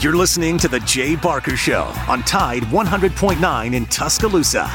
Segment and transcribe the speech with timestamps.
[0.00, 4.66] You're listening to The Jay Barker Show on Tide 100.9 in Tuscaloosa.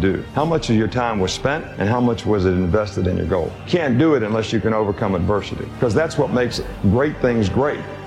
[0.00, 0.24] Do.
[0.34, 3.26] How much of your time was spent and how much was it invested in your
[3.26, 3.52] goal?
[3.68, 7.80] Can't do it unless you can overcome adversity because that's what makes great things great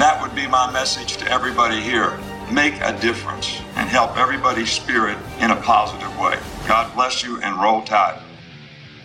[0.00, 2.18] That would be my message to everybody here.
[2.50, 6.38] Make a difference and help everybody's spirit in a positive way.
[6.66, 8.18] God bless you and roll tide.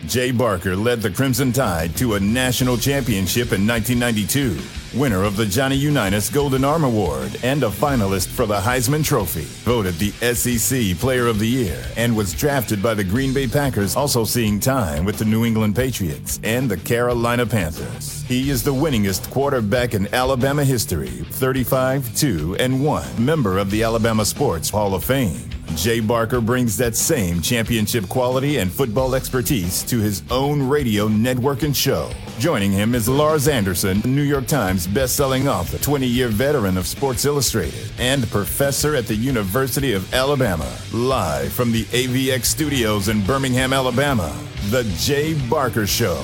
[0.07, 4.57] Jay Barker led the Crimson Tide to a national championship in 1992,
[4.95, 9.43] winner of the Johnny Unitas Golden Arm Award and a finalist for the Heisman Trophy,
[9.63, 13.95] voted the SEC Player of the Year, and was drafted by the Green Bay Packers,
[13.95, 18.23] also seeing time with the New England Patriots and the Carolina Panthers.
[18.23, 23.83] He is the winningest quarterback in Alabama history, 35 2 and 1, member of the
[23.83, 25.49] Alabama Sports Hall of Fame.
[25.75, 31.63] Jay Barker brings that same championship quality and football expertise to his own radio network
[31.63, 32.09] and show.
[32.39, 37.91] Joining him is Lars Anderson, New York Times best-selling author, 20-year veteran of Sports Illustrated,
[37.99, 40.71] and professor at the University of Alabama.
[40.93, 44.35] Live from the AVX studios in Birmingham, Alabama,
[44.69, 46.23] The Jay Barker Show.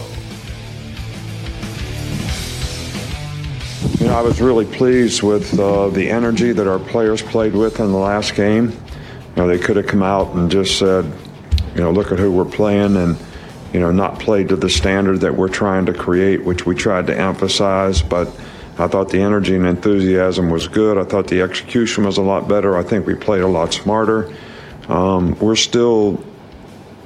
[3.99, 7.79] You know, I was really pleased with uh, the energy that our players played with
[7.79, 8.69] in the last game.
[8.69, 8.78] You
[9.38, 11.05] know, they could have come out and just said,
[11.75, 13.17] you know, look at who we're playing and,
[13.73, 17.07] you know, not played to the standard that we're trying to create, which we tried
[17.07, 18.01] to emphasize.
[18.01, 18.28] But
[18.77, 20.97] I thought the energy and enthusiasm was good.
[20.97, 22.77] I thought the execution was a lot better.
[22.77, 24.33] I think we played a lot smarter.
[24.87, 26.23] Um, we're still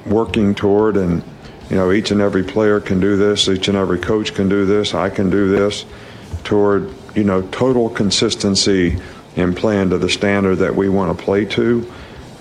[0.06, 1.22] working toward, and,
[1.68, 4.64] you know, each and every player can do this, each and every coach can do
[4.64, 5.84] this, I can do this,
[6.44, 8.98] toward, you know, total consistency
[9.36, 11.92] in playing to the standard that we want to play to.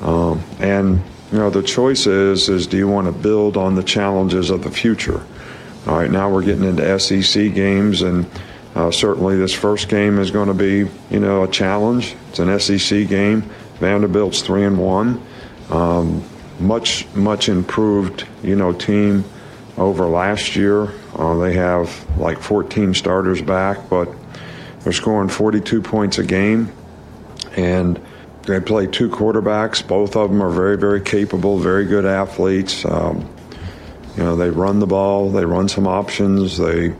[0.01, 3.83] Um, and you know the choice is is do you want to build on the
[3.83, 5.25] challenges of the future?
[5.87, 8.25] All right, now we're getting into SEC games, and
[8.75, 12.15] uh, certainly this first game is going to be you know a challenge.
[12.29, 13.49] It's an SEC game.
[13.79, 15.25] Vanderbilt's three and one,
[15.69, 16.23] um,
[16.59, 19.23] much much improved you know team
[19.77, 20.89] over last year.
[21.15, 24.09] Uh, they have like 14 starters back, but
[24.81, 26.71] they're scoring 42 points a game,
[27.55, 27.99] and
[28.43, 29.85] they play two quarterbacks.
[29.85, 32.85] Both of them are very, very capable, very good athletes.
[32.85, 33.27] Um,
[34.15, 36.93] you know, they run the ball, they run some options, they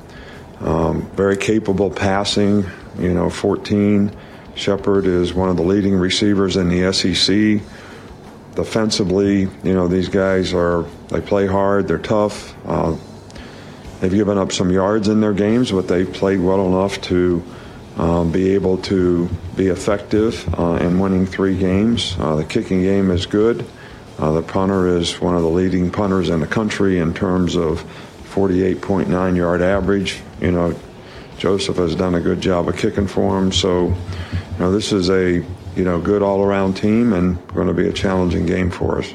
[0.61, 2.65] um, very capable passing.
[2.97, 4.15] You know, 14.
[4.55, 7.61] Sheppard is one of the leading receivers in the SEC.
[8.55, 12.55] Defensively, you know, these guys are they play hard, they're tough.
[12.65, 12.95] Uh,
[13.99, 17.43] they've given up some yards in their games, but they've played well enough to
[17.97, 22.15] um, be able to be effective uh, in winning three games.
[22.17, 23.65] Uh, the kicking game is good.
[24.17, 27.83] Uh, the punter is one of the leading punters in the country in terms of
[28.33, 30.21] 48.9 yard average.
[30.41, 30.75] You know,
[31.37, 33.51] Joseph has done a good job of kicking for him.
[33.51, 35.43] So, you know, this is a
[35.75, 39.13] you know good all around team and going to be a challenging game for us.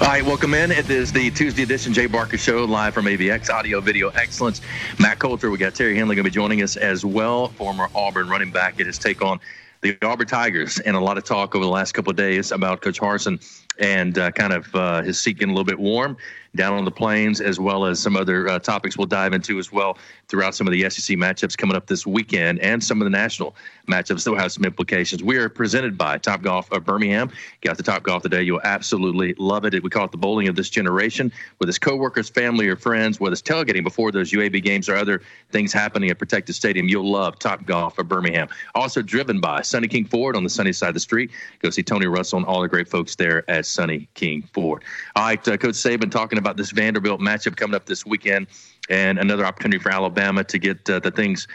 [0.00, 0.70] All right, welcome in.
[0.70, 4.60] It is the Tuesday edition Jay Barker Show live from AVX Audio Video Excellence.
[4.98, 8.28] Matt Coulter, we got Terry Henley going to be joining us as well, former Auburn
[8.28, 8.78] running back.
[8.78, 9.38] Get his take on
[9.80, 12.82] the Auburn Tigers and a lot of talk over the last couple of days about
[12.82, 13.40] Coach Harsin
[13.78, 16.16] and uh, kind of uh, his seat getting a little bit warm
[16.56, 19.72] down on the plains, as well as some other uh, topics we'll dive into as
[19.72, 19.98] well
[20.28, 23.54] throughout some of the SEC matchups coming up this weekend and some of the national
[23.88, 25.22] matchups that will have some implications.
[25.22, 27.30] We are presented by Top Golf of Birmingham.
[27.62, 28.42] Got the Top Golf today.
[28.42, 29.82] You'll absolutely love it.
[29.82, 31.32] We call it the bowling of this generation.
[31.58, 35.22] With his coworkers, family, or friends, whether it's tailgating before those UAB games or other
[35.50, 38.48] things happening at Protective Stadium, you'll love Top Golf of Birmingham.
[38.74, 41.30] Also driven by Sunny King Ford on the sunny side of the street.
[41.60, 44.82] Go see Tony Russell and all the great folks there at Sunny King Ford.
[45.16, 48.46] All right, uh, Coach Saban talking about this Vanderbilt matchup coming up this weekend
[48.88, 51.46] and another opportunity for Alabama to get uh, the things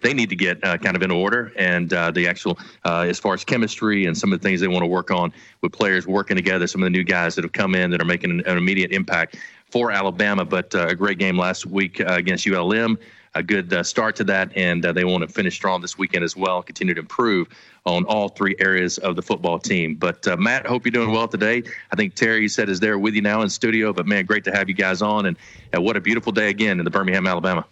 [0.00, 1.52] they need to get uh, kind of in order.
[1.56, 4.68] And uh, the actual uh, as far as chemistry and some of the things they
[4.68, 7.52] want to work on with players working together some of the new guys that have
[7.52, 9.36] come in that are making an, an immediate impact
[9.70, 10.44] for alabama.
[10.44, 12.98] But uh, a great game last week uh, against ulm
[13.34, 16.36] a good uh, start to that and they want to finish strong this weekend as
[16.36, 17.48] well continue to improve
[17.86, 21.62] on all three areas of the football team but matt hope you're doing well today
[21.92, 24.50] i think terry said is there with you now in studio but man great to
[24.50, 25.36] have you guys on and
[25.76, 27.64] what a beautiful day again in the birmingham alabama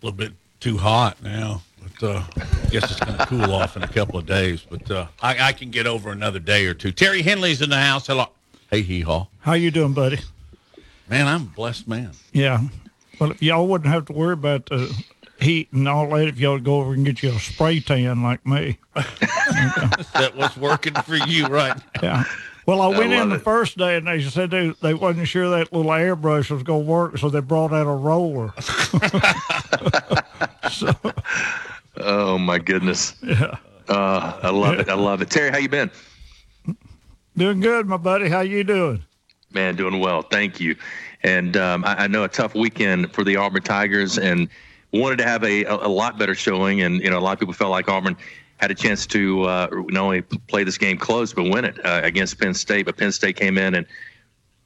[0.00, 1.62] a little bit too hot now.
[1.82, 4.64] But uh, I guess it's going to cool off in a couple of days.
[4.68, 6.92] But uh, I, I, can get over another day or two.
[6.92, 8.06] Terry Henley's in the house.
[8.06, 8.26] Hello.
[8.70, 9.26] Hey, hee haw.
[9.40, 10.20] How you doing, buddy?
[11.08, 12.12] Man, I'm a blessed man.
[12.32, 12.60] Yeah.
[13.18, 14.94] Well, if y'all wouldn't have to worry about the
[15.40, 18.44] heat and all that if y'all go over and get you a spray tan like
[18.46, 18.78] me.
[18.94, 21.76] that was working for you, right?
[22.02, 22.24] Yeah.
[22.66, 23.42] Well, I went in the it.
[23.42, 26.90] first day and they said they, they wasn't sure that little airbrush was going to
[26.90, 28.52] work, so they brought out a roller.
[30.70, 30.94] so,
[31.96, 33.14] oh my goodness!
[33.22, 33.56] Yeah,
[33.88, 34.80] uh, I love yeah.
[34.82, 34.88] it.
[34.90, 35.30] I love it.
[35.30, 35.90] Terry, how you been?
[37.38, 38.28] Doing good, my buddy.
[38.28, 39.02] How you doing?
[39.52, 40.20] Man, doing well.
[40.20, 40.76] Thank you.
[41.22, 44.48] And um, I, I, know a tough weekend for the Auburn Tigers, and
[44.92, 46.82] wanted to have a, a, a lot better showing.
[46.82, 48.16] And you know, a lot of people felt like Auburn
[48.58, 52.00] had a chance to uh, not only play this game close but win it uh,
[52.02, 52.86] against Penn State.
[52.86, 53.86] But Penn State came in and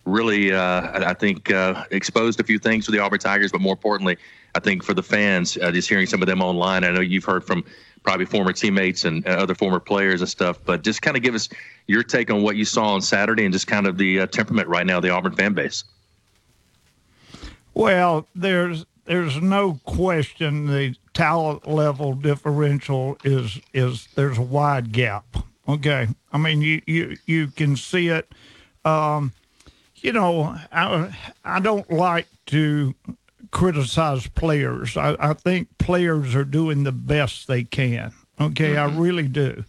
[0.05, 3.53] really, uh, I think, uh, exposed a few things for the Auburn Tigers.
[3.53, 4.17] But more importantly,
[4.55, 6.85] I think for the fans, uh, just hearing some of them online.
[6.85, 7.65] I know you've heard from
[8.03, 10.59] probably former teammates and other former players and stuff.
[10.65, 11.49] But just kind of give us
[11.87, 14.69] your take on what you saw on Saturday and just kind of the uh, temperament
[14.69, 15.85] right now the Auburn fan base.
[17.75, 25.25] Well, there's there's no question the talent level differential is is there's a wide gap.
[25.69, 28.33] Okay, I mean you you you can see it.
[28.85, 29.33] Um,
[29.97, 32.95] you know, I I don't like to
[33.51, 34.97] criticize players.
[34.97, 38.13] I, I think players are doing the best they can.
[38.41, 38.97] Okay, mm-hmm.
[38.97, 39.65] I really do.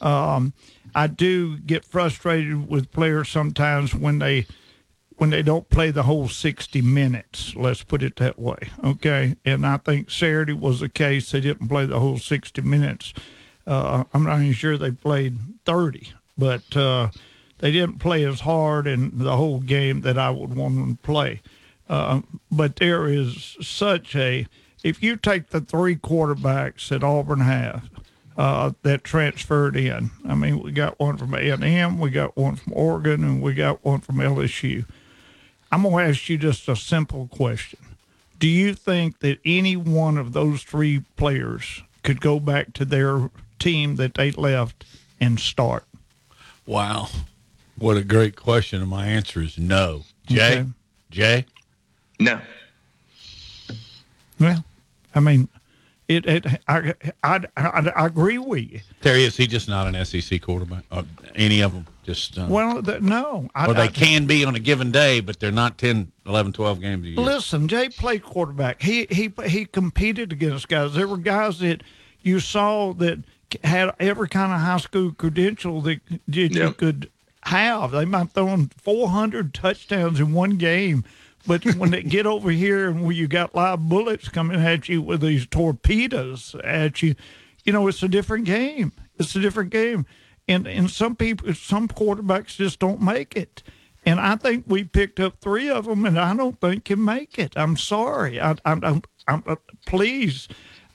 [0.00, 0.52] Um,
[0.94, 4.46] I do get frustrated with players sometimes when they
[5.16, 7.54] when they don't play the whole 60 minutes.
[7.56, 8.58] Let's put it that way.
[8.84, 9.36] Okay.
[9.44, 11.30] And I think Saturday was the case.
[11.30, 13.14] They didn't play the whole 60 minutes.
[13.66, 17.08] Uh, I'm not even sure they played 30, but uh,
[17.58, 21.02] they didn't play as hard in the whole game that I would want them to
[21.02, 21.40] play.
[21.88, 22.20] Uh,
[22.50, 24.46] but there is such a,
[24.84, 27.80] if you take the three quarterbacks that Auburn has,
[28.36, 30.10] uh, that transferred in.
[30.28, 33.84] I mean, we got one from A&M, we got one from Oregon, and we got
[33.84, 34.84] one from LSU.
[35.76, 37.78] I'm going to ask you just a simple question.
[38.38, 43.28] Do you think that any one of those three players could go back to their
[43.58, 44.86] team that they left
[45.20, 45.84] and start?
[46.64, 47.08] Wow.
[47.78, 48.80] What a great question.
[48.80, 50.04] And my answer is no.
[50.26, 50.60] Jay?
[50.60, 50.66] Okay.
[51.10, 51.46] Jay?
[52.18, 52.40] No.
[54.40, 54.64] Well,
[55.14, 55.46] I mean,
[56.08, 58.80] it, it I, I, I, I agree with you.
[59.02, 60.84] Terry, is he just not an SEC quarterback?
[60.90, 61.86] Or any of them?
[62.06, 63.48] Just uh, well, the, no.
[63.52, 66.52] I, or they I, can be on a given day, but they're not 10, 11,
[66.52, 67.16] 12 games a year.
[67.20, 68.80] Listen, Jay played quarterback.
[68.80, 70.94] He he he competed against guys.
[70.94, 71.82] There were guys that
[72.22, 73.24] you saw that
[73.64, 76.52] had every kind of high school credential that, that yep.
[76.52, 77.10] you could
[77.42, 77.90] have.
[77.90, 81.02] They might throw 400 touchdowns in one game,
[81.44, 85.02] but when they get over here and when you got live bullets coming at you
[85.02, 87.16] with these torpedoes at you,
[87.64, 88.92] you know, it's a different game.
[89.18, 90.06] It's a different game
[90.48, 93.62] and and some people, some quarterbacks just don't make it.
[94.04, 97.38] And I think we picked up three of them, and I don't think can make
[97.38, 97.54] it.
[97.56, 98.40] I'm sorry.
[98.40, 100.46] I, I, I'm, I'm, uh, please.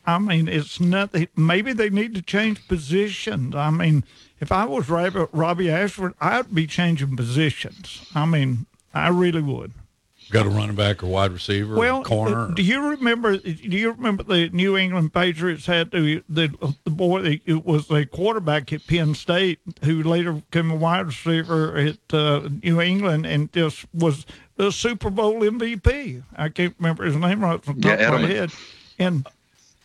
[0.05, 1.27] I mean, it's nothing.
[1.35, 3.53] Maybe they need to change positions.
[3.53, 4.03] I mean,
[4.39, 8.07] if I was Robby Ashford, I'd be changing positions.
[8.15, 9.73] I mean, I really would.
[10.31, 12.43] Got a running back or wide receiver, well, corner.
[12.43, 13.37] Uh, do you remember?
[13.37, 17.41] Do you remember the New England Patriots had the the, the boy?
[17.45, 22.47] It was a quarterback at Penn State who later became a wide receiver at uh,
[22.63, 26.23] New England and just was the Super Bowl MVP.
[26.37, 28.51] I can't remember his name right from the top yeah, of my head.
[28.99, 29.27] And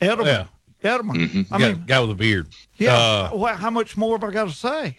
[0.00, 0.26] Edelman.
[0.26, 0.46] Yeah.
[0.84, 1.28] Edelman.
[1.28, 1.54] Mm-hmm.
[1.54, 2.48] I mean, guy with a beard.
[2.76, 2.96] Yeah.
[2.96, 4.96] Uh, well, how much more have I got to say?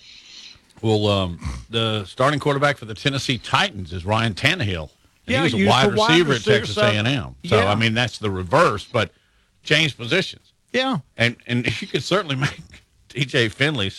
[0.81, 1.39] Well, um,
[1.69, 4.89] the starting quarterback for the Tennessee Titans is Ryan Tannehill.
[5.27, 7.35] Yeah, he was a wide wide receiver at Texas so- A&M.
[7.45, 7.71] So Yeah.
[7.71, 9.11] I mean, that's the reverse, but
[9.63, 10.53] changed positions.
[10.73, 10.99] Yeah.
[11.17, 12.59] And and you could certainly make
[13.09, 13.91] TJ Finley.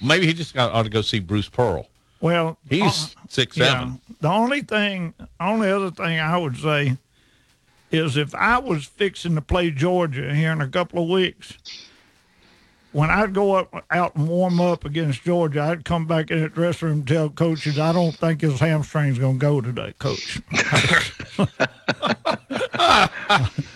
[0.00, 1.88] Maybe he just got ought to go see Bruce Pearl.
[2.20, 4.00] Well, He's uh, six seven.
[4.08, 4.14] Yeah.
[4.20, 6.96] The only thing, only other thing I would say
[7.90, 11.58] is if I was fixing to play Georgia here in a couple of weeks,
[12.92, 16.48] when I'd go up out and warm up against Georgia, I'd come back in the
[16.48, 20.40] dressing room and tell coaches, I don't think his hamstring's going to go today, coach.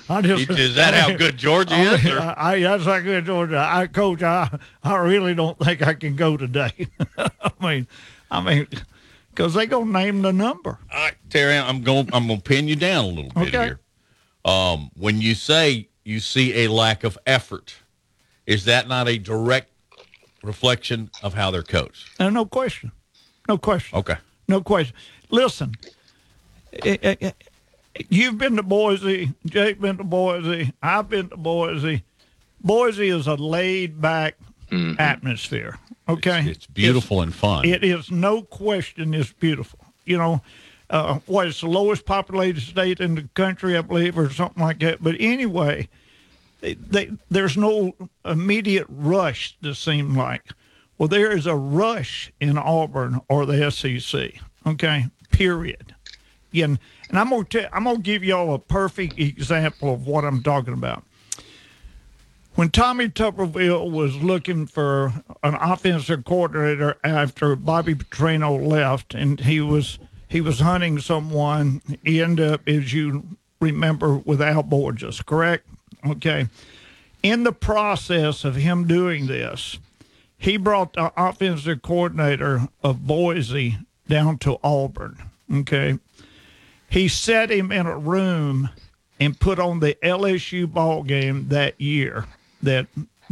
[0.09, 2.05] I just, Is that how good Georgia is?
[2.07, 3.59] or- I, I, that's how good Georgia.
[3.69, 4.23] I coach.
[4.23, 6.73] I I really don't think I can go today.
[7.19, 7.87] I mean,
[8.31, 8.67] I mean,
[9.31, 10.79] because they gonna name the number.
[10.93, 12.09] All right, Terry, I'm going.
[12.13, 13.65] I'm to pin you down a little bit Okay.
[13.65, 13.81] here.
[14.45, 17.75] Um, when you say you see a lack of effort,
[18.47, 19.71] is that not a direct
[20.43, 22.09] reflection of how they're coached?
[22.19, 22.93] And no question,
[23.49, 24.17] no question, Okay.
[24.49, 24.95] no question.
[25.31, 25.75] Listen,
[26.85, 27.31] eh, eh, eh,
[28.09, 29.33] you've been to Boise.
[29.45, 30.73] Jake been to Boise.
[30.83, 32.05] I've been to Boise.
[32.63, 34.37] Boise is a laid back
[34.99, 35.79] atmosphere.
[36.09, 37.65] Okay, It's beautiful and fun.
[37.65, 39.13] It is no question.
[39.15, 39.81] It's beautiful.
[40.05, 40.43] You know,
[40.91, 44.79] uh, what it's the lowest populated state in the country, I believe, or something like
[44.81, 45.03] that.
[45.03, 45.89] But anyway,
[46.75, 47.95] they, there's no
[48.25, 49.57] immediate rush.
[49.63, 50.43] To seem like,
[50.99, 54.33] well, there is a rush in Auburn or the SEC.
[54.67, 55.95] Okay, period.
[56.55, 60.43] And, and I'm gonna tell, I'm gonna give y'all a perfect example of what I'm
[60.43, 61.05] talking about
[62.57, 69.61] when Tommy Tuberville was looking for an offensive coordinator after Bobby Petrino left, and he
[69.61, 75.69] was he was hunting someone, he ended up, as you remember, with Al Borges, correct?
[76.07, 76.49] Okay.
[77.23, 79.79] In the process of him doing this,
[80.39, 85.19] he brought the offensive coordinator of Boise down to Auburn.
[85.53, 85.99] Okay.
[86.89, 88.71] He set him in a room
[89.19, 92.27] and put on the LSU ball game that year
[92.63, 92.87] that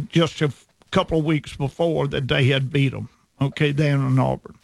[0.09, 0.51] just a
[0.91, 4.55] couple of weeks before that they had beat them, okay, down in Auburn.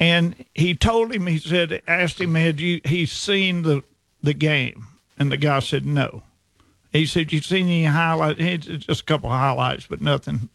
[0.00, 3.84] And he told him, he said, asked him, had you, he seen the,
[4.22, 4.86] the game?
[5.18, 6.22] And the guy said, no.
[6.94, 8.66] He said, you seen any highlights?
[8.66, 10.48] Just a couple of highlights, but nothing.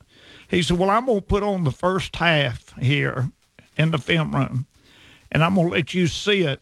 [0.47, 3.29] He said, well, I'm going to put on the first half here
[3.77, 4.65] in the film room,
[5.31, 6.61] and I'm going to let you see it.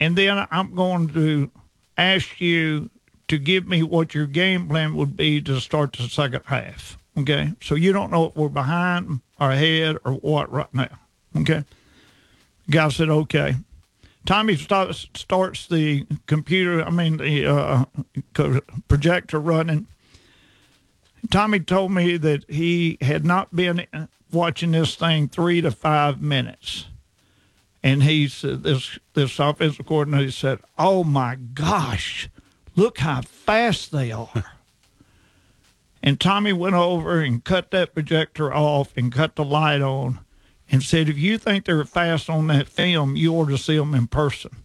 [0.00, 1.50] And then I'm going to
[1.98, 2.88] ask you
[3.28, 6.96] to give me what your game plan would be to start the second half.
[7.18, 7.52] Okay.
[7.62, 10.98] So you don't know if we're behind or ahead or what right now.
[11.36, 11.64] Okay.
[12.70, 13.56] Guy said, okay.
[14.26, 17.84] Tommy starts, starts the computer, I mean, the uh,
[18.88, 19.86] projector running.
[21.30, 23.86] Tommy told me that he had not been
[24.32, 26.86] watching this thing three to five minutes.
[27.82, 32.28] And he said, this, this offensive coordinator said, Oh my gosh,
[32.76, 34.44] look how fast they are.
[36.02, 40.20] and Tommy went over and cut that projector off and cut the light on
[40.70, 43.94] and said, If you think they're fast on that film, you ought to see them
[43.94, 44.56] in person.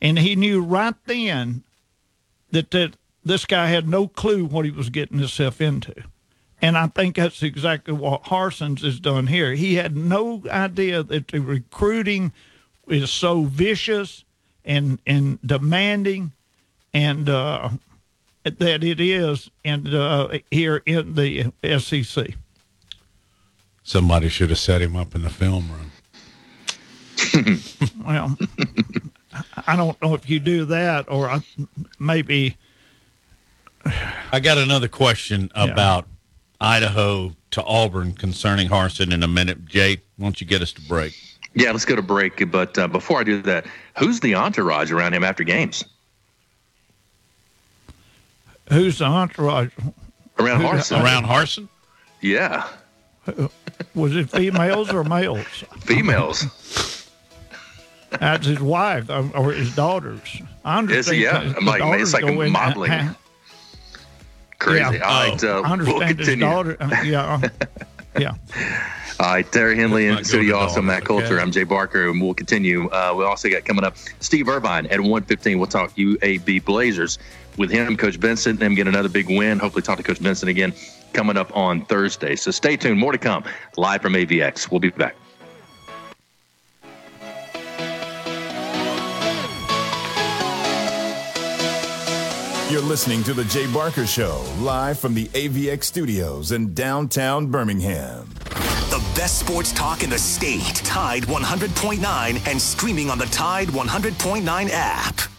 [0.00, 1.62] And he knew right then
[2.50, 5.94] that, that this guy had no clue what he was getting himself into.
[6.60, 9.52] And I think that's exactly what Harsin's has done here.
[9.52, 12.32] He had no idea that the recruiting
[12.88, 14.24] is so vicious
[14.64, 16.32] and and demanding,
[16.92, 17.68] and uh,
[18.42, 22.34] that it is, and uh, here in the SEC.
[23.86, 25.92] Somebody should have set him up in the film room.
[28.04, 28.36] Well,
[29.66, 31.40] I don't know if you do that, or I,
[31.98, 32.56] maybe
[34.32, 36.06] I got another question about
[36.60, 39.64] Idaho to Auburn concerning Harsin in a minute.
[39.66, 41.14] Jay, why don't you get us to break?
[41.54, 42.50] Yeah, let's go to break.
[42.50, 43.66] But uh, before I do that,
[43.98, 45.84] who's the entourage around him after games?
[48.68, 49.70] who's the entourage?
[50.38, 51.02] Around Who- Harsin.
[51.02, 51.68] Around Harsin?
[52.20, 52.66] Yeah,
[53.94, 55.46] Was it females or males?
[55.80, 56.44] females.
[58.10, 60.40] That's his wife or his daughters.
[60.64, 61.16] I understand.
[61.16, 61.24] he?
[61.24, 61.40] Yeah.
[61.42, 63.10] his I'm like, man, it's daughters like go in- modeling.
[64.58, 64.78] Crazy.
[64.78, 65.00] Yeah.
[65.04, 66.76] All right, uh, I we'll understand his daughter.
[66.80, 67.40] uh, yeah,
[68.18, 68.34] yeah.
[69.20, 71.26] All right, Terry Henley and Let's not City Awesome, Matt Coulter.
[71.34, 71.42] okay?
[71.42, 72.88] I'm Jay Barker, and we'll continue.
[72.88, 75.58] Uh, we also got coming up Steve Irvine at 115.
[75.58, 77.18] We'll talk UAB Blazers
[77.56, 79.58] with him, Coach Vincent, them get another big win.
[79.58, 80.72] Hopefully, talk to Coach Vincent again
[81.12, 82.36] coming up on Thursday.
[82.36, 82.98] So stay tuned.
[82.98, 83.44] More to come
[83.76, 84.70] live from AVX.
[84.70, 85.16] We'll be back.
[92.68, 98.28] You're listening to The Jay Barker Show, live from the AVX studios in downtown Birmingham.
[98.90, 100.74] The best sports talk in the state.
[100.84, 105.35] Tide 100.9 and streaming on the Tide 100.9 app.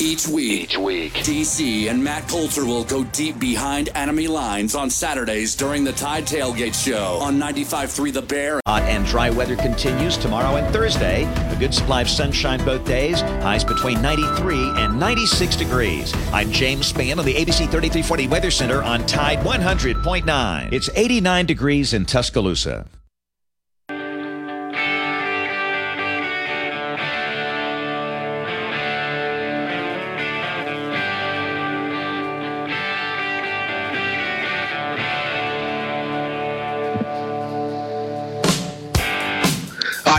[0.00, 4.90] Each week, each week, DC and Matt Coulter will go deep behind enemy lines on
[4.90, 8.60] Saturdays during the Tide Tailgate Show on 95.3 The Bear.
[8.64, 11.24] Hot and dry weather continues tomorrow and Thursday.
[11.52, 13.22] A good supply of sunshine both days.
[13.22, 16.14] Highs between 93 and 96 degrees.
[16.32, 20.72] I'm James Spann on the ABC 3340 Weather Center on Tide 100.9.
[20.72, 22.86] It's 89 degrees in Tuscaloosa.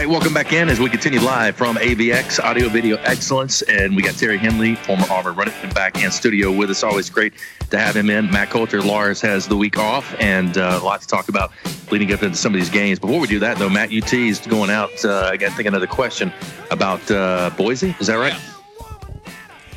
[0.10, 4.16] Welcome back in as we continue live from AVX Audio Video Excellence, and we got
[4.16, 6.82] Terry Henley, former Auburn running back, in studio with us.
[6.82, 7.34] Always great
[7.70, 8.26] to have him in.
[8.32, 11.52] Matt Coulter, Lars has the week off, and uh, a lot to talk about
[11.92, 12.98] leading up into some of these games.
[12.98, 15.06] Before we do that, though, Matt, UT is going out.
[15.06, 16.34] Uh, again, think another question
[16.72, 17.96] about uh, Boise.
[18.00, 18.34] Is that right?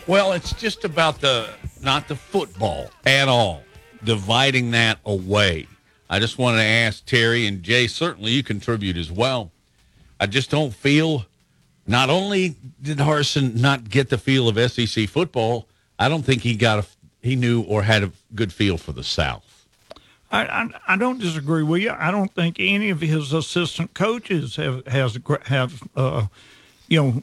[0.06, 1.50] Well, it's just about the
[1.82, 3.64] not the football at all,
[4.02, 5.66] dividing that away.
[6.08, 7.86] I just wanted to ask Terry and Jay.
[7.86, 9.52] Certainly, you contribute as well.
[10.22, 11.26] I just don't feel.
[11.84, 15.66] Not only did Harsin not get the feel of SEC football,
[15.98, 16.86] I don't think he got a
[17.22, 19.66] he knew or had a good feel for the South.
[20.30, 21.90] I, I, I don't disagree with you.
[21.90, 26.26] I don't think any of his assistant coaches have has have uh,
[26.86, 27.22] you know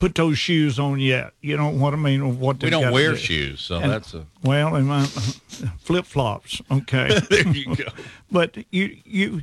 [0.00, 1.32] put those shoes on yet.
[1.40, 2.40] You know what I mean?
[2.40, 3.18] What we don't wear do.
[3.18, 4.74] shoes, so and, that's a well,
[5.78, 6.60] flip flops.
[6.72, 7.84] Okay, there you go.
[8.32, 9.42] but you you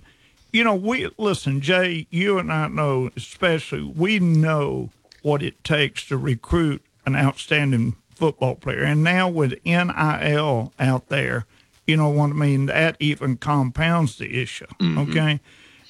[0.53, 4.91] you know, we listen, Jay, you and I know, especially, we know
[5.23, 8.83] what it takes to recruit an outstanding football player.
[8.83, 11.45] And now with NIL out there,
[11.87, 12.67] you know what I mean?
[12.67, 14.67] That even compounds the issue.
[14.79, 14.97] Mm-hmm.
[15.09, 15.39] Okay.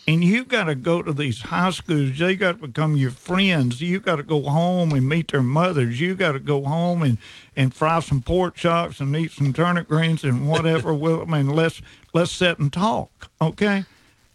[0.08, 2.17] And you got to go to these high schools.
[2.17, 3.82] They got to become your friends.
[3.82, 6.00] You got to go home and meet their mothers.
[6.00, 7.17] You got to go home and,
[7.55, 10.93] and fry some pork chops and eat some turnip greens and whatever.
[10.93, 11.82] well, I mean, let's
[12.13, 13.29] let's sit and talk.
[13.41, 13.86] Okay.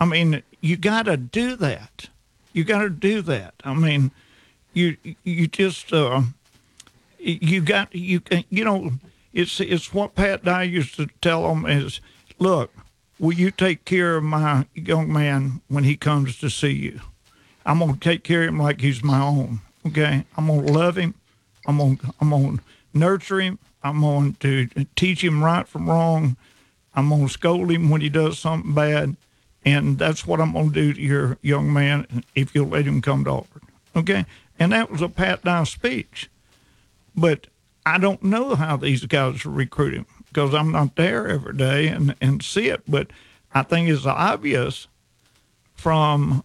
[0.01, 2.09] I mean, you got to do that.
[2.53, 3.55] You got to do that.
[3.65, 4.11] I mean,
[4.73, 6.23] you you just uh,
[7.19, 8.93] you got you can you know
[9.33, 12.01] it's it's what Pat and I used to tell them is
[12.39, 12.73] look,
[13.19, 17.01] will you take care of my young man when he comes to see you?
[17.67, 19.61] I'm gonna take care of him like he's my own.
[19.87, 21.15] Okay, I'm gonna love him.
[21.67, 22.59] I'm gonna I'm gonna
[22.95, 23.59] nurture him.
[23.83, 26.37] I'm going to teach him right from wrong.
[26.95, 29.17] I'm gonna scold him when he does something bad
[29.65, 33.03] and that's what I'm going to do to your young man if you'll let him
[33.03, 33.63] come to Auburn.
[33.97, 34.27] Okay?
[34.59, 36.31] And that was a Pat Dye speech.
[37.15, 37.49] But
[37.85, 42.15] I don't know how these guys are recruiting because I'm not there every day and,
[42.21, 42.83] and see it.
[42.87, 43.09] But
[43.53, 44.89] I think it's obvious
[45.75, 46.45] from,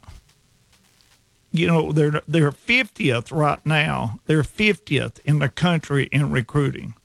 [1.52, 4.20] you know, they're, they're 50th right now.
[4.26, 6.96] They're 50th in the country in recruiting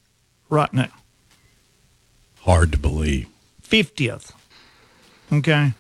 [0.49, 0.93] right now.
[2.41, 3.29] Hard to believe.
[3.63, 4.33] 50th.
[5.33, 5.75] Okay.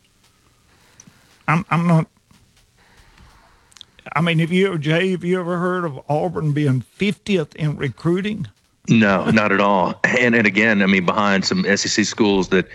[1.49, 2.07] I'm I'm not.
[4.15, 8.47] I mean, have you, Jay, have you ever heard of Auburn being 50th in recruiting?
[8.89, 9.99] No, not at all.
[10.05, 12.69] And and again, I mean, behind some SEC schools that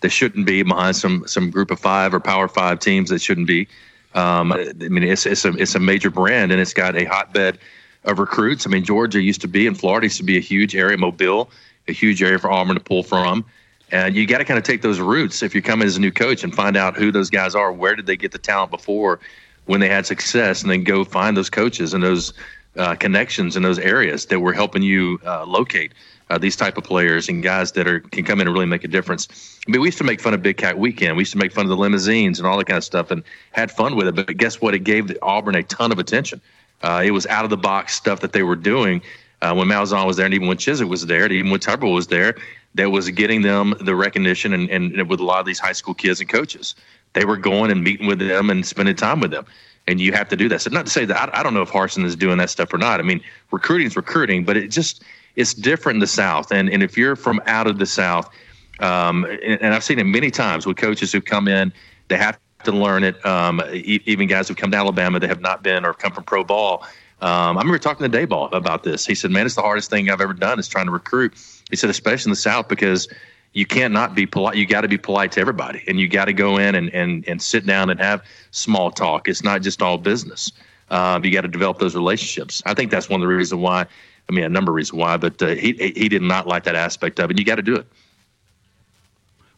[0.00, 3.46] that shouldn't be, behind some some Group of Five or Power Five teams that shouldn't
[3.46, 3.68] be.
[4.14, 7.58] Um, I mean, it's it's a it's a major brand, and it's got a hotbed
[8.04, 8.66] of recruits.
[8.66, 11.50] I mean, Georgia used to be, and Florida used to be a huge area, Mobile,
[11.86, 13.44] a huge area for Auburn to pull from.
[13.92, 16.12] And you got to kind of take those roots if you're coming as a new
[16.12, 17.72] coach and find out who those guys are.
[17.72, 19.20] Where did they get the talent before
[19.66, 20.62] when they had success?
[20.62, 22.32] And then go find those coaches and those
[22.76, 25.92] uh, connections in those areas that were helping you uh, locate
[26.30, 28.84] uh, these type of players and guys that are can come in and really make
[28.84, 29.58] a difference.
[29.66, 31.16] I mean, we used to make fun of Big Cat Weekend.
[31.16, 33.24] We used to make fun of the limousines and all that kind of stuff and
[33.50, 34.14] had fun with it.
[34.14, 34.74] But guess what?
[34.74, 36.40] It gave Auburn a ton of attention.
[36.82, 39.02] Uh, it was out of the box stuff that they were doing.
[39.42, 41.94] Uh, when Malzahn was there, and even when Chizik was there, and even when Tuberville
[41.94, 42.36] was there,
[42.74, 45.94] that was getting them the recognition and, and with a lot of these high school
[45.94, 46.74] kids and coaches.
[47.12, 49.44] They were going and meeting with them and spending time with them.
[49.88, 50.60] And you have to do that.
[50.60, 52.72] So not to say that I, I don't know if Harsin is doing that stuff
[52.72, 53.00] or not.
[53.00, 55.02] I mean, recruiting is recruiting, but it just
[55.36, 56.52] it's different in the South.
[56.52, 58.30] And and if you're from out of the South,
[58.78, 61.72] um, and, and I've seen it many times with coaches who come in,
[62.08, 63.24] they have to learn it.
[63.26, 66.44] Um, even guys who come to Alabama, they have not been or come from pro
[66.44, 66.86] ball.
[67.22, 69.04] Um, I remember talking to Daboll about this.
[69.04, 71.34] He said, "Man, it's the hardest thing I've ever done is trying to recruit."
[71.70, 73.08] He said, especially in the South, because
[73.52, 74.56] you can't not be polite.
[74.56, 77.26] You got to be polite to everybody, and you got to go in and, and
[77.28, 79.28] and sit down and have small talk.
[79.28, 80.50] It's not just all business.
[80.88, 82.62] Uh, you got to develop those relationships.
[82.66, 83.86] I think that's one of the reasons why.
[84.28, 86.76] I mean, a number of reasons why, but uh, he he did not like that
[86.76, 87.38] aspect of it.
[87.38, 87.86] You got to do it.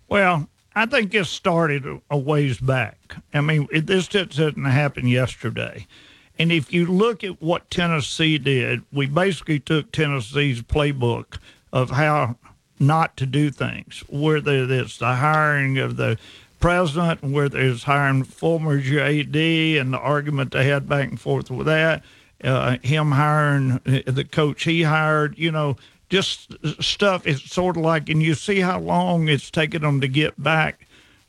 [0.09, 3.17] Well, I think it started a ways back.
[3.35, 5.87] I mean, it, this didn't happen yesterday.
[6.39, 11.39] And if you look at what Tennessee did, we basically took Tennessee's playbook
[11.73, 12.37] of how
[12.79, 16.19] not to do things, whether it's the hiring of the
[16.59, 21.67] president, whether it's hiring former JD and the argument they had back and forth with
[21.67, 22.03] that,
[22.43, 25.77] uh, him hiring the coach he hired, you know,
[26.09, 27.27] just stuff.
[27.27, 30.87] It's sort of like, and you see how long it's taken them to get back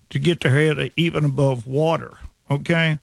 [0.09, 2.17] to get their head even above water.
[2.51, 2.99] Okay.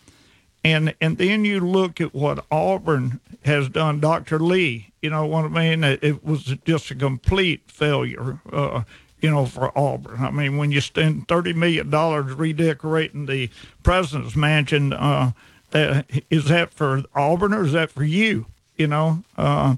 [0.63, 4.01] And and then you look at what Auburn has done.
[4.01, 4.39] Dr.
[4.39, 5.85] Lee, you know what I mean?
[5.85, 8.83] It, was just a complete failure, uh,
[9.21, 10.21] you know, for Auburn.
[10.21, 13.49] I mean, when you spend thirty million dollars redecorating the
[13.83, 15.33] president's mansion, uh,
[15.73, 18.47] uh, is that for Auburn or is that for you?
[18.77, 19.25] You know.
[19.39, 19.77] Uh,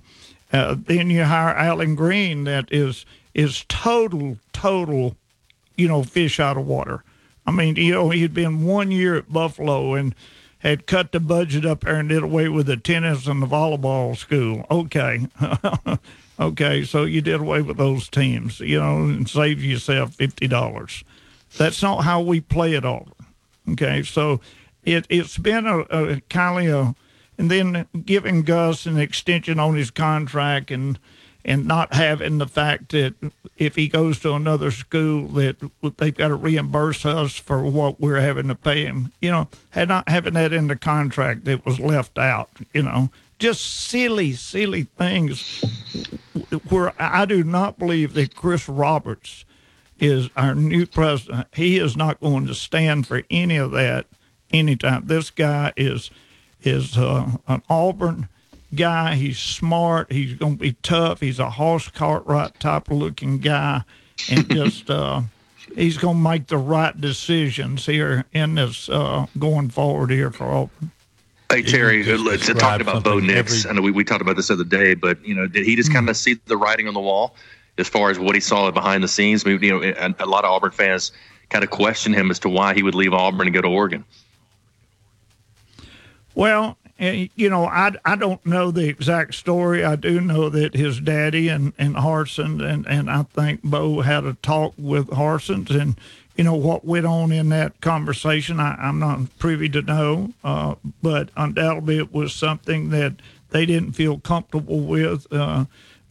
[0.53, 2.45] uh, then you hire Allen Greene.
[2.45, 5.17] that is is total, total,
[5.77, 7.03] you know, fish out of water.
[7.47, 10.15] I mean, you know, he'd been one year at Buffalo and
[10.63, 14.17] had cut the budget up there and did away with the tennis and the volleyball
[14.17, 14.65] school.
[14.71, 15.27] Okay.
[16.41, 21.05] okay, so you did away with those teams, you know, and saved yourself $50.
[21.59, 23.09] That's not how we play it all.
[23.71, 24.41] Okay, so
[24.85, 26.95] it, it's been a, a kind of a,
[27.39, 30.99] and then giving Gus an extension on his contract and–
[31.45, 33.15] and not having the fact that
[33.57, 35.57] if he goes to another school that
[35.99, 39.13] they've got to reimburse us for what we're having to pay him.
[39.21, 42.51] You know, had not having that in the contract that was left out.
[42.73, 45.63] You know, just silly, silly things.
[46.69, 49.45] Where I do not believe that Chris Roberts
[49.99, 51.49] is our new president.
[51.55, 54.07] He is not going to stand for any of that
[54.53, 55.07] anytime.
[55.07, 56.11] This guy is
[56.63, 58.29] is uh, an Auburn
[58.75, 59.15] guy.
[59.15, 60.11] He's smart.
[60.13, 61.21] He's going to be tough.
[61.21, 63.83] He's a horse cart right type of looking guy,
[64.31, 65.23] and just uh,
[65.75, 70.47] he's going to make the right decisions here in this uh, going forward here for
[70.47, 70.91] Auburn.
[71.51, 73.67] Hey Terry, let's talk about Bo Nix.
[73.67, 73.71] Every...
[73.71, 75.77] I know we, we talked about this the other day, but you know, did he
[75.77, 75.99] just mm-hmm.
[75.99, 77.37] kind of see the writing on the wall
[77.77, 79.45] as far as what he saw behind the scenes?
[79.45, 81.13] I mean, you know, a, a lot of Auburn fans
[81.51, 84.03] kind of question him as to why he would leave Auburn and go to Oregon.
[86.35, 89.85] Well, you know, I, I don't know the exact story.
[89.85, 94.25] I do know that his daddy and, and Harsin and, and I think Bo had
[94.25, 95.97] a talk with Harsin's and,
[96.37, 100.33] you know, what went on in that conversation, I, I'm not privy to know.
[100.45, 103.15] Uh, but undoubtedly it was something that
[103.51, 105.65] they didn't feel comfortable with, uh,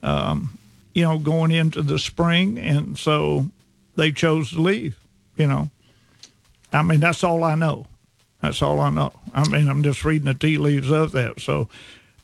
[0.04, 0.58] um,
[0.94, 2.60] you know, going into the spring.
[2.60, 3.50] And so
[3.96, 5.00] they chose to leave,
[5.38, 5.70] you know.
[6.74, 7.88] I mean, that's all I know.
[8.42, 9.14] That's all I know.
[9.34, 11.40] I mean, I'm just reading the tea leaves of that.
[11.40, 11.70] So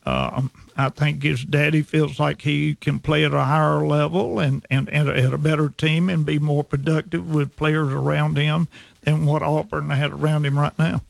[0.06, 4.65] um, I think his daddy feels like he can play at a higher level and,
[4.69, 8.67] and, and at a better team and be more productive with players around him
[9.01, 11.01] than what Auburn had around him right now.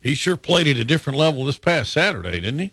[0.00, 2.70] He sure played at a different level this past Saturday, didn't he?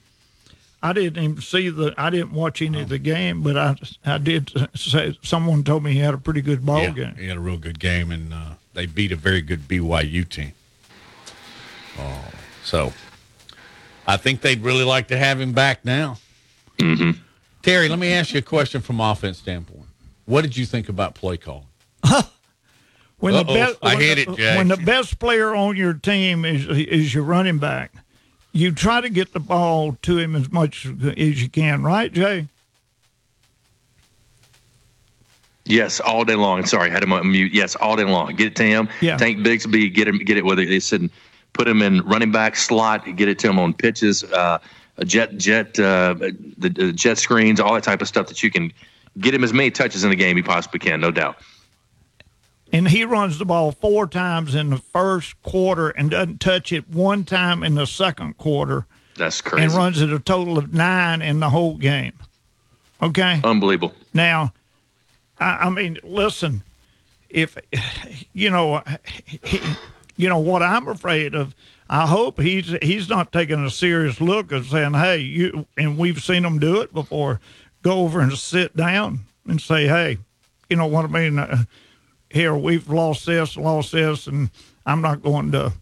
[0.84, 1.96] I didn't even see the.
[1.98, 3.76] I didn't watch any of the game, but I
[4.06, 7.16] I did say someone told me he had a pretty good ball yeah, game.
[7.16, 10.52] He had a real good game, and uh, they beat a very good BYU team.
[12.00, 12.26] Oh,
[12.64, 12.94] so
[14.08, 16.18] I think they'd really like to have him back now.
[16.78, 17.20] Mm-hmm.
[17.62, 19.88] Terry, let me ask you a question from offense standpoint.
[20.26, 21.66] What did you think about play calling?
[23.18, 24.58] when Uh-oh, the best, I hit it, Jack.
[24.58, 27.94] When the best player on your team is is your running back,
[28.52, 30.86] you try to get the ball to him as much
[31.18, 32.48] as you can, right, Jay?
[35.66, 36.66] Yes, all day long.
[36.66, 37.52] Sorry, I had him on mute.
[37.54, 38.36] Yes, all day long.
[38.36, 38.88] Get it to him.
[39.02, 39.18] Yeah.
[39.18, 41.10] Tank Bigsby, get him, get it whether it's in
[41.56, 44.60] put him in running back slot, get it to him on pitches, uh,
[45.06, 48.72] jet jet uh, the, the, jet screens, all that type of stuff that you can
[49.18, 51.38] get him as many touches in the game he possibly can, no doubt.
[52.72, 56.90] And he runs the ball four times in the first quarter and doesn't touch it
[56.90, 58.86] one time in the second quarter.
[59.16, 59.64] That's crazy.
[59.64, 62.14] And runs it a total of nine in the whole game.
[63.02, 63.40] Okay.
[63.44, 63.94] Unbelievable.
[64.14, 64.54] Now,
[65.40, 66.64] I, I mean, listen,
[67.30, 67.58] if
[68.34, 68.84] you know,
[69.44, 69.62] he,
[70.18, 71.56] you know what I'm afraid of.
[71.90, 76.24] I hope he's he's not taking a serious look at saying, "Hey, you," and we've
[76.24, 77.40] seen him do it before.
[77.84, 80.18] Go over and sit down and say, "Hey,
[80.70, 81.38] you know what I mean?
[81.38, 81.66] Uh,
[82.30, 84.50] here we've lost this, lost this, and
[84.86, 85.74] I'm not going to."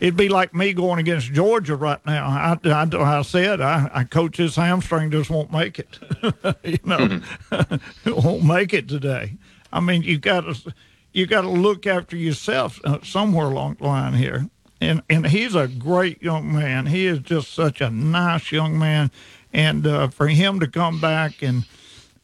[0.00, 2.26] It'd be like me going against Georgia right now.
[2.26, 5.98] I, I, I said I, I coach this hamstring just won't make it.
[6.64, 8.10] you know, mm-hmm.
[8.26, 9.34] won't make it today.
[9.72, 10.74] I mean, you got to
[11.14, 14.50] you got to look after yourself uh, somewhere along the line here.
[14.80, 16.86] And and he's a great young man.
[16.86, 19.10] He is just such a nice young man,
[19.52, 21.64] and uh, for him to come back and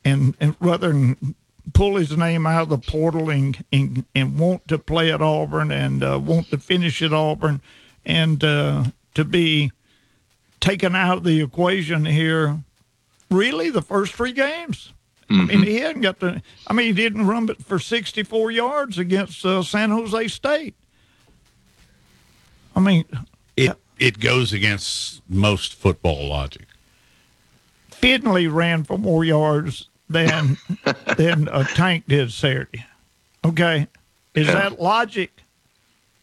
[0.04, 1.36] and and rather than
[1.72, 5.70] pull his name out of the portal and and, and want to play at Auburn
[5.70, 7.62] and uh, want to finish at Auburn,
[8.04, 9.70] and uh, to be
[10.58, 12.58] taken out of the equation here.
[13.30, 14.92] Really, the first three games.
[15.30, 15.50] Mm-hmm.
[15.50, 16.42] I mean, he hadn't got the.
[16.66, 20.74] I mean, he didn't run it for 64 yards against uh, San Jose State.
[22.74, 23.04] I mean,
[23.56, 26.66] it it goes against most football logic.
[27.90, 30.56] Finley ran for more yards than
[31.16, 32.84] than a tank did Saturday.
[33.44, 33.86] Okay,
[34.34, 34.54] is yeah.
[34.54, 35.30] that logic?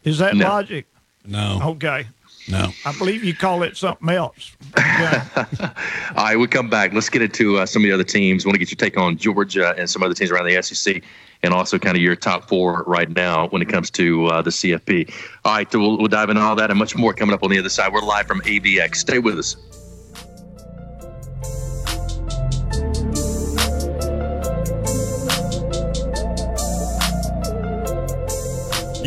[0.04, 0.48] Is that no.
[0.48, 0.86] logic?
[1.26, 1.60] No.
[1.64, 2.08] Okay.
[2.50, 2.72] No.
[2.86, 4.56] I believe you call it something else.
[4.78, 5.22] Okay.
[6.16, 6.94] All right, we come back.
[6.94, 8.46] Let's get into uh, some of the other teams.
[8.46, 11.04] I want to get your take on Georgia and some other teams around the SEC,
[11.44, 14.50] and also kind of your top four right now when it comes to uh, the
[14.50, 15.14] CFP.
[15.44, 17.60] All right, we'll, we'll dive into all that and much more coming up on the
[17.60, 17.92] other side.
[17.92, 18.96] We're live from AVX.
[18.96, 19.58] Stay with us.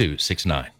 [0.00, 0.79] 1269.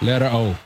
[0.00, 0.63] Letter O.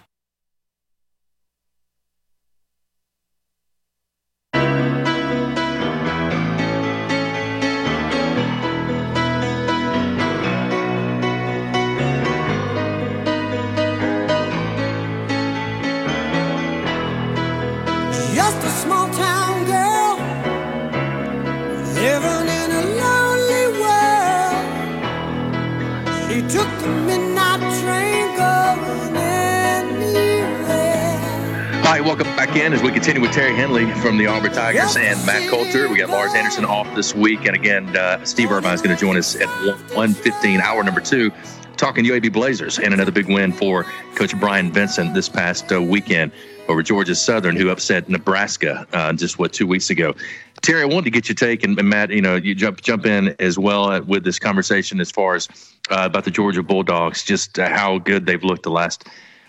[32.19, 35.49] welcome back in as we continue with Terry Henley from the Auburn Tigers and Matt
[35.49, 35.89] Coulter.
[35.89, 39.01] We got Lars Anderson off this week, and again, uh, Steve Irvine is going to
[39.01, 39.47] join us at
[39.95, 41.31] 1:15, hour number two,
[41.77, 43.85] talking UAB Blazers and another big win for
[44.17, 46.33] Coach Bryant Vincent this past uh, weekend
[46.67, 50.13] over Georgia Southern, who upset Nebraska uh, just what two weeks ago.
[50.61, 53.07] Terry, I wanted to get your take, and, and Matt, you know, you jump jump
[53.07, 55.49] in as well uh, with this conversation as far as
[55.89, 59.07] uh, about the Georgia Bulldogs, just uh, how good they've looked the last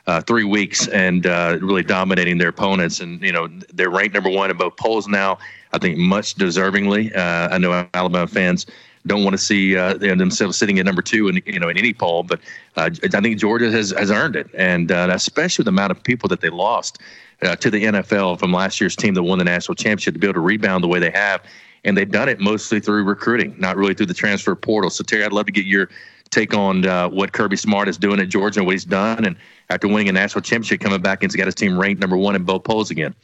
[0.10, 3.00] uh, three weeks and uh, really dominating their opponents.
[3.00, 5.38] And, you know, they're ranked number one in both polls now,
[5.72, 7.15] I think much deservingly.
[7.15, 8.65] Uh, I know Alabama fans
[9.06, 11.93] don't want to see uh, themselves sitting at number two in, you know, in any
[11.93, 12.39] poll, but
[12.76, 14.50] uh, I think Georgia has, has earned it.
[14.56, 16.98] And uh, especially the amount of people that they lost
[17.43, 20.26] uh, to the NFL from last year's team that won the national championship to be
[20.26, 21.43] able to rebound the way they have.
[21.84, 24.89] And they've done it mostly through recruiting, not really through the transfer portal.
[24.89, 25.88] So, Terry, I'd love to get your
[26.32, 29.26] take on uh, what Kirby Smart is doing at Georgia and what he's done.
[29.26, 29.36] And
[29.70, 32.36] after winning a national championship, coming back and he's got his team ranked number one
[32.36, 33.15] in both polls again.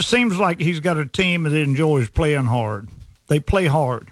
[0.00, 2.88] Seems like he's got a team that enjoys playing hard.
[3.28, 4.10] They play hard.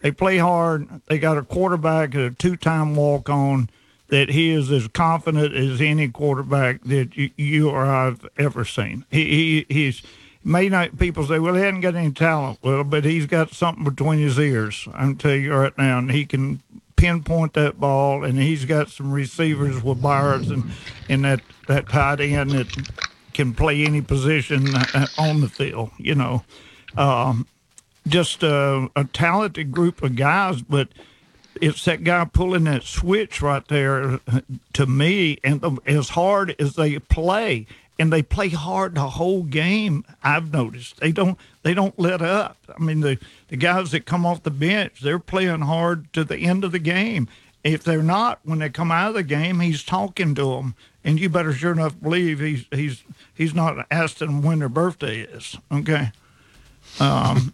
[0.00, 0.88] They play hard.
[1.06, 3.70] They got a quarterback, a two-time walk-on,
[4.08, 9.04] that he is as confident as any quarterback that you, you or I've ever seen.
[9.10, 10.02] He, he he's
[10.46, 12.60] may not people say, well, he hasn't got any talent.
[12.62, 14.86] Well, but he's got something between his ears.
[14.94, 16.62] I'm tell you right now, and he can
[16.94, 20.70] pinpoint that ball, and he's got some receivers with Byers and
[21.08, 22.68] and that that tight end that
[23.34, 25.90] can play any position uh, on the field.
[25.98, 26.44] You know,
[26.96, 27.46] um,
[28.06, 30.88] just a, a talented group of guys, but
[31.60, 34.20] it's that guy pulling that switch right there
[34.74, 35.38] to me.
[35.42, 37.66] And as hard as they play,
[37.98, 40.04] and they play hard the whole game.
[40.22, 42.56] I've noticed they don't they don't let up.
[42.74, 46.38] I mean the the guys that come off the bench, they're playing hard to the
[46.38, 47.28] end of the game.
[47.64, 51.18] If they're not, when they come out of the game, he's talking to them, and
[51.18, 53.02] you better sure enough believe he's he's
[53.34, 55.56] he's not asking them when their birthday is.
[55.72, 56.12] Okay.
[57.00, 57.52] Um,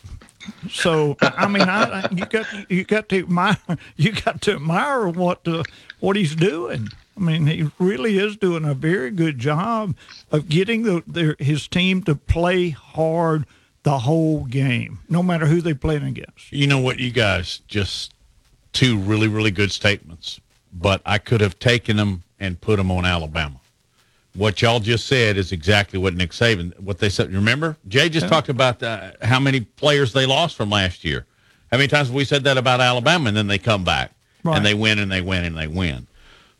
[0.70, 3.56] so I mean, I, you got you got to admire
[3.96, 5.62] you got to admire what uh,
[6.00, 6.88] what he's doing.
[7.22, 9.94] I mean, he really is doing a very good job
[10.32, 13.46] of getting the, their, his team to play hard
[13.84, 16.50] the whole game, no matter who they're playing against.
[16.50, 18.12] You know what, you guys, just
[18.72, 20.40] two really, really good statements,
[20.72, 23.60] but I could have taken them and put them on Alabama.
[24.34, 27.32] What y'all just said is exactly what Nick Saban, what they said.
[27.32, 28.30] Remember, Jay just Yeah.
[28.30, 31.26] talked about the, how many players they lost from last year.
[31.70, 34.10] How many times have we said that about Alabama, and then they come back
[34.42, 34.56] Right.
[34.56, 36.08] and they win and they win and they win.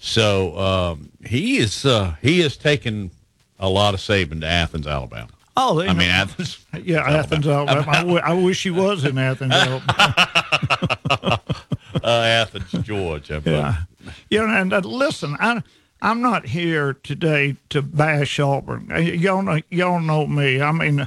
[0.05, 3.13] So um, he is uh, he has taken
[3.61, 5.29] a lot of Saban to Athens, Alabama.
[5.57, 6.09] Oh, they I mean.
[6.09, 6.59] Athens.
[6.83, 7.85] Yeah, Athens, Alabama.
[7.89, 10.29] I, w- I wish he was in Athens, Alabama.
[12.03, 13.41] uh, Athens, Georgia.
[13.41, 13.77] But Yeah.
[14.29, 15.63] You know, and uh, listen, I,
[16.01, 18.91] I'm not here today to bash Auburn.
[18.93, 20.61] Uh, Y'all know, y'all know me.
[20.61, 21.07] I mean,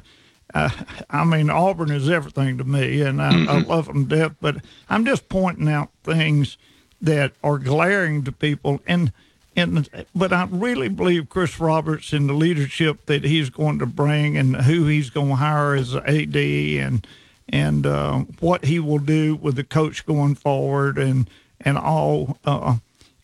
[0.54, 0.70] uh,
[1.10, 4.36] I mean, Auburn is everything to me, and I, I love them to death.
[4.40, 4.58] But
[4.90, 6.58] I'm just pointing out things
[7.06, 9.12] that are glaring to people, and
[9.56, 14.38] and but I really believe Chris Roberts in the leadership that he's going to bring,
[14.38, 17.08] and who he's going to hire as AD, and
[17.48, 21.30] and uh, what he will do with the coach going forward, and
[21.62, 22.78] and all uh,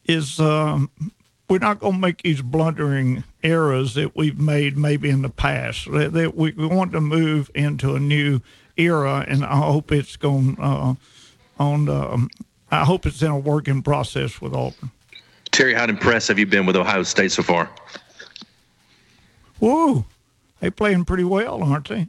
[0.06, 0.90] is um,
[1.50, 5.92] we're not going to make these blundering errors that we've made maybe in the past.
[5.92, 8.42] That, that we, we want to move into a new
[8.78, 10.94] era, and I hope it's going uh,
[11.60, 11.90] on.
[11.90, 12.30] Um,
[12.72, 14.92] I hope it's in a working process with Auburn.
[15.52, 17.70] Terry, how impressed have you been with Ohio State so far?
[19.60, 20.06] Whoa,
[20.60, 22.08] they playing pretty well, aren't they?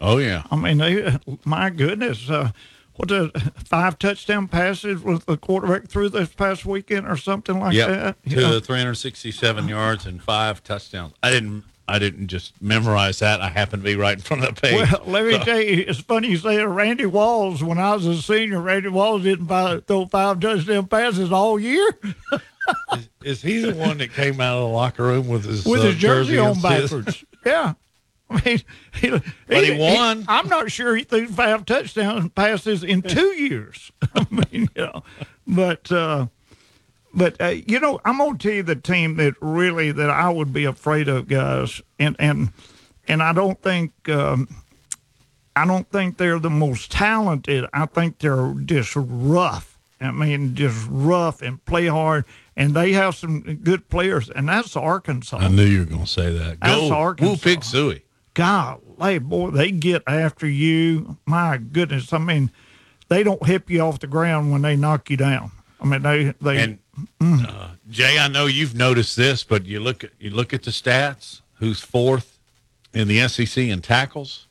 [0.00, 0.44] Oh yeah.
[0.50, 2.50] I mean, they, my goodness, uh,
[2.94, 3.30] what the
[3.64, 8.30] five touchdown passes with the quarterback threw this past weekend or something like Yep, that.
[8.30, 8.60] to Yeah.
[8.60, 11.14] 367 yards and five touchdowns.
[11.22, 11.64] I didn't.
[11.88, 13.40] I didn't just memorize that.
[13.40, 14.74] I happened to be right in front of the page.
[14.74, 16.62] Well, let me So- tell you, it's funny you say.
[16.64, 21.32] Randy Walls, when I was a senior, Randy Walls didn't buy, throw five touchdown passes
[21.32, 21.88] all year
[23.24, 25.84] Is he the one that came out of the locker room with his with uh,
[25.84, 27.24] his jersey on and says- backwards.
[27.46, 27.72] yeah.
[28.30, 28.60] I mean,
[28.92, 29.10] he,
[29.46, 30.26] But he won.
[30.28, 33.90] I'm not sure he threw five touchdown passes in two years.
[34.14, 35.02] I mean, you know,
[35.46, 36.26] but uh,
[37.18, 40.52] but uh, you know, I'm gonna tell you the team that really that I would
[40.52, 42.52] be afraid of, guys, and and
[43.08, 44.48] and I don't think um,
[45.56, 47.66] I don't think they're the most talented.
[47.74, 49.76] I think they're just rough.
[50.00, 52.24] I mean, just rough and play hard,
[52.56, 55.38] and they have some good players, and that's Arkansas.
[55.38, 56.60] I knew you were going to say that.
[56.60, 57.32] That's Go, Arkansas.
[57.32, 58.02] Woo Pig Sooie.
[58.34, 61.18] golly, boy, they get after you.
[61.26, 62.52] My goodness, I mean,
[63.08, 65.50] they don't hip you off the ground when they knock you down.
[65.80, 66.58] I mean, they they.
[66.58, 66.78] And
[67.20, 70.70] uh, Jay, I know you've noticed this, but you look at you look at the
[70.70, 71.40] stats.
[71.58, 72.38] Who's fourth
[72.94, 74.46] in the SEC in tackles?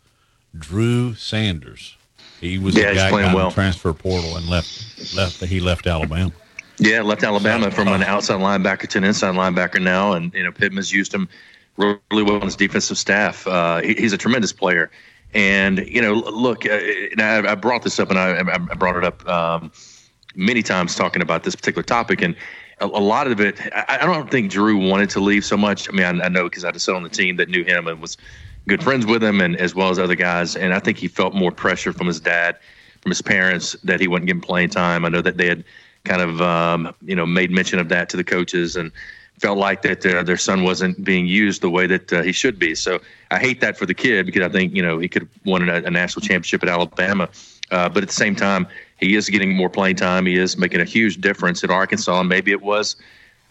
[0.58, 1.96] Drew Sanders.
[2.42, 3.50] He was Yeah, the guy playing well.
[3.50, 5.44] the transfer portal and left left.
[5.44, 6.32] He left Alabama.
[6.80, 10.52] Yeah, left Alabama from an outside linebacker to an inside linebacker now, and you know
[10.52, 11.28] Pittman's used him
[11.78, 13.48] really well on his defensive staff.
[13.48, 14.92] Uh, he, he's a tremendous player,
[15.34, 16.70] and you know, look, uh,
[17.12, 19.72] and I, I brought this up, and I, I brought it up um,
[20.38, 22.36] many times talking about this particular topic, and
[22.80, 25.90] a, a lot of it, I, I don't think Drew wanted to leave so much.
[25.90, 27.88] I mean, I, I know because I had sit on the team that knew him
[27.88, 28.18] and was
[28.68, 31.34] good friends with him, and as well as other guys, and I think he felt
[31.34, 32.58] more pressure from his dad,
[33.02, 35.06] from his parents, that he wasn't getting playing time.
[35.06, 35.64] I know that they had
[36.04, 38.92] kind of um, you know made mention of that to the coaches and
[39.40, 42.58] felt like that their, their son wasn't being used the way that uh, he should
[42.58, 42.74] be.
[42.74, 45.32] So I hate that for the kid because I think you know he could have
[45.46, 47.30] won a, a national championship at Alabama,
[47.72, 48.68] uh, but at the same time
[48.98, 50.26] he is getting more playing time.
[50.26, 52.96] He is making a huge difference at Arkansas, and maybe it was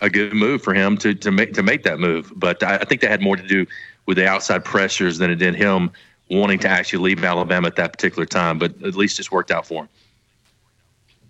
[0.01, 2.33] a good move for him to to make to make that move.
[2.37, 3.67] But I, I think that had more to do
[4.07, 5.91] with the outside pressures than it did him
[6.31, 8.59] wanting to actually leave Alabama at that particular time.
[8.59, 9.89] But at least it's worked out for him.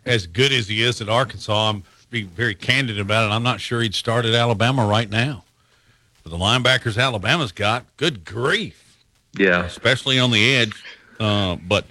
[0.04, 3.34] As good as he is at Arkansas, I'm being very candid about it.
[3.34, 5.44] I'm not sure he'd start at Alabama right now.
[6.22, 9.04] For the linebackers Alabama's got, good grief.
[9.36, 10.82] Yeah, especially on the edge.
[11.20, 11.84] Uh, but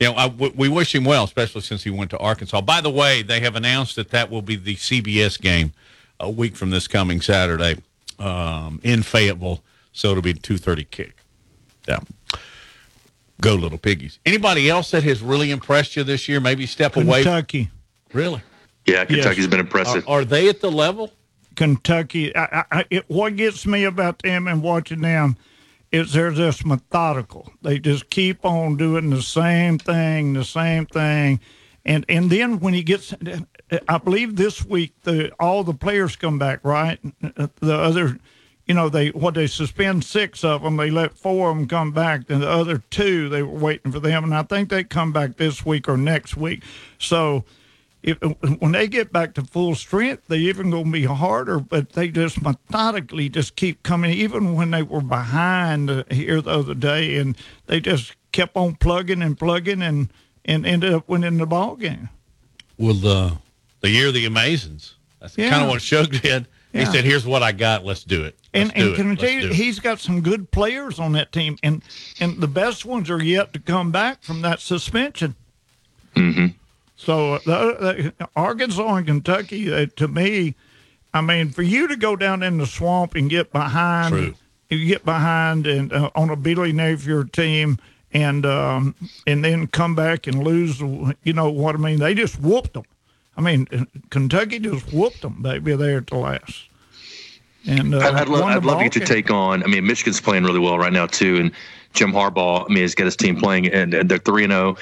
[0.00, 2.60] you know, I, w- we wish him well, especially since he went to Arkansas.
[2.62, 5.72] By the way, they have announced that that will be the CBS game
[6.18, 7.76] a week from this coming Saturday
[8.18, 9.62] um, in Fayetteville.
[9.92, 11.16] So it'll be a two thirty kick.
[11.88, 12.00] Yeah.
[13.40, 14.18] Go little piggies.
[14.26, 16.40] Anybody else that has really impressed you this year?
[16.40, 17.22] Maybe step away.
[17.22, 17.70] Kentucky.
[18.12, 18.42] Really?
[18.86, 20.06] Yeah, Kentucky's been impressive.
[20.08, 21.10] Are, are they at the level?
[21.56, 22.34] Kentucky.
[22.36, 25.36] I, I, I- it, what gets me about them and watching them
[25.92, 27.52] is they're just methodical.
[27.62, 31.40] They just keep on doing the same thing, the same thing,
[31.84, 33.14] and and then when he gets,
[33.88, 36.98] I believe this week the all the players come back, right?
[37.20, 38.18] The other.
[38.66, 40.76] You know, they what they suspend six of them.
[40.76, 43.98] They let four of them come back, and the other two they were waiting for
[43.98, 44.22] them.
[44.22, 46.62] And I think they come back this week or next week.
[46.96, 47.44] So,
[48.02, 48.18] if,
[48.60, 52.08] when they get back to full strength, they even going to be harder, but they
[52.08, 57.16] just methodically just keep coming, even when they were behind uh, here the other day,
[57.18, 57.36] and
[57.66, 60.10] they just kept on plugging and plugging and,
[60.44, 62.08] and ended up winning the ball game.
[62.78, 63.36] Well, the
[63.80, 64.92] the year of the Amazins.
[65.20, 65.50] That's Yeah.
[65.50, 66.46] kind of what Shug did.
[66.72, 66.92] He Yeah.
[66.92, 67.84] said, "Here's what I got.
[67.84, 68.96] Let's do it." And Let's do and it.
[68.96, 71.82] can I tell you, he's got some good players on that team, and
[72.20, 75.34] and the best ones are yet to come back from that suspension.
[76.16, 76.46] Mm-hmm.
[77.00, 80.54] So uh, the, the, Arkansas and Kentucky, uh, to me,
[81.14, 84.34] I mean, for you to go down in the swamp and get behind, True.
[84.68, 87.78] you get behind and uh, on a Billy Napier team,
[88.12, 88.94] and um,
[89.26, 90.78] and then come back and lose.
[90.80, 92.00] You know what I mean?
[92.00, 92.84] They just whooped them.
[93.34, 96.64] I mean, uh, Kentucky just whooped them, baby, there at the last.
[97.66, 99.62] And uh, I'd, I'd, love, won the I'd love to get your take on.
[99.62, 101.52] I mean, Michigan's playing really well right now too, and
[101.94, 102.68] Jim Harbaugh.
[102.68, 104.76] I mean, has got his team playing, and, and they're three and zero.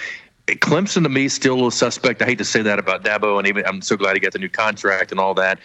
[0.57, 2.23] Clemson to me still a little suspect.
[2.23, 4.39] I hate to say that about Dabo, and even I'm so glad he got the
[4.39, 5.59] new contract and all that.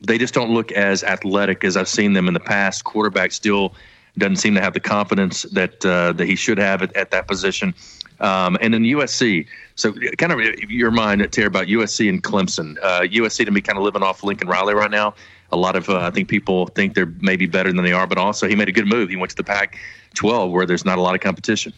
[0.00, 2.84] They just don't look as athletic as I've seen them in the past.
[2.84, 3.74] Quarterback still
[4.18, 7.28] doesn't seem to have the confidence that uh, that he should have at, at that
[7.28, 7.74] position.
[8.20, 9.46] Um, and then USC.
[9.74, 12.78] So, kind of your mind, Terry, about USC and Clemson.
[12.82, 15.14] Uh, USC to me, kind of living off Lincoln Riley right now.
[15.52, 18.18] A lot of uh, I think people think they're maybe better than they are, but
[18.18, 19.10] also he made a good move.
[19.10, 21.72] He went to the Pac-12 where there's not a lot of competition.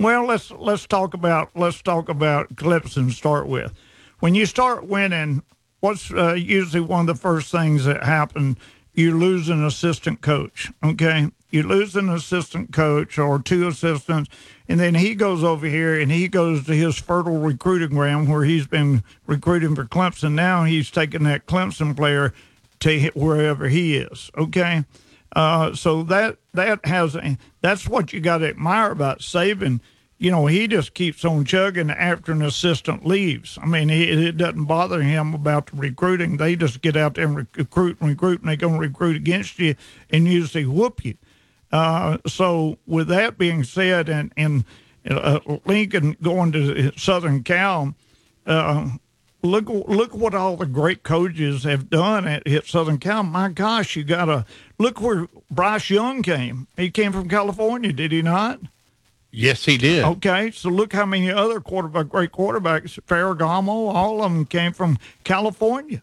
[0.00, 3.12] Well, let's let's talk about let's talk about Clemson.
[3.12, 3.74] Start with
[4.20, 5.42] when you start winning.
[5.80, 8.56] What's uh, usually one of the first things that happen
[8.94, 10.70] you lose an assistant coach.
[10.82, 14.30] Okay, you lose an assistant coach or two assistants,
[14.66, 18.44] and then he goes over here and he goes to his fertile recruiting ground where
[18.44, 20.32] he's been recruiting for Clemson.
[20.32, 22.32] Now he's taking that Clemson player
[22.80, 24.30] to wherever he is.
[24.34, 24.86] Okay,
[25.36, 27.16] uh, so that that has
[27.60, 29.80] that's what you got to admire about Saban
[30.20, 33.58] you know, he just keeps on chugging after an assistant leaves.
[33.60, 36.36] I mean, he, it doesn't bother him about the recruiting.
[36.36, 39.58] They just get out there and recruit and recruit, and they're going to recruit against
[39.58, 39.76] you
[40.10, 41.16] and usually whoop you.
[41.72, 44.64] Uh, so, with that being said, and, and
[45.08, 47.94] uh, Lincoln going to Southern Cal,
[48.44, 48.90] uh,
[49.42, 53.22] look look what all the great coaches have done at, at Southern Cal.
[53.22, 54.44] My gosh, you got to
[54.78, 56.66] look where Bryce Young came.
[56.76, 58.60] He came from California, did he not?
[59.32, 60.04] Yes, he did.
[60.04, 64.98] Okay, so look how many other quarterback, great quarterbacks, Ferragamo, all of them came from
[65.22, 66.02] California,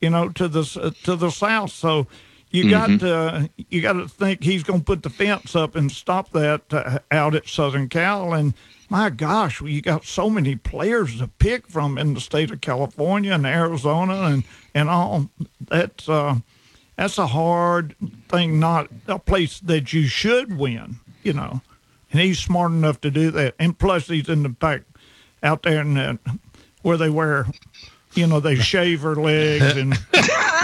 [0.00, 1.72] you know, to the uh, to the south.
[1.72, 2.06] So
[2.50, 2.96] you mm-hmm.
[2.96, 6.30] got to you got to think he's going to put the fence up and stop
[6.30, 8.32] that uh, out at Southern Cal.
[8.32, 8.54] And
[8.88, 13.32] my gosh, you got so many players to pick from in the state of California
[13.32, 15.30] and Arizona and and all.
[15.60, 16.36] That's uh,
[16.96, 17.94] that's a hard
[18.28, 21.62] thing, not a place that you should win, you know
[22.10, 23.54] and he's smart enough to do that.
[23.58, 24.82] And plus, he's in the back
[25.42, 26.18] out there in that
[26.82, 27.46] where they wear,
[28.14, 29.94] you know, they shave her legs and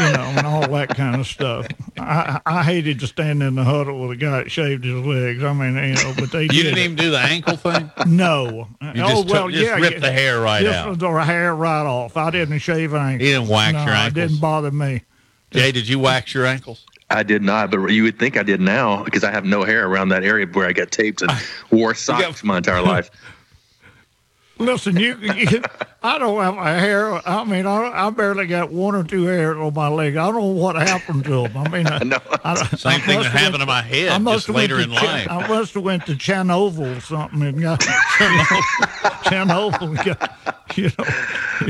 [0.01, 1.67] you know and all that kind of stuff.
[1.99, 5.43] I, I hated to stand in the huddle with a guy that shaved his legs.
[5.45, 6.85] I mean, you know, but they you did didn't it.
[6.85, 7.91] even do the ankle thing.
[8.07, 8.69] No.
[8.81, 9.99] You oh just well, took- just yeah, ripped yeah.
[10.01, 10.99] the hair right just out.
[10.99, 12.17] The hair right off.
[12.17, 13.27] I didn't shave an ankle.
[13.27, 14.15] You didn't wax no, your It ankles?
[14.15, 15.03] didn't bother me.
[15.51, 16.85] Jay, did you wax your ankles?
[17.11, 19.87] I did not, but you would think I did now because I have no hair
[19.87, 21.31] around that area where I got taped and
[21.71, 23.11] wore socks my entire life.
[24.59, 25.63] Listen, you, you
[26.07, 27.27] I don't have a hair.
[27.27, 30.17] I mean, I, I barely got one or two hairs on my leg.
[30.17, 31.57] I don't know what happened to them.
[31.57, 32.19] I mean, I, know.
[32.45, 34.91] I, Same thing that happened to my head I must just have went later to
[34.91, 35.31] in Chan- life.
[35.31, 37.81] I must have went to Chanoval or something and got
[39.25, 40.05] Chanoval.
[40.05, 41.05] Got, you know,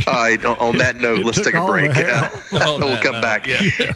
[0.09, 0.45] All right.
[0.45, 1.93] On, on that note, It let's take a break.
[1.93, 2.31] hair.
[2.55, 3.49] Uh, we'll come back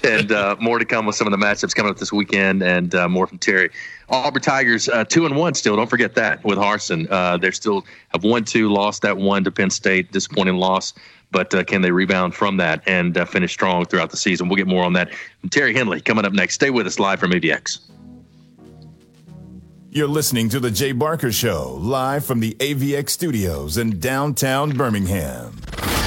[0.04, 2.92] and uh, more to come with some of the matchups coming up this weekend, and
[2.96, 3.70] uh, more from Terry.
[4.08, 5.76] Auburn Tigers uh, two and one still.
[5.76, 7.06] Don't forget that with Harsin.
[7.08, 10.10] Uh, they still have won two, lost that one to Penn State.
[10.28, 10.92] Disappointing loss.
[11.30, 14.48] But uh, can they rebound from that and uh, finish strong throughout the season?
[14.48, 16.54] We'll get more on that from Terry Henley coming up next.
[16.54, 17.80] Stay with us live from AVX.
[19.90, 25.56] You're listening to The Jay Barker Show, live from the AVX studios in downtown Birmingham.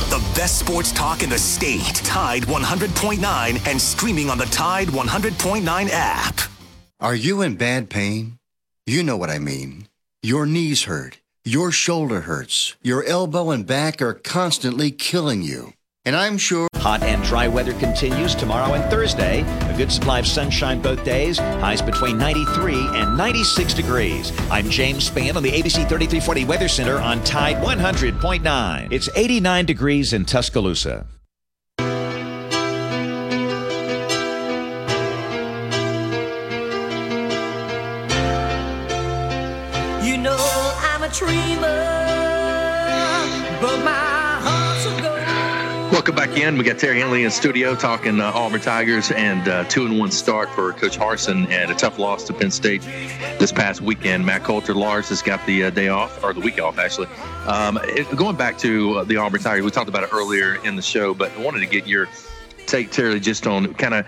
[0.09, 1.95] The best sports talk in the state.
[1.95, 6.39] Tide 100.9 and streaming on the Tide 100.9 app.
[6.99, 8.37] Are you in bad pain?
[8.85, 9.87] You know what I mean.
[10.21, 11.20] Your knees hurt.
[11.43, 12.77] Your shoulder hurts.
[12.83, 15.73] Your elbow and back are constantly killing you.
[16.05, 16.67] And I'm sure.
[16.75, 19.41] Hot and dry weather continues tomorrow and Thursday.
[19.41, 21.39] A good supply of sunshine both days.
[21.39, 24.31] Highs between 93 and 96 degrees.
[24.51, 28.91] I'm James Spann on the ABC 3340 Weather Center on Tide 100.9.
[28.91, 31.07] It's 89 degrees in Tuscaloosa.
[45.91, 46.57] Welcome back in.
[46.57, 50.09] We got Terry Henley in studio talking uh, Auburn Tigers and uh, two and one
[50.09, 52.81] start for Coach Harsin and a tough loss to Penn State
[53.39, 54.25] this past weekend.
[54.25, 57.07] Matt Coulter, Lars has got the uh, day off or the week off actually.
[57.45, 60.75] Um, it- going back to uh, the Auburn Tigers, we talked about it earlier in
[60.75, 62.07] the show, but I wanted to get your
[62.67, 64.05] take, Terry, just on kind of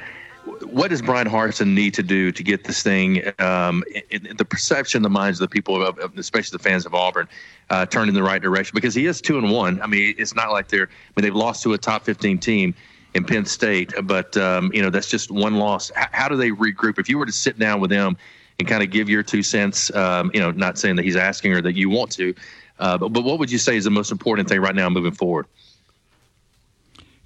[0.66, 4.46] what does Bryan Harsin need to do to get this thing, um, in, in the
[4.46, 7.28] perception, the minds of the people, of, of- especially the fans of Auburn,
[7.70, 8.76] uh, turned in the right direction?
[8.76, 9.82] Because he is two and one.
[9.82, 10.88] I mean, it's not like they're.
[10.88, 12.74] I mean, they've lost to a top fifteen team
[13.14, 15.92] in Penn State, but um, you know that's just one loss.
[15.98, 17.00] H- how do they regroup?
[17.00, 18.18] If you were to sit down with them
[18.60, 21.54] and kind of give your two cents, um, you know, not saying that he's asking
[21.54, 22.36] or that you want to,
[22.80, 25.14] uh, but, but what would you say is the most important thing right now moving
[25.14, 25.46] forward?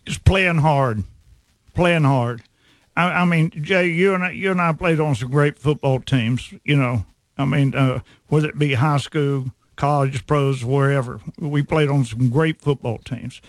[0.05, 1.03] just playing hard,
[1.74, 2.41] playing hard.
[2.97, 5.99] I, I mean, Jay, you and I, you and I played on some great football
[5.99, 6.53] teams.
[6.65, 7.05] You know,
[7.37, 12.29] I mean, uh, whether it be high school, college, pros, wherever, we played on some
[12.29, 13.39] great football teams,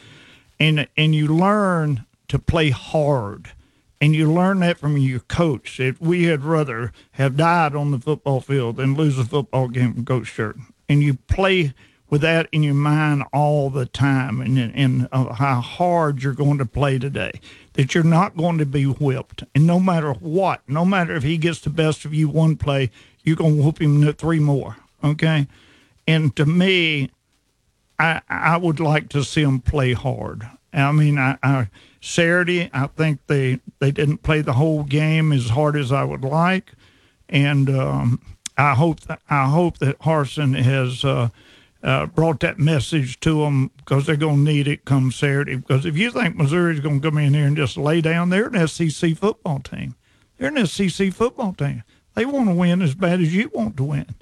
[0.61, 3.53] and and you learn to play hard.
[4.01, 5.78] And you learn that from your coach.
[5.78, 9.92] That we had rather have died on the football field than lose a football game
[9.94, 10.66] from Coach Shirton.
[10.88, 11.74] And you play
[12.09, 16.59] with that in your mind all the time and, and uh, how hard you're going
[16.59, 17.32] to play today.
[17.79, 19.45] That you're not going to be whipped.
[19.55, 22.91] And no matter what, no matter if he gets the best of you one play,
[23.22, 24.76] you're going to whoop him three more.
[25.03, 25.47] Okay?
[26.05, 27.12] And to me,
[27.99, 30.49] I, I would like to see him play hard.
[30.72, 31.68] I mean, I, I
[32.01, 36.24] Saturday, I think they they didn't play the whole game as hard as I would
[36.24, 36.72] like,
[37.29, 38.20] and um,
[38.57, 41.05] I hope that, I hope that Harsin has.
[41.05, 41.29] Uh,
[41.83, 45.57] uh, brought that message to them because they're going to need it come Saturday.
[45.57, 48.49] Because if you think Missouri's going to come in here and just lay down, they're
[48.49, 49.95] an SEC football team.
[50.39, 51.85] They're an SEC football team.
[52.14, 54.14] They want to win as bad as you want to win,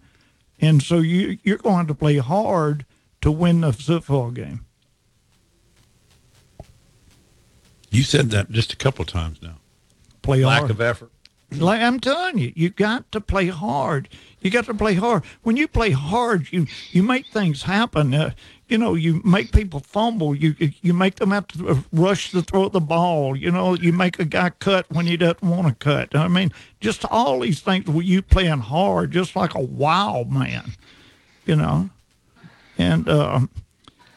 [0.60, 2.84] and so you you're going to play hard
[3.22, 4.66] to win the football game.
[7.90, 9.56] You said that just a couple times now.
[10.20, 10.70] Play Lack hard.
[10.70, 11.10] of effort.
[11.52, 14.08] Like I'm telling you, you got to play hard.
[14.40, 15.24] You got to play hard.
[15.42, 18.12] When you play hard, you you make things happen.
[18.12, 18.32] Uh,
[18.68, 20.34] you know, you make people fumble.
[20.34, 23.36] You you make them have to rush to throw the ball.
[23.36, 26.16] You know, you make a guy cut when he doesn't want to cut.
[26.16, 30.72] I mean, just all these things with you playing hard, just like a wild man.
[31.44, 31.90] You know,
[32.76, 33.40] and uh,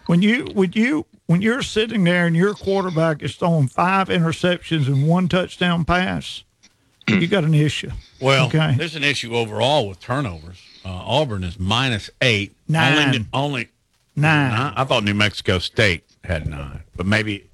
[0.08, 4.88] when you when you when you're sitting there and your quarterback is throwing five interceptions
[4.88, 6.44] and one touchdown pass,
[7.10, 7.91] you got an issue.
[8.22, 8.76] Well, okay.
[8.78, 10.62] there's an issue overall with turnovers.
[10.86, 12.55] Uh, Auburn is minus eight.
[12.68, 13.07] Nine.
[13.07, 13.70] Only, only
[14.16, 14.74] Nine.
[14.76, 17.47] I thought New Mexico State had nine, but maybe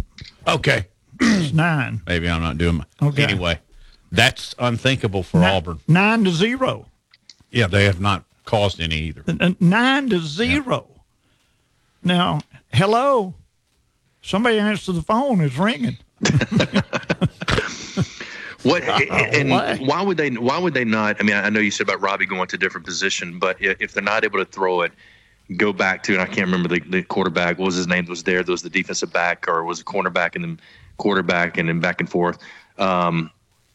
[0.48, 0.88] okay.
[1.20, 2.02] It's nine.
[2.08, 3.24] Maybe I'm not doing my Okay.
[3.24, 3.60] anyway.
[4.12, 5.80] That's unthinkable for Auburn.
[5.88, 6.88] Nine to zero.
[7.52, 9.24] Yeah, they have not caused any either.
[9.62, 10.88] Nine to zero.
[12.04, 12.42] Now,
[12.74, 13.34] hello.
[14.22, 15.40] Somebody answer the phone.
[15.42, 15.98] It's ringing.
[18.66, 19.50] What and
[19.88, 20.32] why would they?
[20.32, 21.18] Why would they not?
[21.20, 23.94] I mean, I know you said about Robby going to a different position, but if
[23.94, 24.92] they're not able to throw it,
[25.56, 27.60] go back to and I can't remember the, the quarterback.
[27.60, 28.06] What was his name?
[28.06, 28.44] Was there?
[28.44, 30.60] There was the defensive back, or was it cornerback and then
[30.98, 32.40] quarterback and then back and forth.
[32.78, 33.32] Um,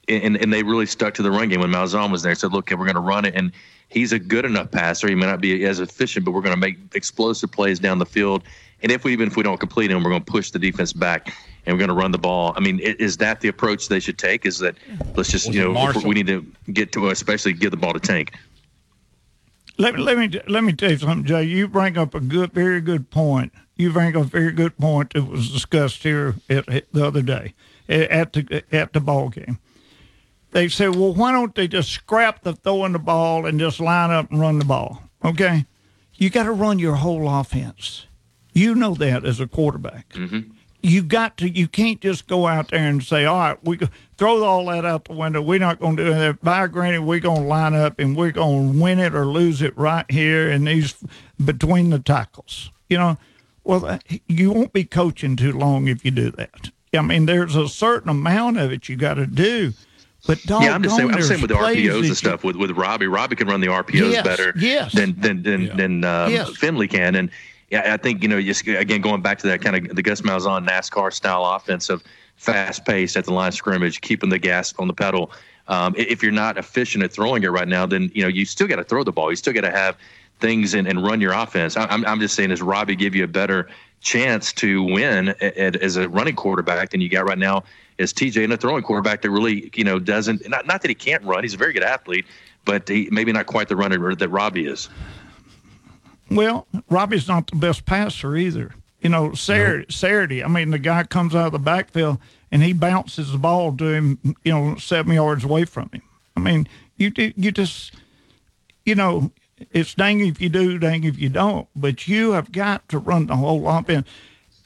[0.09, 2.35] and and they really stuck to the run game when Malzahn was there.
[2.35, 3.53] Said, look, we're going to run it, and
[3.89, 5.07] he's a good enough passer.
[5.07, 8.07] He may not be as efficient, but we're going to make explosive plays down the
[8.07, 8.43] field.
[8.83, 10.93] And if we even if we don't complete him, we're going to push the defense
[10.93, 11.33] back
[11.67, 12.53] and we're going to run the ball.
[12.57, 14.47] I mean, is that the approach they should take?
[14.47, 14.77] Is that
[15.17, 16.09] let's just you know Marshall?
[16.09, 18.33] we need to get to especially give the ball to Tank.
[19.79, 21.45] Let me let me let me tell you something, Jay.
[21.45, 23.53] You bring up a good, very good point.
[23.77, 27.23] You bring up a very good point that was discussed here at, at the other
[27.23, 27.55] day
[27.91, 29.59] at the at the ball game.
[30.53, 34.11] They said, "Well, why don't they just scrap the throwing the ball and just line
[34.11, 35.67] up and run the ball?" Okay,
[36.15, 38.07] you got to run your whole offense.
[38.53, 40.09] You know that as a quarterback.
[40.11, 40.51] Mm-hmm.
[40.83, 41.49] You got to.
[41.49, 43.79] You can't just go out there and say, "All right, we
[44.17, 45.43] throw all that out the window.
[45.43, 48.31] We're not going to do that." By granted, we're going to line up and we're
[48.33, 50.95] going to win it or lose it right here in these
[51.45, 52.71] between the tackles.
[52.89, 53.19] You know,
[53.65, 56.71] well, you won't be coaching too long if you do that.
[56.93, 59.75] I mean, there's a certain amount of it you got to do,
[60.27, 61.13] but yeah, I'm just saying.
[61.13, 63.07] I'm saying with the RPOs and stuff with with Robby.
[63.07, 64.93] Robby can run the RPOs Yes, better yes.
[64.93, 66.57] than than than than um, Yes.
[66.57, 67.15] Finley can.
[67.15, 67.31] And
[67.71, 70.21] yeah, I think you know just again going back to that kind of the Gus
[70.23, 72.03] Malzahn NASCAR style offense of
[72.37, 75.31] fast pace at the line of scrimmage, keeping the gas on the pedal.
[75.69, 78.67] Um, if you're not efficient at throwing it right now, then you know you still
[78.67, 79.31] got to throw the ball.
[79.31, 79.97] You still got to have
[80.41, 81.77] things and, and run your offense.
[81.77, 83.69] I- I'm, I'm just saying, does Robby give you a better
[84.01, 87.63] chance to win at, at, as a running quarterback than you got right now
[87.99, 90.95] as TJ and a throwing quarterback that really, you know, doesn't, not, not that he
[90.95, 91.45] can't run.
[91.45, 92.25] He's a very good athlete,
[92.65, 94.89] but he, maybe not quite the runner that Robby is.
[96.31, 98.75] Well, Robby's not the best passer either.
[99.01, 102.19] You know, Saturday, Saturday, I mean, the guy comes out of the backfield
[102.53, 106.03] and he bounces the ball to him, you know, seven yards away from him.
[106.37, 107.95] I mean, you you just,
[108.85, 109.33] you know,
[109.71, 111.67] it's dang if you do, dang if you don't.
[111.75, 114.07] But you have got to run the whole offense.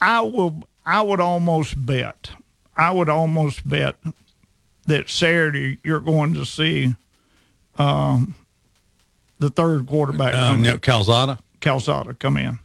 [0.01, 0.67] I will.
[0.85, 2.31] I would almost bet.
[2.77, 3.95] I would almost bet
[4.85, 6.95] that Saturday you're going to see
[7.77, 8.35] um,
[9.39, 10.35] the third quarterback.
[10.35, 10.63] Um.
[10.79, 11.39] Calzada.
[11.65, 12.59] Calzada come in.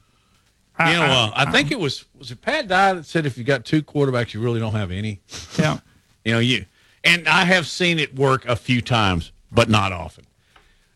[0.79, 3.45] You know, uh, I think it was was it Pat Dye that said if you
[3.45, 5.21] got two quarterbacks, you really don't have any.
[5.59, 5.79] Yeah.
[6.23, 6.67] You know, you
[7.03, 10.27] and I have seen it work a few times, but not often.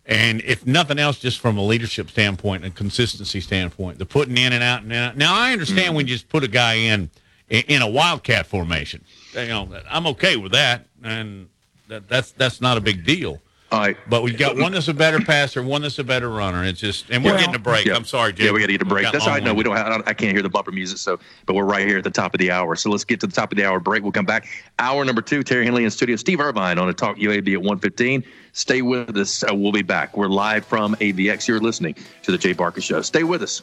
[0.04, 4.52] And if nothing else, just from a leadership standpoint and consistency standpoint, the putting in
[4.52, 5.16] and out and out.
[5.16, 7.08] Now I understand when you just put a guy in
[7.48, 9.02] in in a wildcat formation.
[9.32, 11.48] You know, I'm okay with that, and
[11.88, 13.40] that, that's that's not a big deal.
[13.74, 13.96] All right.
[14.08, 16.62] But we've got one that's a better passer, one that's a better runner.
[16.64, 17.86] It's just, and we're Well- getting a break.
[17.86, 17.96] Yeah.
[17.96, 18.44] I'm sorry, Jay.
[18.44, 19.00] Yeah, we got to get a break.
[19.00, 19.42] We've got That's all right.
[19.42, 20.02] No, long we don't have.
[20.06, 20.98] I can't hear the bumper music.
[20.98, 22.76] So, but we're right here at the top of the hour.
[22.76, 24.02] So let's get to the top of the hour break.
[24.04, 24.46] We'll come back.
[24.78, 25.42] Hour number two.
[25.42, 26.14] Terry Henley in studio.
[26.14, 28.22] Steve Irvine on a Talk UAB at 1:15.
[28.52, 29.42] Stay with us.
[29.42, 30.16] Uh, we'll be back.
[30.16, 31.48] We're live from AVX.
[31.48, 33.02] You're listening to the Jay Barker Show.
[33.02, 33.62] Stay with us.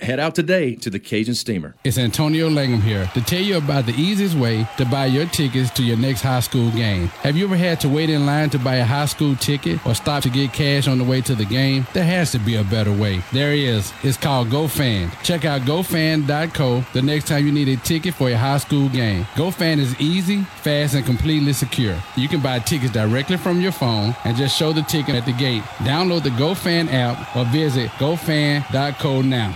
[0.00, 1.74] Head out today to the Cajun Steamer.
[1.82, 5.70] It's Antonio Langham here to tell you about the easiest way to buy your tickets
[5.70, 7.08] to your next high school game.
[7.24, 9.94] Have you ever had to wait in line to buy a high school ticket or
[9.96, 11.84] stop to get cash on the way to the game?
[11.94, 13.22] There has to be a better way.
[13.32, 13.92] There is.
[14.04, 15.10] It's called GoFan.
[15.24, 19.24] Check out gofan.co the next time you need a ticket for a high school game.
[19.34, 21.96] GoFan is easy, fast, and completely secure.
[22.16, 25.32] You can buy tickets directly from your phone and just show the ticket at the
[25.32, 25.62] gate.
[25.78, 29.55] Download the GoFan app or visit gofan.co now.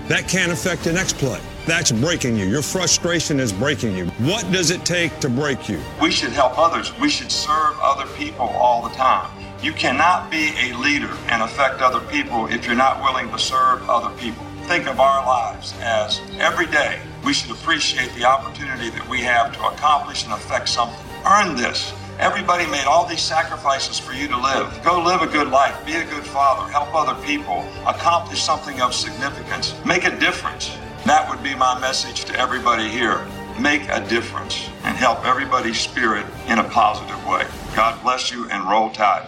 [0.11, 1.39] that can't affect the next play.
[1.65, 2.45] That's breaking you.
[2.45, 4.07] Your frustration is breaking you.
[4.27, 5.79] What does it take to break you?
[6.01, 6.91] We should help others.
[6.99, 9.31] We should serve other people all the time.
[9.63, 13.89] You cannot be a leader and affect other people if you're not willing to serve
[13.89, 14.43] other people.
[14.63, 19.53] Think of our lives as every day we should appreciate the opportunity that we have
[19.53, 20.99] to accomplish and affect something.
[21.25, 21.93] Earn this.
[22.21, 24.83] Everybody made all these sacrifices for you to live.
[24.83, 28.93] Go live a good life, be a good father, help other people, accomplish something of
[28.93, 30.77] significance, make a difference.
[31.03, 33.25] That would be my message to everybody here.
[33.59, 37.47] Make a difference and help everybody's spirit in a positive way.
[37.75, 39.27] God bless you and roll tide.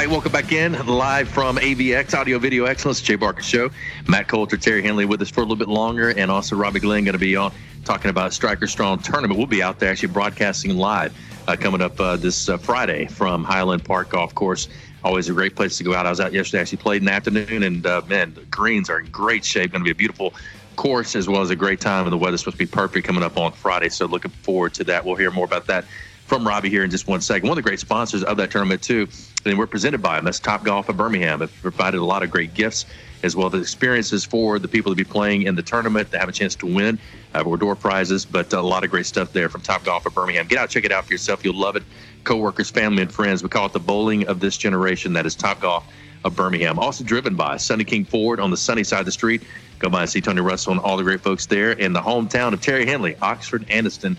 [0.00, 3.68] Right, welcome back in live from AVX Audio Video Excellence, Jay Barker Show.
[4.08, 7.04] Matt Coulter, Terry Henley with us for a little bit longer, and also Robbie Glenn
[7.04, 7.52] going to be on
[7.84, 9.36] talking about Striker Strong tournament.
[9.36, 11.14] We'll be out there actually broadcasting live
[11.46, 14.70] uh, coming up uh, this uh, Friday from Highland Park Golf Course.
[15.04, 16.06] Always a great place to go out.
[16.06, 19.00] I was out yesterday, actually played in the afternoon, and uh, man, the greens are
[19.00, 19.72] in great shape.
[19.72, 20.32] Going to be a beautiful
[20.76, 23.22] course as well as a great time, and the weather's supposed to be perfect coming
[23.22, 23.90] up on Friday.
[23.90, 25.04] So looking forward to that.
[25.04, 25.84] We'll hear more about that
[26.30, 27.48] from Robbie here in just one second.
[27.48, 29.08] One of the great sponsors of that tournament too,
[29.44, 30.26] and we're presented by them.
[30.26, 31.40] That's Top Golf of Birmingham.
[31.40, 32.86] Have provided a lot of great gifts
[33.24, 36.28] as well as experiences for the people to be playing in the tournament to have
[36.28, 37.00] a chance to win
[37.34, 38.24] uh, or door prizes.
[38.24, 40.46] But a lot of great stuff there from Top Golf of Birmingham.
[40.46, 41.44] Get out, check it out for yourself.
[41.44, 41.82] You'll love it.
[42.22, 43.42] Coworkers, family, and friends.
[43.42, 45.14] We call it the bowling of this generation.
[45.14, 45.84] That is Top Golf
[46.22, 46.78] of Birmingham.
[46.78, 49.42] Also driven by Sunny King Ford on the sunny side of the street.
[49.80, 52.52] Go by and see Tony Russell and all the great folks there in the hometown
[52.52, 54.16] of Terry Henley, Oxford, Anniston,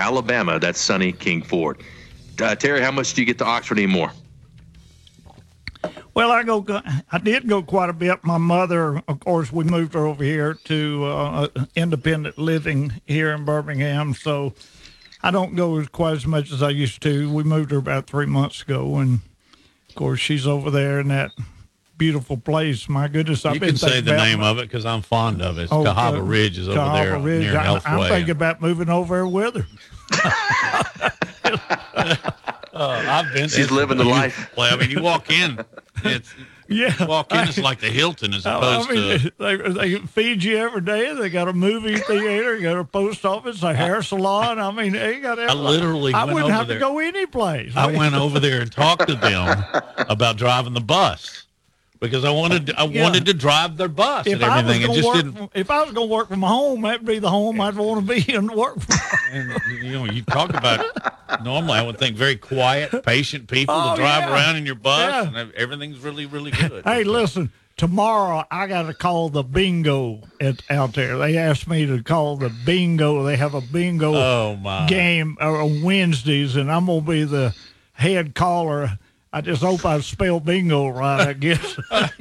[0.00, 0.58] Alabama.
[0.58, 1.82] That's Sunny King Ford.
[2.40, 4.12] Uh, Terry, how much do you get to Oxford anymore?
[6.14, 6.64] Well, I go.
[7.12, 8.24] I did go quite a bit.
[8.24, 13.44] My mother, of course, we moved her over here to uh, independent living here in
[13.44, 14.54] Birmingham, so
[15.22, 17.32] I don't go quite as much as I used to.
[17.32, 19.20] We moved her about three months ago, and
[19.88, 21.30] of course, she's over there in that
[22.00, 22.88] beautiful place.
[22.88, 25.42] My goodness, I've you been can say the name my- of it because I'm fond
[25.42, 25.64] of it.
[25.64, 27.42] It's Oh, Cahaba uh, Ridge is over Cahaba there Ridge.
[27.44, 27.86] near I, Healthway.
[27.86, 29.66] I'm thinking about moving over there with her.
[31.44, 31.60] Uh,
[32.74, 33.48] I've been.
[33.48, 34.50] She's living the life.
[34.56, 35.62] Well, I mean, you walk in,
[36.04, 36.32] it's
[36.68, 39.32] Yeah, walk in, it's like the Hilton as I- opposed I mean, to.
[39.38, 39.56] they,
[39.96, 41.12] they feed you every day.
[41.14, 44.58] They got a movie theater, you got a post office, a hair salon.
[44.58, 45.38] I mean, they got.
[45.38, 45.64] everything.
[45.66, 46.78] I literally I wouldn't have there.
[46.78, 47.72] to go any place.
[47.76, 49.62] I went over there and talked to them
[50.08, 51.44] about driving the bus
[52.00, 53.02] because I wanted I Yeah.
[53.04, 55.50] wanted to drive their bus If and I everything, and going just work, didn't.
[55.54, 58.14] if I was going to work from home, that'd be the home I'd want to
[58.14, 58.96] be and work from.
[59.32, 60.84] And, you know, you talk about
[61.44, 64.32] normally I would think very quiet, patient people Oh, to drive yeah.
[64.34, 65.40] around in your bus, Yeah.
[65.42, 66.82] and everything's really really good.
[66.84, 67.52] Hey, listen.
[67.76, 71.16] Tomorrow I got to call the bingo at, out there.
[71.16, 73.22] They asked me to call the bingo.
[73.22, 74.86] They have a bingo Oh, my.
[74.86, 77.54] game uh, on Wednesdays, and I'm gonna be the
[77.94, 78.98] head caller.
[79.32, 81.28] I just hope I spell bingo right.
[81.28, 81.76] I guess.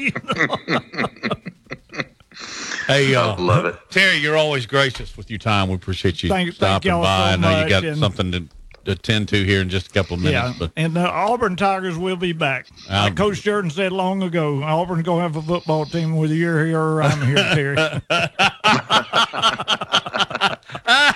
[2.87, 3.75] Hey, uh, Love it.
[3.91, 5.67] Terry, you're always gracious with your time.
[5.69, 7.17] We appreciate you Thank- thank stopping y'all by.
[7.17, 8.39] so I know you got and- something to,
[8.85, 11.55] to attend to here in just a couple of minutes, yeah, but and the Auburn
[11.55, 12.65] Tigers will be back.
[12.87, 16.65] Um, like Coach Jordan said long ago, Auburn's gonna have a football team whether you're
[16.65, 17.75] here or I'm here, Terry.
[20.89, 21.15] I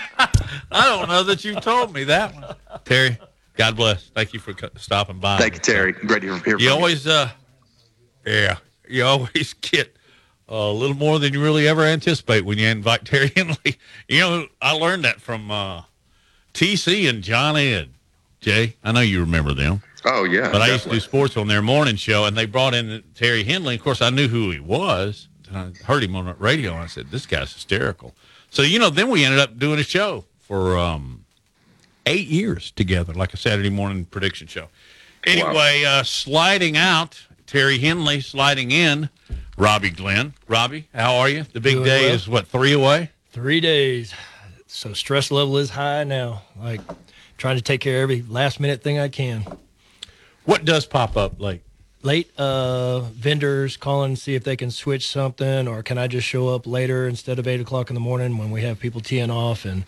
[0.72, 2.56] don't know that you told me that one.
[2.86, 3.18] Terry,
[3.56, 4.10] God bless.
[4.10, 5.38] Thank you for stopping by.
[5.38, 5.92] Thank you, Terry.
[5.94, 7.30] Great to hear You always, uh,
[8.26, 9.96] yeah, you always get
[10.48, 13.78] a little more than you really ever anticipate when you invite Terry Henley.
[14.08, 15.84] You know, I learned that from uh,
[16.54, 17.90] TC and John Ed.
[18.42, 19.82] Jay, I know you remember them.
[20.06, 22.74] Oh yeah, But I used to do sports on their morning show, and they brought
[22.74, 23.76] in Terry Henley.
[23.76, 25.30] Of course, I knew who he was.
[25.48, 28.14] And I heard him on the radio, and I said, "This guy's hysterical."
[28.50, 31.23] So you know, then we ended up doing a show for um,
[32.06, 34.68] eight years together, like a Saturday morning prediction show.
[35.26, 39.10] Anyway, uh, sliding out, Terry Henley sliding in,
[39.58, 40.34] Robbie Glenn.
[40.48, 41.44] Robbie, how are you?
[41.54, 42.16] The big Doing day well.
[42.16, 43.12] is what, three away?
[43.32, 44.14] Three days.
[44.68, 46.42] So stress level is high now.
[46.60, 46.82] Like
[47.38, 49.46] trying to take care of every last minute thing I can.
[50.46, 51.62] What does pop up late?
[52.02, 56.28] Late uh, vendors calling to see if they can switch something, or can I just
[56.28, 59.32] show up later instead of eight o'clock in the morning when we have people teeing
[59.32, 59.86] off, and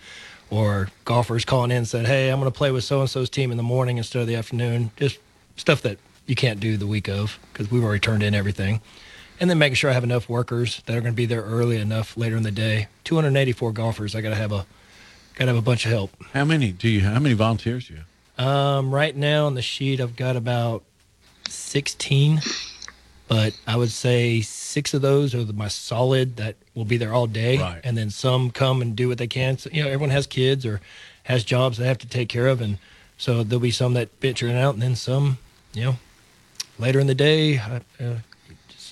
[0.49, 3.29] or golfers calling in and said, "Hey, I'm going to play with so and so's
[3.29, 5.19] team in the morning instead of the afternoon." Just
[5.57, 8.81] stuff that you can't do the week of because we've already turned in everything.
[9.39, 11.77] And then making sure I have enough workers that are going to be there early
[11.77, 12.87] enough later in the day.
[13.03, 14.15] 284 golfers.
[14.15, 14.65] I got to have a
[15.35, 16.11] got to have a bunch of help.
[16.33, 17.01] How many do you?
[17.01, 18.07] How many volunteers do you have?
[18.37, 20.83] Um, right now on the sheet, I've got about
[21.49, 22.41] 16,
[23.27, 27.13] but I would say six of those are the, my solid that will be there
[27.13, 27.81] all day, Right.
[27.83, 29.57] and then some come and do what they can.
[29.57, 30.81] So, you know, everyone has kids or
[31.23, 32.77] has jobs they have to take care of, and
[33.17, 35.37] so there'll be some that venture out, and then some,
[35.73, 35.95] you know,
[36.77, 38.15] later in the day, uh, uh,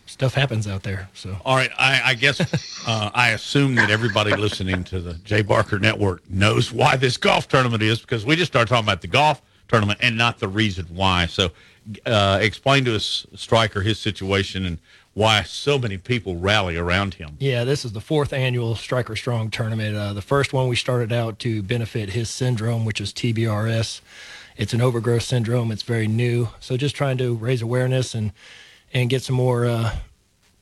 [0.06, 1.10] stuff happens out there.
[1.14, 2.40] So All right, I, I guess
[2.88, 7.48] uh, I assume that everybody listening to the Jay Barker Network knows why this golf
[7.48, 10.86] tournament is because we just started talking about the golf tournament and not the reason
[10.90, 11.26] why.
[11.26, 11.52] So,
[12.06, 14.78] uh, explain to us, Striker, his situation and
[15.14, 17.38] why so many people rally around him.
[17.40, 19.96] Yeah, this is the fourth annual Striker Strong tournament.
[19.96, 24.02] Uh, the first one we started out to benefit his syndrome, which is TBRS.
[24.58, 25.72] It's an overgrowth syndrome.
[25.72, 28.32] It's very new, so just trying to raise awareness and
[28.94, 29.96] and get some more uh,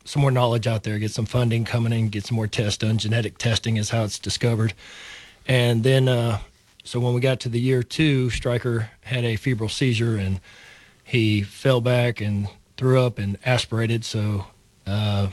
[0.06, 0.97] some more knowledge out there.
[0.99, 2.10] Get some funding coming in.
[2.10, 2.97] Get some more tests done.
[2.97, 4.74] Genetic testing is how it's discovered.
[5.47, 6.39] And then, uh,
[6.84, 10.39] so when we got to the year two, Striker had a febrile seizure and
[11.04, 12.47] he fell back and
[12.82, 14.03] threw up and aspirated.
[14.03, 14.47] So
[14.88, 15.27] uh,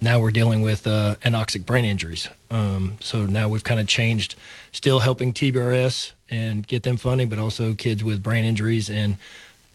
[0.00, 2.28] now we're dealing with uh, anoxic brain injuries.
[2.52, 4.36] Um, so now we've kind of changed,
[4.70, 9.16] still helping TBRS and get them funding, but also kids with brain injuries and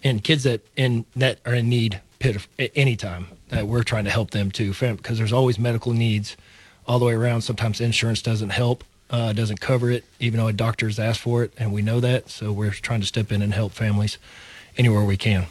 [0.01, 4.09] and kids that in that are in need at any time that we're trying to
[4.09, 6.37] help them too, because there's always medical needs
[6.87, 7.41] all the way around.
[7.41, 11.51] Sometimes insurance doesn't help, uh, doesn't cover it, even though a doctor's asked for it,
[11.57, 12.29] and we know that.
[12.29, 14.17] So we're trying to step in and help families
[14.77, 15.47] anywhere we can.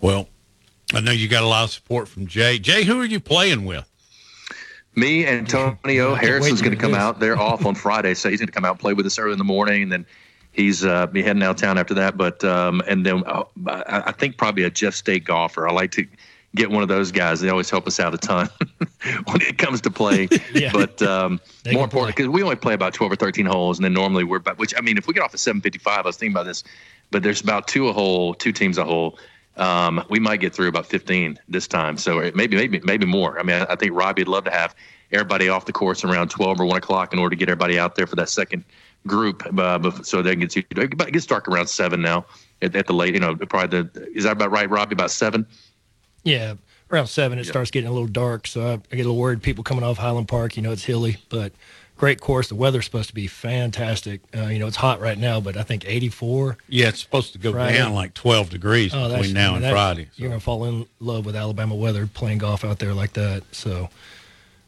[0.00, 0.28] Well,
[0.94, 2.58] I know you got a lot of support from Jay.
[2.58, 3.84] Jay, who are you playing with?
[4.94, 7.20] Me, Antonio wait Harrison's to going to come out.
[7.20, 9.32] They're off on Friday, so he's going to come out and play with us early
[9.32, 10.06] in the morning, and then
[10.52, 12.16] he's uh, be heading out of town after that.
[12.16, 15.68] But um, and then uh, I, I think probably a Jeff State golfer.
[15.68, 16.06] I like to
[16.54, 17.40] get one of those guys.
[17.40, 18.48] They always help us out a ton
[19.26, 20.30] when it comes to playing.
[20.52, 20.70] Yeah.
[20.72, 23.84] But um, more can important because we only play about twelve or thirteen holes, and
[23.84, 24.58] then normally we're about.
[24.58, 26.46] Which I mean, if we get off at seven fifty five, I was thinking about
[26.46, 26.64] this,
[27.10, 29.18] but there's about two a hole, two teams a hole.
[29.58, 31.96] Um, we might get through about 15 this time.
[31.96, 33.38] So maybe, maybe, maybe more.
[33.38, 34.74] I mean, I, I think Robbie'd love to have
[35.10, 37.96] everybody off the course around 12 or 1 o'clock in order to get everybody out
[37.96, 38.64] there for that second
[39.06, 39.42] group.
[39.56, 42.24] Uh, so they can get to, it gets dark around 7 now
[42.62, 44.94] at, at the late, you know, probably the, is that about right, Robbie?
[44.94, 45.46] About 7?
[46.24, 46.54] Yeah,
[46.90, 48.46] around seven, it starts getting a little dark.
[48.46, 49.42] So I, I get a little worried.
[49.42, 51.52] People coming off Highland Park, you know, it's hilly, but
[51.98, 52.48] great course.
[52.48, 54.22] The weather's supposed to be fantastic.
[54.34, 56.56] Uh, you know, it's hot right now, but I think 84.
[56.68, 57.76] Yeah, it's supposed to go Friday.
[57.76, 60.08] down like 12 degrees Oh, between now and that- Friday.
[60.16, 63.42] You're gonna fall in love with Alabama weather playing golf out there like that.
[63.52, 63.90] So,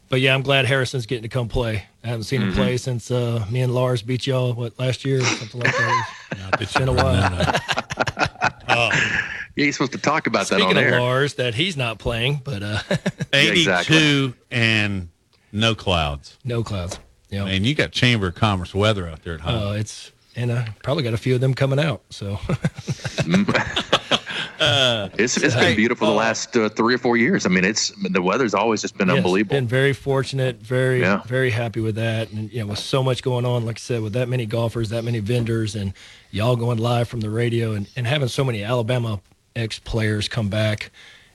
[0.09, 1.85] but yeah, I'm glad Harrison's getting to come play.
[2.03, 2.59] I haven't seen him Mm-hmm.
[2.59, 2.63] Mhm.
[2.63, 6.07] play since uh, me and Lars beat y'all what last year, or something like that.
[6.61, 7.59] it's been a while.
[8.67, 8.91] Yeah,
[9.55, 10.99] you're supposed to talk about that Speaking on of air.
[10.99, 12.79] Lars, that he's not playing, but uh,
[13.33, 15.09] 82 and
[15.51, 16.37] no clouds.
[16.43, 16.99] No clouds.
[17.31, 17.45] Yeah.
[17.45, 19.69] And you got Chamber of Commerce weather out there at home.
[19.69, 22.01] uh, it's and I probably got a few of them coming out.
[22.09, 22.39] So
[24.63, 27.45] It's, it's been beautiful the last uh, three or four years.
[27.45, 29.55] I mean, it's the weather's always just been Yes, unbelievable.
[29.55, 31.23] Been very fortunate, very Yeah.
[31.23, 34.01] very happy with that, and you know, with so much going on, like I said,
[34.01, 35.93] with that many golfers, that many vendors, and
[36.31, 39.19] y'all going live from the radio, and, and having so many Alabama
[39.55, 40.91] ex players come back.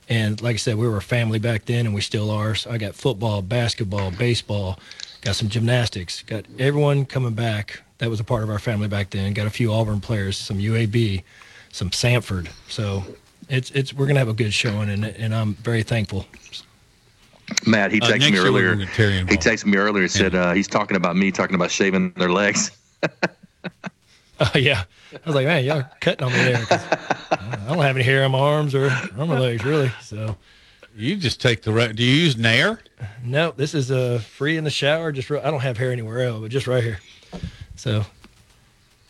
[0.09, 2.55] And like I said, we were a family back then, and we still are.
[2.55, 4.79] So I got football, basketball, baseball,
[5.27, 7.81] got some gymnastics, got everyone coming back.
[7.97, 9.33] That was a part of our family back then.
[9.33, 11.21] Got a few Auburn players, some UAB,
[11.69, 12.47] some Samford.
[12.69, 13.03] So
[13.49, 16.25] it's it's we're gonna have a good showing, and and I'm very thankful.
[17.65, 18.73] Matt, he Uh, texted next me earlier.
[18.75, 20.07] gonna get Terry He texted me earlier.
[20.07, 22.71] Said uh, he's talking about me talking about shaving their legs.
[24.39, 26.63] Oh yeah, I was like, man, y'all cutting on me there.
[26.67, 26.85] 'cause
[27.31, 29.91] I don't have any hair on my arms or on my legs really.
[30.01, 30.37] So
[30.97, 31.71] you just take the.
[31.71, 32.79] Re- do you use Nair?
[33.23, 35.11] No, this is uh, free in the shower.
[35.11, 36.99] Just re- I don't have hair anywhere else, but just right here.
[37.75, 38.03] So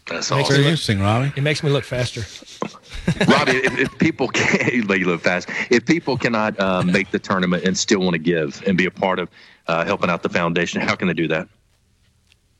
[0.07, 0.53] That's makes awesome.
[0.55, 1.31] me look- Interesting, Robbie.
[1.35, 2.21] It makes me look faster.
[3.27, 5.49] Robbie, if, if people can, you live fast.
[5.69, 8.91] If people cannot uh, make the tournament and still want to give and be a
[8.91, 9.29] part of
[9.67, 11.47] uh, helping out the foundation, how can they do that?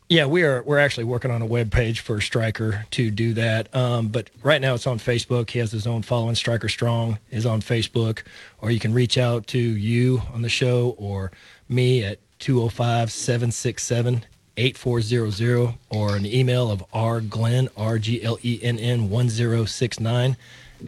[0.09, 0.63] Yeah, we are.
[0.63, 3.73] We're actually working on a web page for Striker to do that.
[3.75, 5.49] Um, but right now it's on Facebook.
[5.49, 6.35] He has his own following.
[6.35, 8.21] Striker Strong is on Facebook,
[8.61, 11.33] or you can reach out to you on the show or
[11.67, 18.79] me at 205 767 8400 or an email of rglenn, R G L E N
[18.79, 20.37] N 1069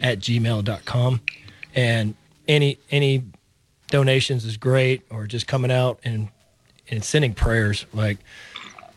[0.00, 1.20] at gmail.com.
[1.74, 2.14] And
[2.48, 3.24] any, any
[3.88, 6.28] donations is great, or just coming out and,
[6.90, 7.84] and sending prayers.
[7.92, 8.16] Like,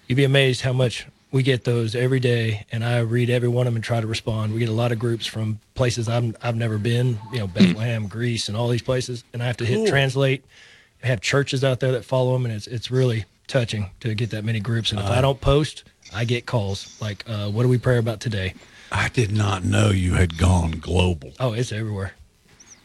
[0.08, 3.66] you'd be amazed how much we get those every day and i read every one
[3.68, 6.36] of them and try to respond we get a lot of groups from places i've,
[6.42, 9.66] I've never been you know bethlehem greece and all these places and i have to
[9.66, 9.88] hit Cool.
[9.88, 10.44] translate
[11.04, 14.30] I have churches out there that follow them and it's, it's really touching to get
[14.30, 15.84] that many groups and if i Uh, don't post
[16.14, 18.54] i get calls like uh, what do we pray about today
[18.96, 21.32] I did not know you had gone global.
[21.40, 22.14] oh it's everywhere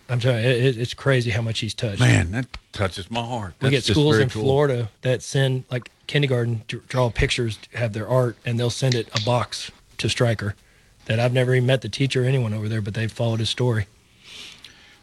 [0.09, 3.55] i'm sorry, it, it- it's crazy how much he's touched Man, that touches my heart.
[3.61, 4.43] we get schools in cool.
[4.43, 9.09] Florida that send like kindergarten to draw pictures, have their art, and they'll send it
[9.15, 10.57] a box to Striker.
[11.05, 13.49] That I've never even met the teacher or anyone over there, but they've followed his
[13.49, 13.87] story.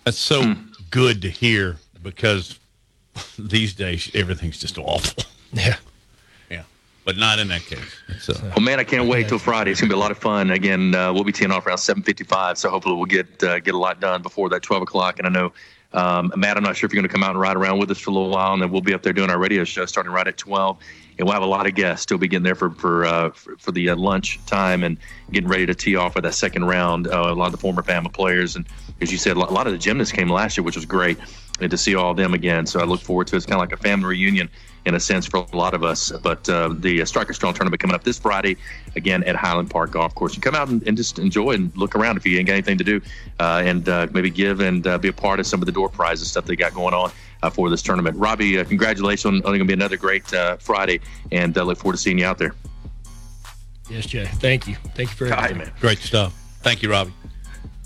[0.03, 0.53] That's so hmm.
[0.91, 2.60] good to hear because
[3.39, 5.24] these days everything's just awful.
[5.53, 5.78] Yeah.
[7.06, 7.80] But not in that case.
[8.28, 9.70] Uh, Well, man, I can't wait till Friday.
[9.72, 10.49] It's gonna be a lot of fun.
[10.49, 13.78] Again, uh, we'll be teeing off around 7:55, so hopefully we'll get uh, get a
[13.78, 15.20] lot done before that 12 o'clock.
[15.20, 15.53] And I know,
[15.93, 17.91] um, Matt, I'm not sure if you're going to come out and ride around with
[17.91, 19.86] us for a little while, and then we'll be up there doing our radio show
[19.86, 20.80] starting right at 12.
[21.18, 22.01] And we'll have a lot of guests.
[22.01, 24.97] Still be getting there for for uh, for, for the uh, lunch time and
[25.32, 27.08] getting ready to tee off for that second round.
[27.08, 28.66] Uh, a lot of the former Bama players, and
[28.99, 30.86] as you said, a lot a lot of the gymnasts came last year, which was
[30.86, 31.20] great,
[31.62, 32.66] and to see all of them again.
[32.66, 33.38] So I look forward to it.
[33.38, 34.49] It's kind of like a family reunion
[34.86, 36.11] in a sense for a lot of us.
[36.11, 38.57] But uh, the uh, Striker Strong tournament coming up this Friday,
[38.95, 40.36] again at Highland Park Golf Course.
[40.36, 42.77] You come out and, and just enjoy and look around if you ain't got anything
[42.77, 43.01] to do,
[43.39, 45.89] uh, and uh, maybe give and uh, be a part of some of the door
[45.89, 47.11] prizes stuff they got going on.
[47.43, 50.57] Uh, for this tournament, Robbie, uh, congratulations on, on going to be another great uh,
[50.57, 50.99] Friday,
[51.31, 52.55] and uh, look forward to seeing you out there.
[53.89, 54.25] Yes, Jay.
[54.25, 54.75] Thank you.
[54.95, 55.59] Thank you for everything.
[55.59, 55.71] man.
[55.79, 56.33] Great stuff.
[56.61, 57.13] Thank you, Robbie.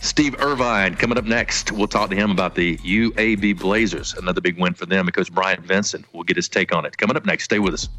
[0.02, 1.72] Steve Irvine coming up next.
[1.72, 5.08] We'll talk to him about the UAB Blazers, another big win for them.
[5.08, 6.98] And Coach Bryant Vincent will get his take on it.
[6.98, 7.46] Coming up next.
[7.46, 7.90] Stay with us.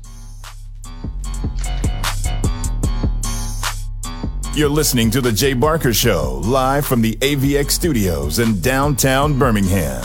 [4.54, 10.02] You're listening to The Jay Barker Show, live from the AVX studios in downtown Birmingham.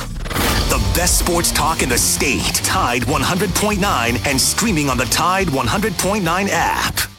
[0.69, 2.43] The best sports talk in the state.
[2.63, 7.14] Tide 100.9 and streaming on the Tide 100.9 app.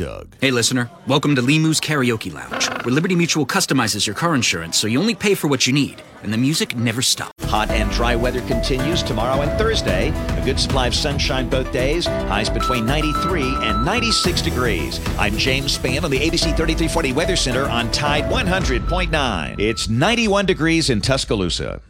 [0.00, 0.34] Doug.
[0.40, 0.90] Hey, listener.
[1.06, 5.14] Welcome to Limu's Karaoke Lounge, where Liberty Mutual customizes your car insurance so you only
[5.14, 7.44] pay for what you need, and the music never stops.
[7.44, 10.08] Hot and dry weather continues tomorrow and Thursday.
[10.08, 12.06] A good supply of sunshine both days.
[12.06, 14.98] Highs between 93 and 96 degrees.
[15.18, 19.60] I'm James Spann on the ABC 3340 Weather Center on Tide 100.9.
[19.60, 21.82] It's 91 degrees in Tuscaloosa.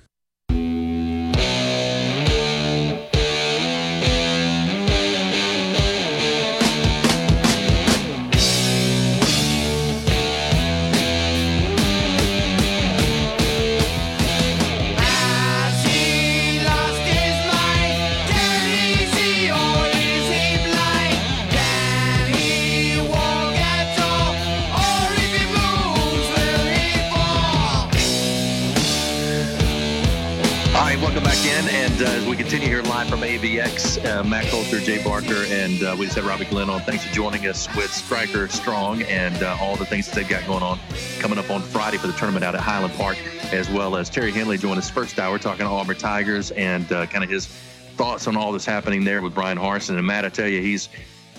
[33.41, 36.83] AVX, uh, Matt Coulter, Jay Barker, and uh, we just had Robbie Glenn on.
[36.83, 40.47] Thanks for joining us with Striker Strong and uh, all the things that they've got
[40.47, 40.79] going on
[41.21, 43.17] coming up on Friday for the tournament out at Highland Park,
[43.51, 47.07] as well as Terry Henley joined us first hour talking to Auburn Tigers and uh,
[47.07, 49.97] kind of his thoughts on all this happening there with Bryan Harsin.
[49.97, 50.91] And Matt, I tell you, he's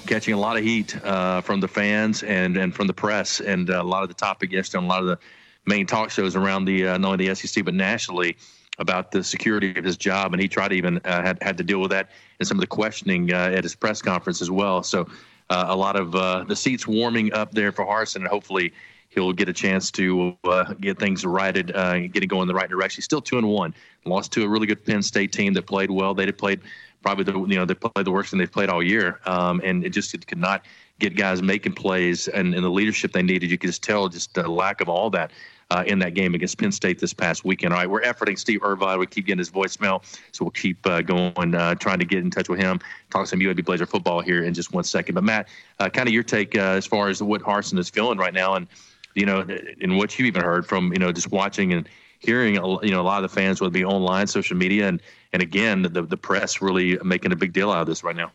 [0.08, 3.70] catching a lot of heat uh, from the fans and, and from the press, and
[3.70, 5.20] uh, a lot of the topic yesterday on a lot of the
[5.68, 8.38] main talk shows around the not only the SEC but nationally
[8.80, 11.64] about the security of his job, and he tried to even uh, had had to
[11.64, 12.10] deal with that
[12.40, 14.82] and some of the questioning uh, at his press conference as well.
[14.84, 15.08] So
[15.50, 18.74] uh, a lot of uh, the seats warming up there for Harsin, and hopefully
[19.10, 22.56] he'll get a chance to uh, get things righted, uh, get it going in the
[22.56, 23.00] right direction.
[23.00, 23.74] He's still two and one,
[24.06, 26.14] lost to a really good Penn State team that played well.
[26.14, 26.62] They played
[27.04, 29.86] probably the you know they played the worst thing they've played all year, um, and
[29.86, 30.66] it just it could not
[31.00, 33.52] get guys making plays and, and the leadership they needed.
[33.52, 35.32] You could just tell just the lack of all that
[35.72, 37.74] uh, in that game against Penn State this past weekend.
[37.74, 39.00] All right, we're efforting Steve Irvine.
[39.00, 40.04] We keep getting his voicemail,
[40.34, 42.80] so we'll keep uh, going, uh, trying to get in touch with him,
[43.10, 45.16] talk to some UAB Blazer football here in just one second.
[45.16, 45.48] But Matt,
[45.80, 48.56] uh, kind of your take uh, as far as what Harsin is feeling right now,
[48.56, 48.68] and
[49.16, 49.46] you know,
[49.82, 51.88] and what you even heard from you know just watching and
[52.20, 55.42] hearing you know a lot of the fans it be online, social media, and and
[55.42, 58.30] again the the press really making a big deal out of this right now.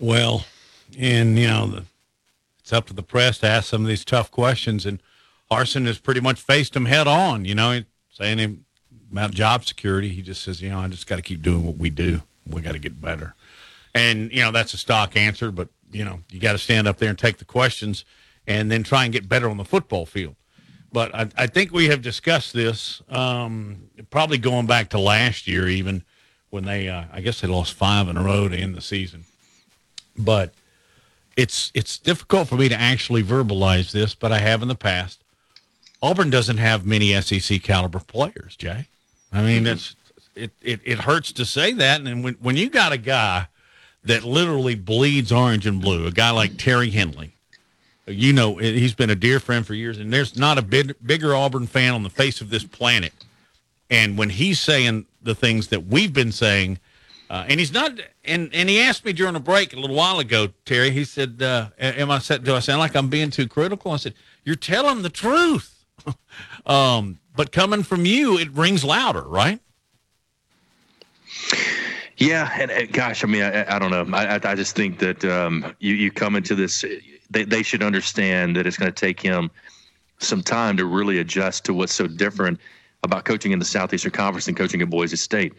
[0.00, 0.46] Well,
[0.98, 1.84] and you know, the,
[2.58, 4.98] it's up to the press to ask some of these tough questions, and
[5.50, 7.44] Harsin has pretty much faced him head on.
[7.44, 8.64] You know, saying him
[9.10, 10.08] about job security.
[10.10, 12.22] He just says, you know, I just got to keep doing what we do.
[12.46, 13.34] We got to get better.
[13.94, 16.98] And you know, that's a stock answer, but you know, you got to stand up
[16.98, 18.04] there and take the questions,
[18.46, 20.36] and then try and get better on the football field.
[20.92, 25.68] But I, I think we have discussed this, um, probably going back to last year,
[25.68, 26.02] even
[26.50, 29.24] when they, uh, I guess they lost five in a row to end the season.
[30.16, 30.54] But
[31.36, 35.22] it's it's difficult for me to actually verbalize this, but I have in the past.
[36.02, 38.86] Auburn doesn't have many SEC caliber players, Jay.
[39.32, 39.72] I mean, mm-hmm.
[39.72, 39.96] it's
[40.34, 43.48] it, it it hurts to say that, and when when you got a guy
[44.04, 47.32] that literally bleeds orange and blue, a guy like Terry Henley,
[48.06, 51.34] you know, he's been a dear friend for years, and there's not a big, bigger
[51.34, 53.12] Auburn fan on the face of this planet.
[53.90, 56.78] And when he's saying the things that we've been saying,
[57.30, 57.92] uh, and he's not,
[58.24, 60.90] and and he asked me during a break a little while ago, Terry.
[60.90, 64.14] He said, uh, "Am I do I sound like I'm being too critical?" I said,
[64.44, 65.77] "You're telling the truth."
[66.66, 69.60] um, but coming from you, it rings louder, right?
[72.16, 74.16] Yeah, and, and gosh, I mean, I, I don't know.
[74.16, 76.84] I, I just think that um, you you come into this,
[77.30, 79.50] they they should understand that it's going to take him
[80.18, 82.58] some time to really adjust to what's so different
[83.04, 85.54] about coaching in the Southeastern Conference and coaching at Boise State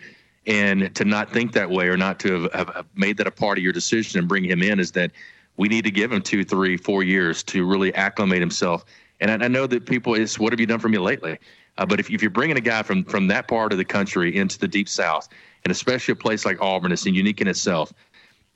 [0.46, 3.58] and to not think that way or not to have, have, made that a part
[3.58, 5.12] of your decision and bring him in is that
[5.58, 8.86] we need to give him two, three, four years to really acclimate himself.
[9.22, 11.38] And I, know that people is what have you done for me lately?
[11.78, 14.36] Uh, but if, if you're bringing a guy from from that part of the country
[14.36, 15.28] into the deep south,
[15.64, 17.94] and especially a place like Auburn, it's unique in itself.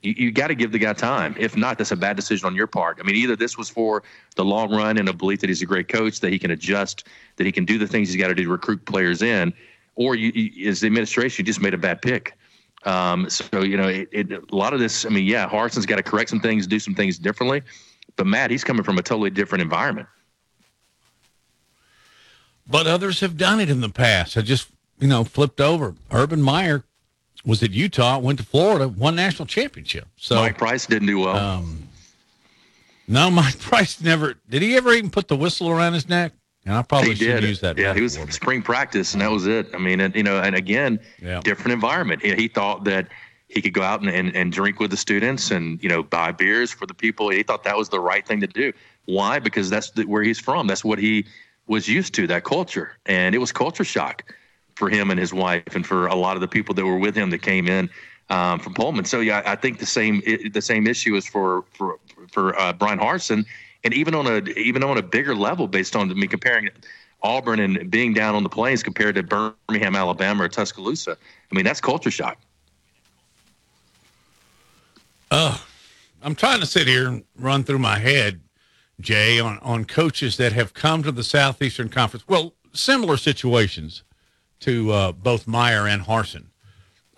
[0.02, 1.34] You, you got to give the guy time.
[1.38, 2.98] If not, that's a bad decision on your part.
[3.00, 4.02] I mean, either this was for
[4.36, 7.06] the long run and a belief that he's a great coach, that he can adjust,
[7.36, 9.52] that he can do the things he's got to do to recruit players in,
[9.96, 12.36] or you, you, as the administration, you just made a bad pick.
[12.84, 15.06] Um, so you know, it, it, a lot of this.
[15.06, 17.62] I mean, yeah, Harsin's got to correct some things, do some things differently.
[18.16, 20.06] But Matt, he's coming from a totally different environment.
[22.66, 24.36] But others have done it in the past.
[24.36, 24.68] I just,
[24.98, 25.94] you know, flipped over.
[26.10, 26.84] Urban Meyer
[27.44, 30.06] was at Utah, went to Florida, won national championship.
[30.16, 31.36] So Mike Price didn't do well.
[31.36, 31.88] Um,
[33.06, 34.62] no, Mike Price never did.
[34.62, 36.32] He ever even put the whistle around his neck?
[36.66, 37.44] And I probably he should did.
[37.44, 37.76] use that.
[37.76, 39.68] Yeah, he was spring practice, and that was it.
[39.74, 41.40] I mean, and, you know, and again, yeah.
[41.40, 42.22] different environment.
[42.22, 43.08] He, he, thought that
[43.48, 46.32] he could go out and, and, and drink with the students and you know buy
[46.32, 47.28] beers for the people.
[47.28, 48.72] He thought that was the right thing to do.
[49.04, 49.38] Why?
[49.38, 50.66] Because that's the, where he's from.
[50.66, 51.26] That's what he
[51.66, 52.26] was used to.
[52.26, 54.24] That culture, and it was culture shock
[54.74, 57.14] for him and his wife, and for a lot of the people that were with
[57.14, 57.88] him that came in
[58.30, 59.04] um, from Pullman.
[59.04, 60.22] So yeah, I think the same
[60.52, 61.98] the same issue is for for
[62.32, 63.46] for uh, Bryan Harsin
[63.84, 66.70] and even on a even on a bigger level, based on I mean comparing
[67.22, 71.16] Auburn and being down on the plains compared to Birmingham, Alabama, or Tuscaloosa.
[71.50, 72.38] I mean that's culture shock.
[75.30, 75.64] Oh,
[76.22, 78.40] I'm trying to sit here and run through my head,
[79.00, 82.26] Jay, on on coaches that have come to the Southeastern Conference.
[82.28, 84.02] Well, similar situations
[84.60, 86.46] to uh, both Meyer and Harsin.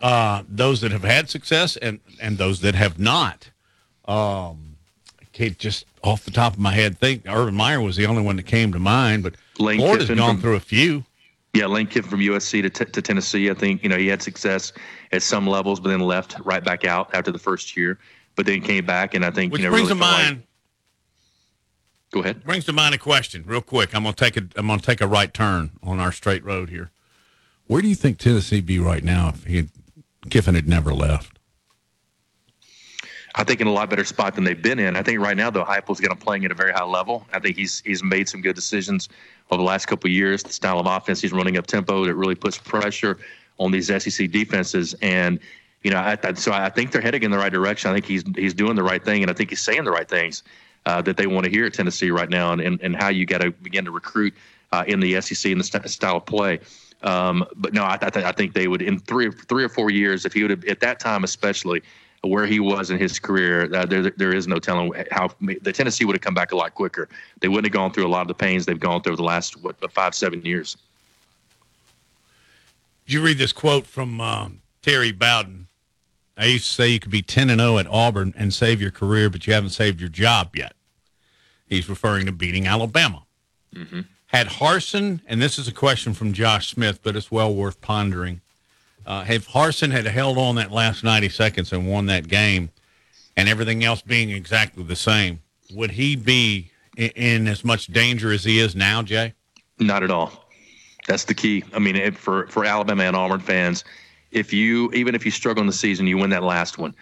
[0.01, 3.51] Uh, those that have had success and and those that have not.
[4.07, 4.77] Um,
[5.37, 8.37] can't just off the top of my head think Urban Meyer was the only one
[8.37, 11.05] that came to mind, but Lane Florida's Kiffin gone from, through a few.
[11.53, 13.51] Yeah, Lane Kiffin from USC to, t- to Tennessee.
[13.51, 14.73] I think you know he had success
[15.13, 17.99] at some levels, but then left right back out after the first year.
[18.35, 20.43] But then came back, and I think which you know, brings really to mind.
[22.13, 22.45] Go ahead.
[22.45, 23.95] Brings to mind a question, real quick.
[23.95, 26.91] I'm gonna take a I'm gonna take a right turn on our straight road here.
[27.67, 29.69] Where do you think Tennessee be right now if he had,
[30.31, 31.39] Kiffin had never left?
[33.35, 34.97] I think in a lot better spot than they've been in.
[34.97, 37.27] I think right now though Heupel's going to playing at a very high level.
[37.33, 39.09] I think he's he's made some good decisions
[39.51, 40.43] over the last couple of years.
[40.43, 43.19] The style of offense he's running up tempo that really puts pressure
[43.59, 45.41] on these SEC defenses, and
[45.83, 47.91] you know, I, I, so I think they're heading in the right direction.
[47.91, 50.09] I think he's he's doing the right thing, and I think he's saying the right
[50.09, 50.43] things
[50.87, 53.27] uh, that they want to hear at Tennessee right now, and and, and how you
[53.27, 54.33] got to begin to recruit
[54.73, 56.61] uh, in the SEC and the st- style of play.
[57.03, 60.25] Um, but no, I, I, I think they would in three three or four years
[60.25, 61.83] if he would have at that time especially
[62.23, 66.05] where he was in his career, uh, there there is no telling how the Tennessee
[66.05, 67.09] would have come back a lot quicker.
[67.41, 69.63] They wouldn't have gone through a lot of the pains they've gone through the last
[69.63, 70.77] what five seven years.
[73.07, 75.69] Did you read this quote from um, Terry Bowden?
[76.37, 78.81] I used to say you could be ten and zero oh at Auburn and save
[78.81, 80.76] your career, but you haven't saved your job yet.
[81.67, 83.25] He's referring to beating Alabama.
[83.75, 84.01] Mm-hmm.
[84.29, 88.41] Had Harsin, and this is a question from Josh Smith, but it's well worth pondering
[89.07, 92.71] uh, if Harsin had held on that last 90 seconds and won that game,
[93.37, 95.41] and everything else being exactly the same,
[95.73, 99.35] would he be in, in as much danger as he is now, Jay?
[99.79, 100.49] Not at all.
[101.07, 101.63] That's the key.
[101.73, 103.85] I mean, if, for for Alabama and Auburn fans,
[104.33, 106.93] if you even if you struggle in the season, you win that last one,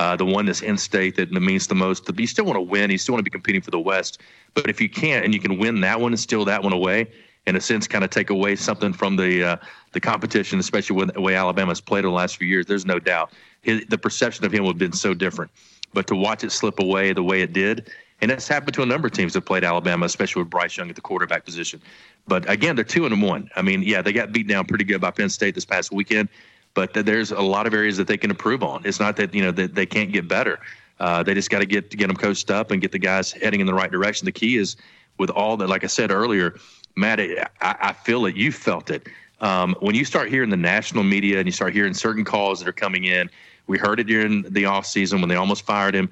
[0.00, 2.10] uh, the one that's in state that means the most.
[2.18, 2.90] You still want to win.
[2.90, 4.22] You still want to be competing for the West.
[4.54, 7.06] But if you can't and you can win that one and steal that one away,
[7.46, 9.56] in a sense, kind of take away something from the uh,
[9.92, 12.64] the competition, especially with the way Alabama's played in the last few years.
[12.64, 15.50] There's no doubt his, the perception of him would have been so different.
[15.92, 17.90] But to watch it slip away the way it did,
[18.22, 20.88] and that's happened to a number of teams that played Alabama, especially with Bryce Young
[20.88, 21.78] at the quarterback position.
[22.26, 23.50] But again, they're two and one.
[23.54, 26.30] I mean, yeah, they got beat down pretty good by Penn State this past weekend,
[26.74, 28.82] but there's a lot of areas that they can improve on.
[28.84, 30.60] It's not that you know that they can't get better.
[30.98, 33.60] Uh, they just got to get get them coached up and get the guys heading
[33.60, 34.24] in the right direction.
[34.26, 34.76] The key is
[35.18, 36.56] with all that, like I said earlier,
[36.96, 38.36] Matt, I, I feel it.
[38.36, 39.06] You felt it.
[39.40, 42.68] Um, when you start hearing the national media and you start hearing certain calls that
[42.68, 43.30] are coming in,
[43.66, 46.10] we heard it during the off season when they almost fired him.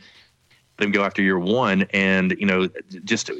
[0.79, 2.69] Let him go after year one, and you know,
[3.05, 3.31] just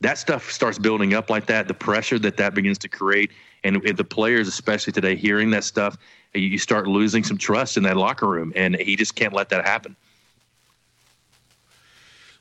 [0.00, 1.68] that stuff starts building up like that.
[1.68, 3.32] The pressure that that begins to create,
[3.64, 5.96] and the players, especially today, hearing that stuff,
[6.34, 9.66] you start losing some trust in that locker room, and he just can't let that
[9.66, 9.96] happen.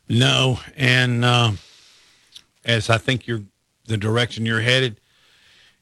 [0.09, 1.51] No, and uh,
[2.63, 3.43] as I think you're
[3.85, 4.99] the direction you're headed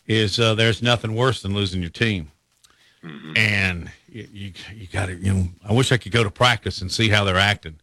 [0.08, 2.32] is uh, there's nothing worse than losing your team,
[3.04, 3.34] mm-hmm.
[3.36, 6.82] and you you, you got to you know I wish I could go to practice
[6.82, 7.80] and see how they're acting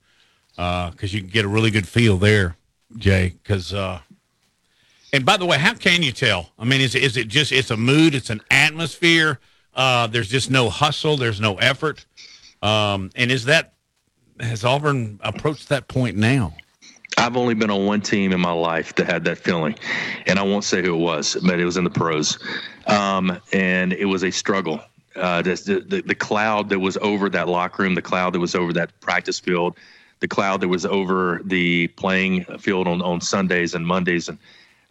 [0.51, 2.57] because uh, you can get a really good feel there,
[2.97, 3.35] Jay.
[3.43, 4.01] Because uh,
[5.13, 6.51] and by the way, how can you tell?
[6.59, 9.41] I mean, is is it just it's a mood, it's an atmosphere?
[9.75, 12.05] Uh, there's just no hustle, there's no effort,
[12.63, 13.75] um, and is that
[14.41, 16.55] has Auburn approached that point now?
[17.19, 19.75] I've only been on one team in my life that had that feeling,
[20.27, 22.39] and I won't say who it was, but it was in the pros,
[22.87, 24.81] um, and it was a struggle.
[25.15, 28.55] Uh, the, the, the cloud that was over that locker room, the cloud that was
[28.55, 29.77] over that practice field,
[30.23, 34.39] the cloud that was over the playing field on, on Sundays and Mondays, and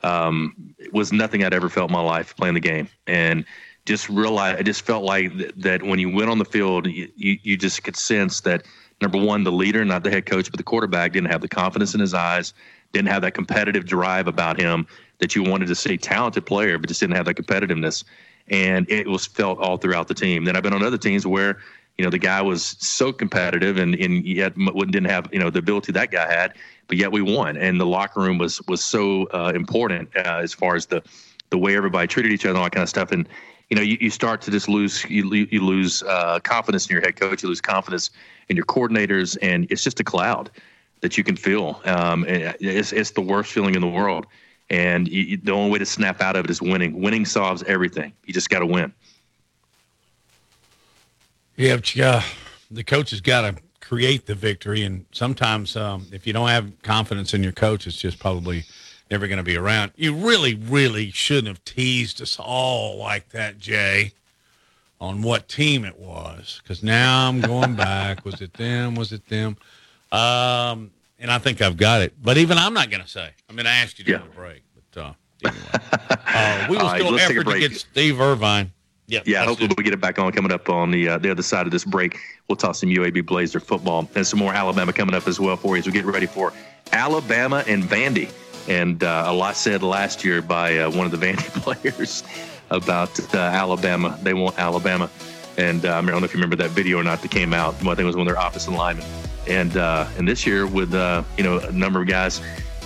[0.04, 3.46] um, it was nothing I'd ever felt in my life playing the game, and
[3.86, 7.10] just realized I just felt like th- that when you went on the field, you,
[7.16, 8.66] you, you just could sense that
[9.02, 11.96] number one, the leader, not the head coach, but the quarterback didn't have the confidence
[11.96, 12.54] in his eyes,
[12.94, 14.86] didn't have that competitive drive about him
[15.20, 15.98] that you wanted to see.
[15.98, 18.04] Talented player, but just didn't have that competitiveness.
[18.50, 20.46] And it was felt all throughout the team.
[20.46, 21.60] Then I've been on other teams where,
[22.02, 25.60] you know, the guy was so competitive and, and yet didn't have, you know, the
[25.60, 26.56] ability that guy had,
[26.88, 27.58] but yet we won.
[27.58, 31.04] And the locker room was, was so uh, important uh, as far as the,
[31.52, 33.12] the way everybody treated each other and all that kind of stuff.
[33.12, 33.30] And,
[33.70, 37.04] you know, you, you start to just lose you, you lose uh, confidence in your
[37.04, 38.10] head coach, you lose confidence
[38.50, 40.50] in your coordinators, and it's just a cloud
[41.02, 41.80] that you can feel.
[41.86, 44.26] Um, it's it's the worst feeling in the world,
[44.72, 47.00] and you, the only way to snap out of it is winning.
[47.00, 48.12] Winning solves everything.
[48.26, 48.92] You just got to win.
[51.62, 52.26] Yeah, but you got
[52.72, 56.72] the coach has got to create the victory, and sometimes um, if you don't have
[56.82, 58.64] confidence in your coach, it's just probably
[59.12, 59.92] never going to be around.
[59.96, 64.14] You really, really shouldn't have teased us all like that, Jay,
[65.00, 66.62] on what team it was.
[66.64, 68.26] Because now I'm going back.
[68.26, 68.96] Was it them?
[68.96, 69.56] Was it them?
[70.12, 70.90] Um,
[71.20, 72.16] and I think I've got it.
[72.20, 73.30] But even I'm not going to say.
[73.48, 74.22] I mean, I asked you to yeah.
[74.36, 74.64] break.
[74.94, 75.14] But uh,
[75.46, 75.64] anyway,
[76.26, 78.72] uh, we will still right, effort to get Steve Irvine.
[79.12, 79.44] Yeah, yeah.
[79.44, 81.72] Hopefully, we get it back on coming up on the uh, the other side of
[81.72, 82.18] this break.
[82.48, 85.76] We'll talk some UAB Blazer football and some more Alabama coming up as well for
[85.76, 86.54] you as we get ready for
[86.94, 88.32] Alabama and Vandy.
[88.70, 92.24] And uh, a lot said last year by uh, one of the Vandy players
[92.70, 94.18] about uh, Alabama.
[94.24, 95.10] They want Alabama.
[95.58, 97.76] And uh, I don't know if you remember that video or not that came out.
[97.76, 99.06] I think it was one of their offensive linemen.
[99.46, 102.40] And uh, and this year with uh, you know a number of guys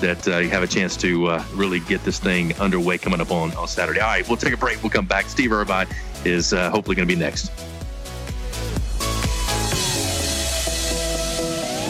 [0.06, 3.52] that uh, have a chance to uh, really get this thing underway coming up on,
[3.56, 4.00] on Saturday.
[4.00, 4.82] All right, we'll take a break.
[4.84, 5.26] We'll come back.
[5.26, 5.88] Steve Irvine
[6.24, 7.52] is uh, hopefully going to be next.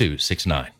[0.00, 0.79] Two six nine.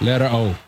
[0.00, 0.63] letter O.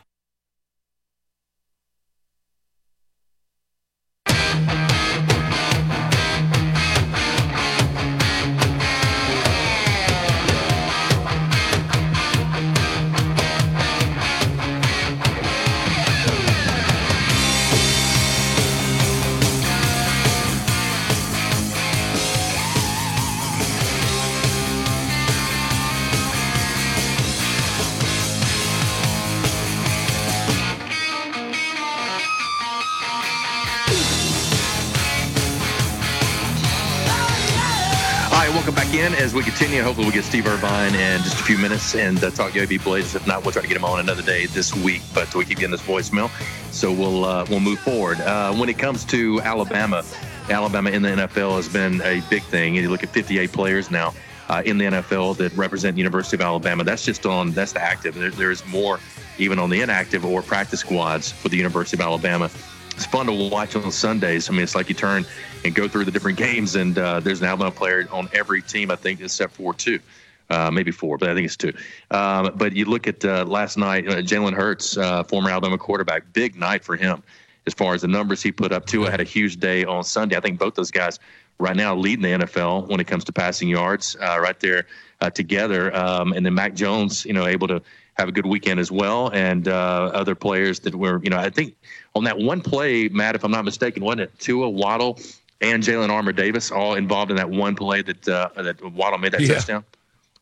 [38.98, 39.82] in as we continue.
[39.82, 43.14] Hopefully, we'll get Steve Irvine in just a few minutes and uh, talk UAB Blazers.
[43.14, 45.02] If not, we'll try to get him on another day this week.
[45.14, 46.30] But we keep getting this voicemail,
[46.72, 48.20] so we'll uh, we'll move forward.
[48.20, 50.02] Uh, when it comes to Alabama,
[50.48, 52.74] Alabama in the NFL has been a big thing.
[52.74, 54.14] You look at 58 players now
[54.48, 56.84] uh, in the NFL that represent University of Alabama.
[56.84, 58.14] That's just on that's the active.
[58.14, 59.00] There, there's more
[59.38, 62.50] even on the inactive or practice squads for the University of Alabama
[62.96, 64.48] it's fun to watch on Sundays.
[64.48, 65.26] I mean, it's like you turn
[65.64, 68.90] and go through the different games, and uh, there's an Alabama player on every team,
[68.90, 70.00] I think, except for two.
[70.48, 71.72] Uh, maybe four, but I think it's two.
[72.12, 76.32] Um, but you look at uh, last night, uh, Jalen Hurts, uh, former Alabama quarterback,
[76.32, 77.22] big night for him
[77.66, 78.86] as far as the numbers he put up.
[78.86, 80.36] Tua had a huge day on Sunday.
[80.36, 81.18] I think both those guys
[81.58, 84.86] right now leading the NFL when it comes to passing yards, uh, right there
[85.20, 85.94] uh, together.
[85.94, 87.82] Um, and then Mac Jones, you know, able to
[88.14, 91.50] have a good weekend as well, and uh, other players that were, you know, I
[91.50, 91.74] think
[92.14, 95.18] on that one play, Matt, if I'm not mistaken, wasn't it Tua Waddle
[95.60, 99.32] and Jalen Armour Davis all involved in that one play that uh, that Waddle made
[99.32, 99.54] that Yeah.
[99.54, 99.84] touchdown?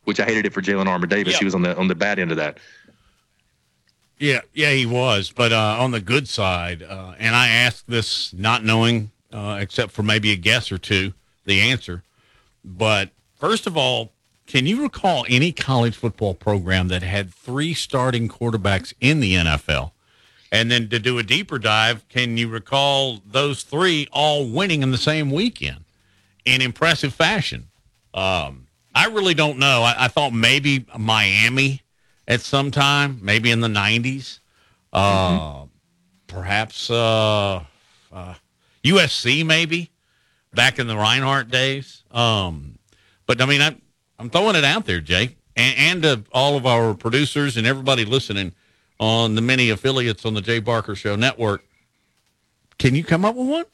[0.05, 1.33] Which I hated it for Jalen Armour Davis.
[1.33, 1.39] Yeah.
[1.39, 2.59] He was on the on the bad end of that.
[4.19, 5.31] Yeah, yeah, he was.
[5.31, 9.91] But uh, on the good side, uh, and I asked this not knowing, uh, except
[9.91, 11.13] for maybe a guess or two,
[11.45, 12.03] the answer.
[12.63, 14.11] But first of all,
[14.47, 19.91] Can you recall any college football program that had three starting quarterbacks in the NFL?
[20.51, 24.91] And then to do a deeper dive, can you recall those three all winning in
[24.91, 25.83] the same weekend
[26.45, 27.67] in impressive fashion?
[28.13, 29.81] Um, I really don't know.
[29.81, 31.81] I, I, thought maybe Miami
[32.27, 34.39] at some time, maybe in the 90s.
[34.93, 35.65] Uh, mm-hmm.
[36.27, 37.63] Perhaps uh,
[38.13, 38.35] uh,
[38.85, 39.91] USC, maybe
[40.53, 42.03] back in the Reinhardt days.
[42.11, 42.79] Um,
[43.25, 43.75] but I mean, I,
[44.19, 48.05] I'm throwing it out there, Jake, and, and to all of our producers and everybody
[48.05, 48.53] listening
[48.99, 51.63] on the many affiliates on the Jay Barker Show network.
[52.77, 53.65] Can you come up with one?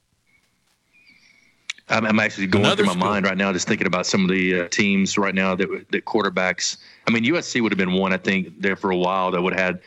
[1.89, 3.09] I'm, I'm actually going Another through my school.
[3.09, 6.05] mind right now, just thinking about some of the uh, teams right now that that
[6.05, 6.77] quarterbacks.
[7.07, 9.53] I mean, USC would have been one, I think, there for a while that would
[9.53, 9.81] have had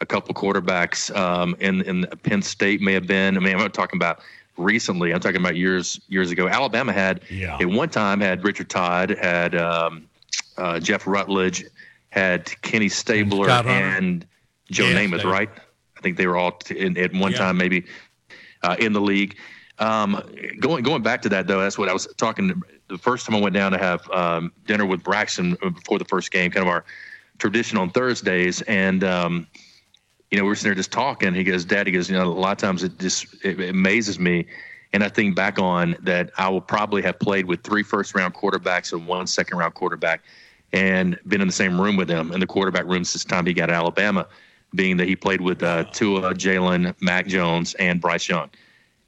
[0.00, 1.14] a couple quarterbacks.
[1.16, 3.36] Um, in in Penn State may have been.
[3.36, 4.20] I mean, I'm not talking about
[4.58, 5.12] recently.
[5.12, 6.48] I'm talking about years years ago.
[6.48, 7.56] Alabama had yeah.
[7.58, 10.08] at one time had Richard Todd, had um,
[10.56, 11.64] uh, Jeff Rutledge,
[12.10, 14.26] had Kenny Stabler, and
[14.70, 15.48] Joe yeah, Namath, right?
[15.96, 17.38] I think they were all t- in, at one yeah.
[17.38, 17.84] time maybe
[18.62, 19.36] uh, in the league.
[19.78, 20.20] Um,
[20.58, 22.62] going going back to that though, that's what I was talking.
[22.88, 26.30] The first time I went down to have um, dinner with Braxton before the first
[26.30, 26.84] game, kind of our
[27.38, 29.46] tradition on Thursdays, and um,
[30.30, 31.34] you know we're sitting there just talking.
[31.34, 33.70] He goes, "Dad," he goes, "You know, a lot of times it just it, it
[33.70, 34.46] amazes me."
[34.92, 38.34] And I think back on that, I will probably have played with three first round
[38.34, 40.22] quarterbacks and one second round quarterback,
[40.72, 43.46] and been in the same room with them in the quarterback room since the time
[43.46, 44.26] he got Alabama
[44.74, 48.50] being that he played with uh, Tua, Jalen, Mac Jones, and Bryce Young.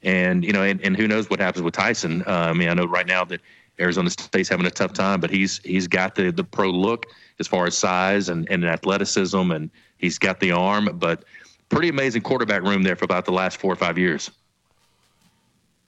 [0.03, 2.23] And, you know, and, and who knows what happens with Tyson.
[2.23, 3.41] Uh, I mean, I know right now that
[3.79, 7.05] Arizona State's having a tough time, but he's he's got the, the pro look
[7.39, 9.69] as far as size and, and athleticism, and
[10.01, 10.89] he's got the arm.
[10.93, 11.23] But
[11.69, 14.29] pretty amazing quarterback room there for about the last four or five years.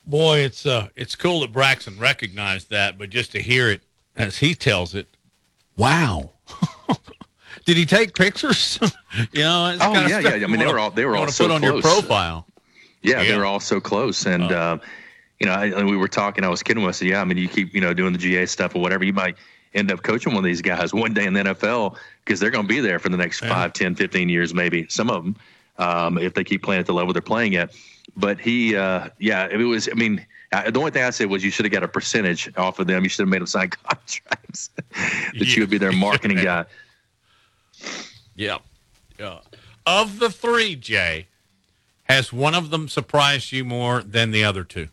[0.06, 3.82] Boy, it's uh, it's cool that Braxton recognized that, but just to hear it
[4.16, 5.08] as he tells it,
[5.78, 6.32] wow.
[7.66, 8.80] Did he take pictures?
[9.32, 9.78] you know.
[9.80, 10.46] oh yeah, yeah.
[10.46, 11.74] I mean, they were all they were all so put on close.
[11.74, 12.46] your profile.
[13.02, 14.58] Yeah, yeah, they were all so close, and oh.
[14.58, 14.78] uh,
[15.40, 16.44] you know, I, we were talking.
[16.44, 16.86] I was kidding.
[16.86, 19.06] I said, "Yeah, I mean, you keep you know doing the GA stuff or whatever.
[19.06, 19.38] You might
[19.74, 22.68] end up coaching one of these guys one day in the NFL because they're going
[22.68, 23.50] to be there for the next yeah.
[23.50, 25.36] 5, 10, 15 years, maybe some of them,
[25.78, 27.74] um, if they keep playing at the level they're playing at.
[28.16, 29.90] But he, uh, yeah, it was.
[29.90, 32.80] I mean, the only thing I said was you should have got a percentage off
[32.80, 33.04] of them.
[33.04, 35.56] You should have made them sign contracts that yeah.
[35.56, 36.66] you would be their marketing guy.
[38.36, 38.58] Yeah.
[39.20, 39.40] Yeah.
[39.86, 41.28] Of the three, Jay,
[42.04, 44.90] has one of them surprised you more than the other two?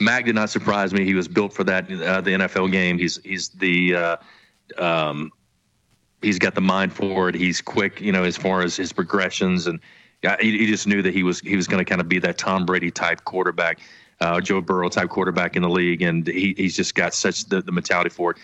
[0.00, 1.04] Mac did not surprise me.
[1.04, 2.98] He was built for that uh, the NFL game.
[2.98, 4.16] He's he's the uh,
[4.78, 5.30] um,
[6.22, 7.34] he's got the mind for it.
[7.34, 9.80] He's quick, you know, as far as his progressions, and
[10.24, 12.18] uh, he, he, just knew that he was he was going to kind of be
[12.20, 13.80] that Tom Brady type quarterback,
[14.20, 17.62] uh, Joe Burrow type quarterback in the league, and he, he's just got such the,
[17.62, 18.38] the mentality for it.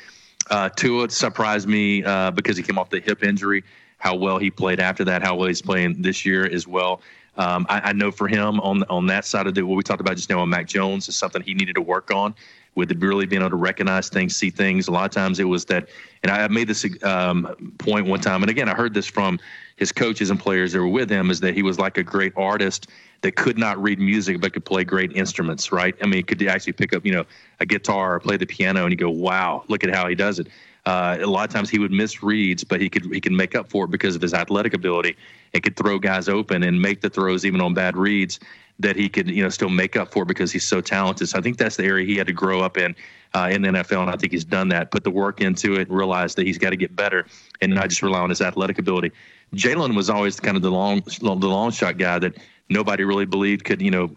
[0.51, 3.65] Uh, Tua surprised me uh, because he came off the hip injury.
[3.99, 7.03] How well he played after that, how well he's playing this year as well.
[7.37, 10.01] Um, I, I, know for him on on that side of the what we talked
[10.01, 12.35] about just now on Mac Jones is something he needed to work on
[12.75, 14.89] with really being able to recognize things, see things.
[14.89, 15.89] A lot of times it was that,
[16.23, 19.39] and I made this um, point one time, and again I heard this from
[19.77, 22.33] his coaches and players that were with him, is that he was like a great
[22.37, 22.89] artist
[23.23, 25.95] that could not read music but could play great instruments, right?
[26.03, 27.25] I mean, he could actually pick up, you know,
[27.61, 30.39] a guitar or play the piano, and you go, "Wow, look at how he does
[30.39, 30.49] it."
[30.87, 33.55] Uh, a lot of times he would miss reads, but he could he can make
[33.55, 35.17] up for it because of his athletic ability.
[35.53, 38.41] He could throw guys open and make the throws even on bad reads
[38.79, 41.29] that he could you know still make up for because he's so talented.
[41.29, 42.97] So I think that's the area he had to grow up in
[43.35, 44.91] uh, in the NFL, and I think he's done that.
[44.91, 47.27] Put the work into it, realized that he's got to get better,
[47.61, 49.13] and not just rely on his athletic ability.
[49.55, 52.37] Jalen was always kind of the long the long shot guy that
[52.69, 54.11] nobody really believed could you know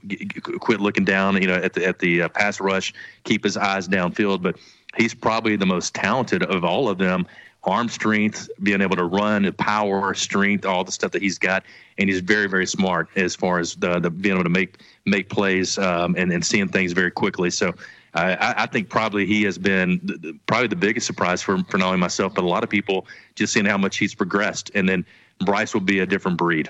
[0.59, 2.93] quit looking down you know at the at the uh, pass rush,
[3.25, 4.57] keep his eyes downfield, but
[4.95, 7.27] he's probably the most talented of all of them.
[7.65, 11.63] Arm strength, being able to run, power, strength, all the stuff that he's got,
[11.97, 15.29] and he's very, very smart as far as the, the being able to make make
[15.29, 17.49] plays um, and and seeing things very quickly.
[17.49, 17.73] So.
[18.15, 21.87] I, I think probably he has been the, probably the biggest surprise for for not
[21.87, 24.69] only myself but a lot of people just seeing how much he's progressed.
[24.75, 25.03] And then
[25.43, 26.69] Bryce will be a different breed.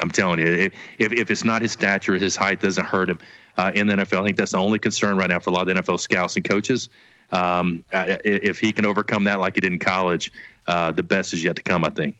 [0.00, 3.18] I'm telling you, if if it's not his stature, his height doesn't hurt him
[3.58, 4.20] uh, in the NFL.
[4.20, 6.36] I think that's the only concern right now for a lot of the NFL scouts
[6.36, 6.88] and coaches.
[7.30, 10.32] Um, if he can overcome that like he did in college,
[10.66, 11.84] uh, the best is yet to come.
[11.84, 12.16] I think.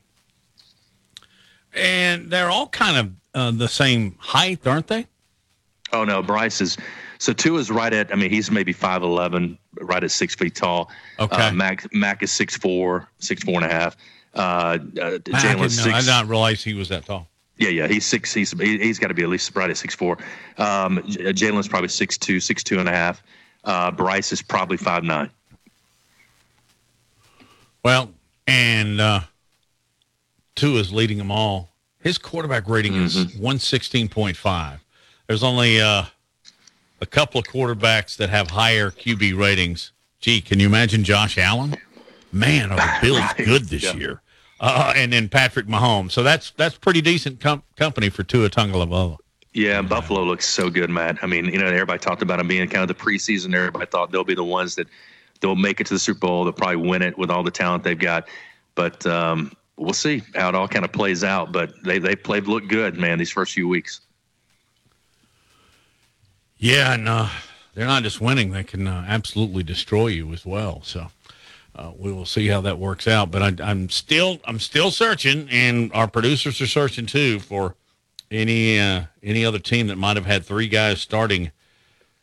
[1.73, 5.07] And they're all kind of uh, the same height, aren't they?
[5.93, 6.77] Oh no, Bryce is.
[7.19, 8.13] So Tua is right at.
[8.13, 10.91] I mean, he's maybe five eleven, right at six feet tall.
[11.19, 11.49] Okay.
[11.49, 13.97] Uh, Mac Mac is six four, six four and a half.
[14.35, 14.77] Uh, uh,
[15.19, 15.87] Jalen six.
[15.87, 17.29] I did not realize he was that tall.
[17.59, 18.33] Yeah, yeah, he's six.
[18.33, 20.17] He's he's got to be at least right at six four.
[20.59, 23.23] Um, Jalen's probably six two, six two and a half.
[23.65, 25.31] Uh, Bryce is probably five nine.
[27.85, 28.11] Well,
[28.47, 29.21] and uh,
[30.55, 31.71] Tua is leading them all.
[32.01, 33.45] His quarterback rating is Mm-hmm.
[33.45, 34.79] 116.5.
[35.27, 36.05] There's only uh,
[37.01, 39.93] a couple of quarterbacks that have higher QB ratings.
[40.21, 41.77] Gee, can you imagine Josh Allen?
[42.33, 43.95] Man, are the Bills good this Yeah.
[43.95, 44.23] year?
[44.61, 46.13] Uh, and then Patrick Mahomes.
[46.13, 49.19] So that's that's pretty decent com- company for Tua Tagovailoa.
[49.55, 51.19] Yeah, Buffalo looks so good, Matt.
[51.23, 53.55] I mean, you know, everybody talked about them being kind of the preseason.
[53.55, 54.87] Everybody thought they'll be the ones that
[55.41, 56.45] they'll make it to the Super Bowl.
[56.45, 58.29] They'll probably win it with all the talent they've got.
[58.75, 61.53] But um, we'll see how it all kind of plays out.
[61.53, 64.01] But they they played look good, man, these first few weeks.
[66.59, 67.29] Yeah, and uh,
[67.75, 70.83] they're not just winning; they can uh, absolutely destroy you as well.
[70.85, 71.09] So
[71.79, 73.31] uh, we will see how that works out.
[73.31, 77.77] But I, I'm still I'm still searching, and our producers are searching too for
[78.31, 81.53] any uh, any other team that might have had three guys starting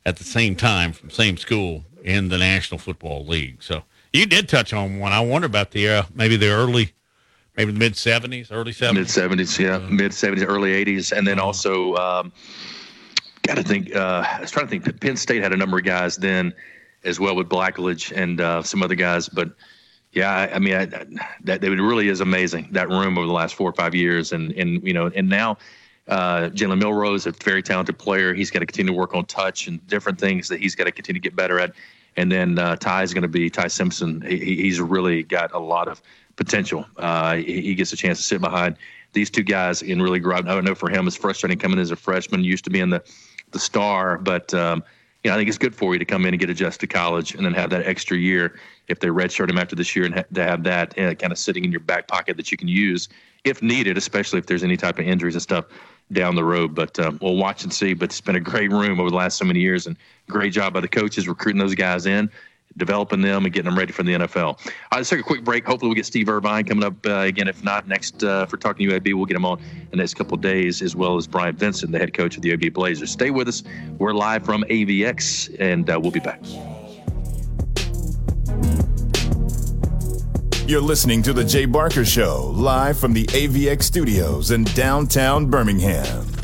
[0.06, 3.64] at the same time from same school in the National Football League.
[3.64, 3.84] So
[4.14, 5.14] you did touch on one.
[5.14, 6.92] I wonder about the uh, maybe the early,
[7.56, 8.94] maybe the mid '70s, early '70s.
[8.94, 12.34] Mid seventies, yeah, mid seventies, early eighties, and then also um,
[13.44, 13.96] got to think.
[13.96, 15.00] Uh, I was trying to think.
[15.00, 16.54] Penn State had a number of guys then,
[17.06, 19.30] as well with Blackledge and uh, some other guys.
[19.30, 19.52] But
[20.12, 20.86] yeah, I, I mean, I,
[21.44, 24.52] that it really is amazing that room over the last four or five years, and
[24.54, 25.58] and you know, and now.
[26.08, 28.36] Uh, Jalen Milroe, a very talented player.
[28.36, 30.92] He's got to continue to work on touch and different things that he's got to
[30.92, 31.74] continue to get better at.
[32.16, 34.22] And then uh, Ty is going to be Ty Simpson.
[34.22, 36.04] He, he's really got a lot of
[36.36, 36.86] potential.
[36.98, 38.78] Uh, he, he gets a chance to sit behind
[39.14, 40.36] these two guys and really grow.
[40.36, 43.04] I don't know for him it's frustrating coming as a freshman, used to being the
[43.52, 44.84] the star, but um,
[45.26, 46.88] you know I think it's good for you to come in and get adjusted to
[46.88, 50.14] college and then have that extra year if they redshirt him after this year and
[50.14, 52.68] ha- to have that uh, kind of sitting in your back pocket that you can
[52.68, 53.10] use
[53.44, 55.66] if needed, especially if there's any type of injuries and stuff
[56.12, 56.76] down the road.
[56.76, 57.96] But um, we'll watch and see.
[57.96, 59.98] But it's been a great room over the last so many years, and
[60.30, 62.30] great job by the coaches recruiting those guys in,
[62.78, 64.44] developing them, and getting them ready for the NFL.
[64.44, 64.56] All
[64.92, 65.66] right, let's take a quick break.
[65.66, 67.48] Hopefully, we'll get Steve Irvine coming up uh, again.
[67.48, 70.38] If not, next uh, for talking UAB, we'll get him on in the next couple
[70.38, 73.12] days, as well as Bryant Vincent, the head coach of the UAB Blazers.
[73.12, 73.64] Stay with us.
[73.98, 76.42] We're live from AVX, and uh, we'll be back.
[80.68, 86.35] You're listening to The Jay Barker Show, live from the AVX studios in downtown Birmingham.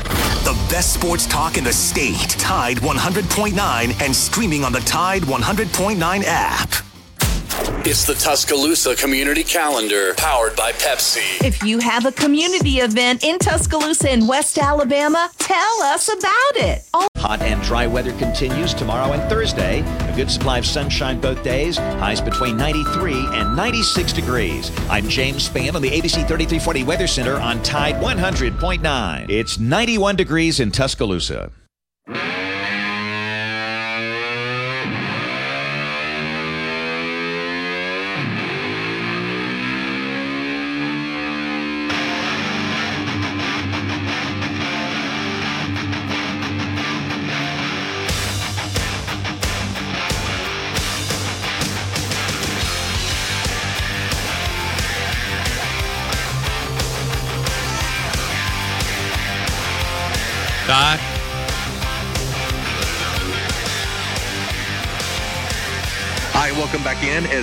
[0.52, 2.28] The best sports talk in the state.
[2.28, 6.91] Tide 100.9 and streaming on the Tide 100.9 app.
[7.84, 11.44] It's the Tuscaloosa Community Calendar, powered by Pepsi.
[11.44, 16.88] If you have a community event in Tuscaloosa and West Alabama, tell us about it.
[16.94, 19.80] Oh, Hot and dry weather continues tomorrow and Thursday.
[19.80, 21.76] A good supply of sunshine both days.
[21.76, 24.70] Highs between 93 and 96 degrees.
[24.88, 29.28] I'm James Spann on the ABC 3340 Weather Center on Tide 100.9.
[29.28, 31.50] It's 91 degrees in Tuscaloosa.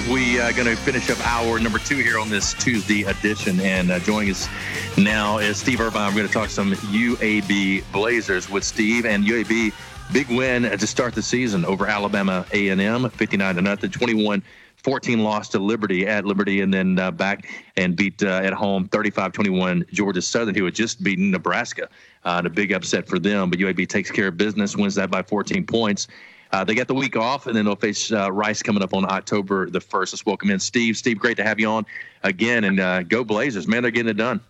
[0.09, 3.59] We are going to finish up hour number two here on this Tuesday edition.
[3.59, 4.47] And uh, joining us
[4.97, 6.11] now is Steve Irvine.
[6.11, 9.71] We're going to talk some UAB Blazers with Steve and UAB.
[10.11, 14.41] Big win to start the season over Alabama A&M, 59 to nothing, 21
[14.77, 18.87] 14 loss to Liberty at Liberty, and then uh, back and beat uh, at home
[18.87, 21.89] 35 21 Georgia Southern, who had just beaten Nebraska.
[22.23, 25.21] Uh, a big upset for them, but UAB takes care of business, wins that by
[25.21, 26.07] 14 points.
[26.51, 29.05] Uh, they got the week off, and then they'll face uh, Rice coming up on
[29.05, 30.13] October the 1st.
[30.13, 30.97] Let's welcome in Steve.
[30.97, 31.85] Steve, great to have you on
[32.23, 33.67] again, and uh, go Blazers.
[33.67, 34.41] Man, they're getting it done.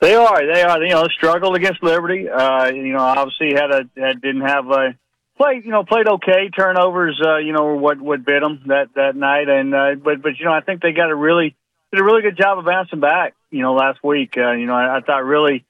[0.00, 0.54] They are.
[0.54, 0.82] They are.
[0.82, 2.28] You know, struggled against Liberty.
[2.28, 4.96] Uh, you know, obviously had a had, didn't have a
[5.36, 5.64] played.
[5.64, 6.48] You know, played okay.
[6.48, 7.20] Turnovers.
[7.24, 9.48] Uh, you know, were what what bit them that that night.
[9.48, 11.54] And uh, but but you know, I think they got a really
[11.92, 13.34] did a really good job of bouncing back.
[13.50, 14.36] You know, last week.
[14.36, 15.64] Uh, you know, I, I thought really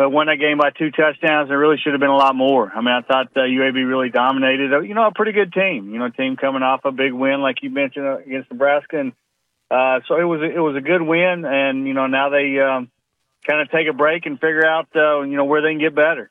[0.00, 1.48] uh, won that game by two touchdowns.
[1.48, 2.70] There really should have been a lot more.
[2.74, 4.72] I mean, I thought uh, UAB really dominated.
[4.72, 5.92] Uh, you know, a pretty good team.
[5.92, 8.98] You know, team coming off a big win like you mentioned uh, against Nebraska.
[8.98, 9.12] And
[9.70, 11.44] uh, so it was a, it was a good win.
[11.44, 12.58] And you know, now they.
[12.58, 12.90] Um,
[13.46, 15.94] kind of take a break and figure out, uh, you know, where they can get
[15.94, 16.30] better.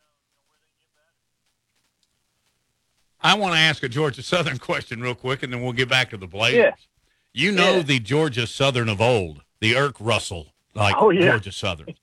[3.21, 6.09] I want to ask a Georgia Southern question real quick, and then we'll get back
[6.09, 6.57] to the Blazers.
[6.57, 6.71] Yeah.
[7.31, 7.81] You know Yeah.
[7.83, 11.29] the Georgia Southern of old, the Erk Russell, like Oh, yeah.
[11.31, 11.93] Georgia Southern.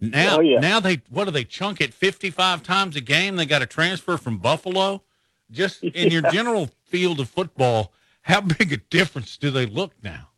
[0.00, 0.60] Now, Oh, yeah.
[0.60, 3.36] now they what do they chunk it fifty five times a game?
[3.36, 5.02] They got a transfer from Buffalo.
[5.50, 7.92] Just in your general field of football,
[8.22, 10.28] how big a difference do they look now?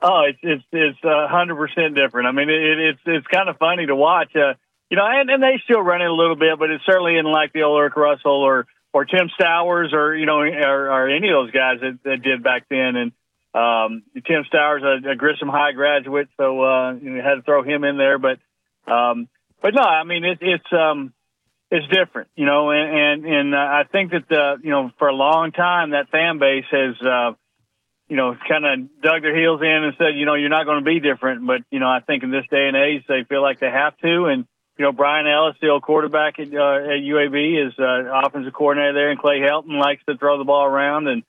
[0.00, 2.26] Oh, it's it's it's a hundred percent different.
[2.26, 4.34] I mean, it, it's it's kind of funny to watch.
[4.34, 4.54] Uh,
[4.90, 7.30] you know, and, and they still run it a little bit, but it certainly isn't
[7.30, 11.28] like the old Erk Russell or or Tim Stowers or you know or, or any
[11.28, 12.96] of those guys that, that did back then.
[12.96, 13.12] And
[13.54, 17.62] um, Tim Stowers, a, a Grissom High graduate, so uh, you know, had to throw
[17.62, 18.18] him in there.
[18.18, 18.38] But
[18.86, 19.28] um,
[19.60, 21.12] but no, I mean it, it's um,
[21.70, 25.08] it's different, you know, and and, and uh, I think that the you know for
[25.08, 27.00] a long time that fan base has.
[27.00, 27.32] Uh,
[28.12, 30.80] you know, kind of dug their heels in and said, you know, you're not going
[30.80, 31.46] to be different.
[31.46, 33.96] But, you know, I think in this day and age, they feel like they have
[33.98, 34.26] to.
[34.26, 34.44] And,
[34.76, 38.92] you know, Bryan Ellis, the old quarterback at, uh, at UAB, is uh, offensive coordinator
[38.92, 41.08] there, and Clay Helton likes to throw the ball around.
[41.08, 41.22] And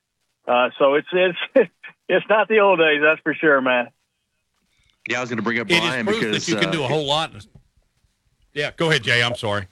[0.46, 1.38] uh, so it's, it's,
[2.10, 3.88] it's not the old days, that's for sure, man.
[5.10, 6.70] Yeah, I was going to bring up It Bryan is proof because that you can
[6.70, 7.32] uh, do a whole lot.
[8.54, 9.22] Yeah, go ahead, Jay.
[9.22, 9.68] I'm sorry.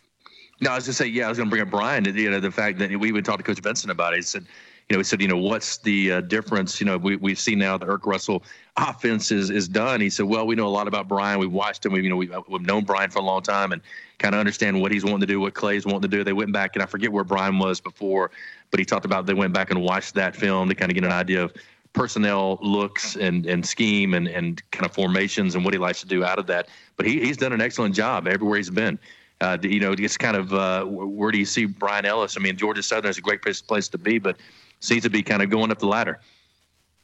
[0.60, 2.06] No, I was going to say, yeah, I was going to bring up Bryan.
[2.06, 4.18] You know, the fact that we even talked to Coach Benson about it.
[4.18, 4.46] He said,
[4.90, 6.82] you know, he said, you know, what's the uh, difference?
[6.82, 8.44] You know, we we've seen now the Erk Russell
[8.78, 10.02] offense is is done.
[10.02, 11.40] He said, well, we know a lot about Bryan.
[11.40, 11.94] We've watched him.
[11.94, 13.82] We you know we've, we've known Bryan for a long time and
[14.20, 16.24] kind of understand what he's wanting to do, what Clay's wanting to do.
[16.24, 18.32] They went back and I forget where Bryan was before,
[18.70, 21.06] but he talked about they went back and watched that film to kind of get
[21.06, 21.54] an idea of
[21.94, 26.08] personnel looks and, and scheme and, and kind of formations and what he likes to
[26.08, 26.68] do out of that.
[26.96, 28.98] But he, he's done an excellent job everywhere he's been.
[29.42, 32.38] Uh, you know, it's kind of uh, where do you see Bryan Ellis?
[32.38, 34.38] I mean, Georgia Southern is a great place, place to be, but
[34.80, 36.20] seems to be kind of going up the ladder.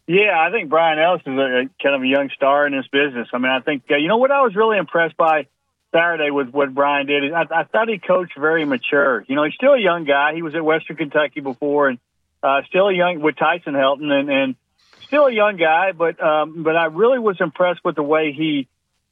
[0.07, 2.88] Yeah, I think Bryan Ellis is a, a kind of a young star in this
[2.88, 3.27] business.
[3.34, 5.47] I mean, I think you know what I was really impressed by
[5.91, 7.34] Saturday with what Bryan did.
[7.34, 9.26] I, I thought he coached very mature.
[9.27, 10.34] You know, he's still a young guy.
[10.35, 11.99] He was at Western Kentucky before, and
[12.43, 14.55] uh, still a young with Tyson Helton, and, and
[15.08, 15.92] still a young guy.
[15.92, 18.68] But um, but I really was impressed with the way he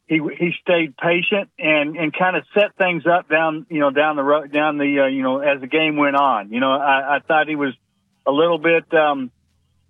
[0.07, 4.15] he he stayed patient and and kind of set things up down you know down
[4.15, 6.51] the road down the uh, you know as the game went on.
[6.51, 7.73] You know, I, I thought he was
[8.25, 9.31] a little bit um,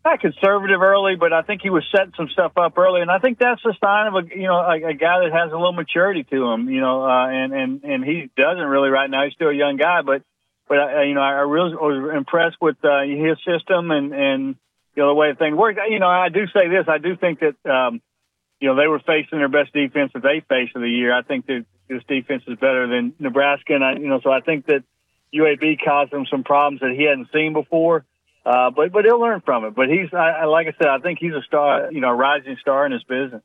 [0.06, 3.20] not conservative early, but I think he was setting some stuff up early, and I
[3.20, 5.74] think that's a sign of a you know a, a guy that has a little
[5.74, 6.70] maturity to him.
[6.70, 9.26] You know, uh, and and and he doesn't really right now.
[9.26, 10.22] He's still a young guy, but
[10.70, 14.56] but uh, you know I really was impressed with uh, his system and and
[14.96, 15.78] you know the way things work.
[15.90, 16.86] You know, I do say this.
[16.88, 17.70] I do think that.
[17.70, 18.02] Um,
[18.60, 21.14] you know, they were facing their best defense that they faced of the year.
[21.14, 24.40] I think that this defense is better than Nebraska, and I, you know, so I
[24.40, 24.84] think that
[25.34, 28.06] UAB caused him some problems that he hadn't seen before.
[28.46, 29.76] Uh, but but he'll learn from it.
[29.76, 32.58] But he's, I, like I said, I think he's a star, you know, a rising
[32.62, 33.42] star in his business.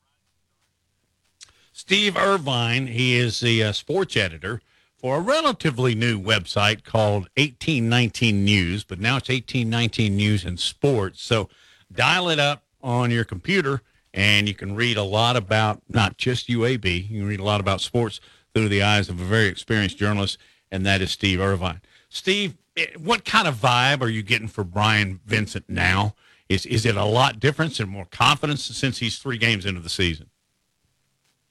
[1.73, 4.61] Steve Irvine, he is the uh, sports editor
[5.01, 11.23] for a relatively new website called 1819 News, but now it's 1819 News and Sports.
[11.23, 11.49] So
[11.91, 13.81] dial it up on your computer
[14.13, 17.61] and you can read a lot about not just UAB, you can read a lot
[17.61, 18.21] about sports
[18.53, 20.37] through the eyes of a very experienced journalist,
[20.71, 21.81] and that is Steve Irvine.
[22.09, 26.15] Steve, eh, what kind of vibe are you getting for Bryant Vincent now?
[26.49, 29.89] Is is it a lot different and more confidence since he's three games into the
[29.89, 30.30] season?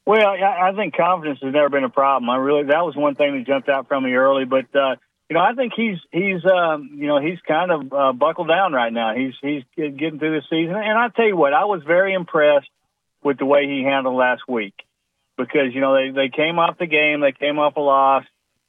[0.10, 2.32] Well, I think confidence has never been a problem.
[2.32, 4.96] I really that was one thing that jumped out from me early, but uh,
[5.30, 8.74] you know I think he's he's um, you know he's kind of uh, buckled down
[8.74, 9.14] right now.
[9.14, 12.72] He's he's getting through the season, and I tell you what, I was very impressed
[13.24, 14.74] with the way he handled last week
[15.38, 18.24] because you know they they came off the game, they came off a loss.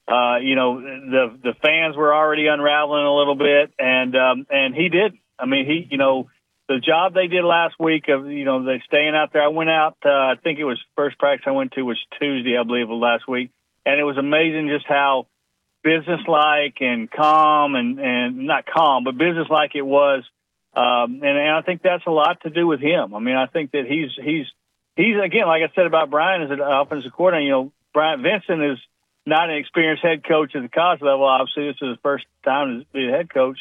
[0.06, 4.74] Uh, you know the the fans were already unraveling a little bit, and um, and
[4.74, 5.14] he did.
[5.38, 6.28] I mean, he you know
[6.70, 9.42] the job they did last week of you know they staying out there.
[9.42, 9.96] I went out.
[10.04, 12.96] Uh, I think it was first practice I went to was Tuesday, I believe, of
[12.96, 13.50] last week,
[13.84, 15.26] and it was amazing just how
[15.82, 20.22] businesslike and calm and and not calm, but businesslike it was.
[20.72, 23.16] Um, and, and I think that's a lot to do with him.
[23.16, 24.46] I mean, I think that he's he's
[24.94, 27.46] he's again, like I said about Bryan as an offensive coordinator.
[27.46, 28.78] You know, Bryant Vincent is
[29.26, 31.24] not an experienced head coach at the college level.
[31.24, 33.58] Obviously, this is his first time to be a head coach,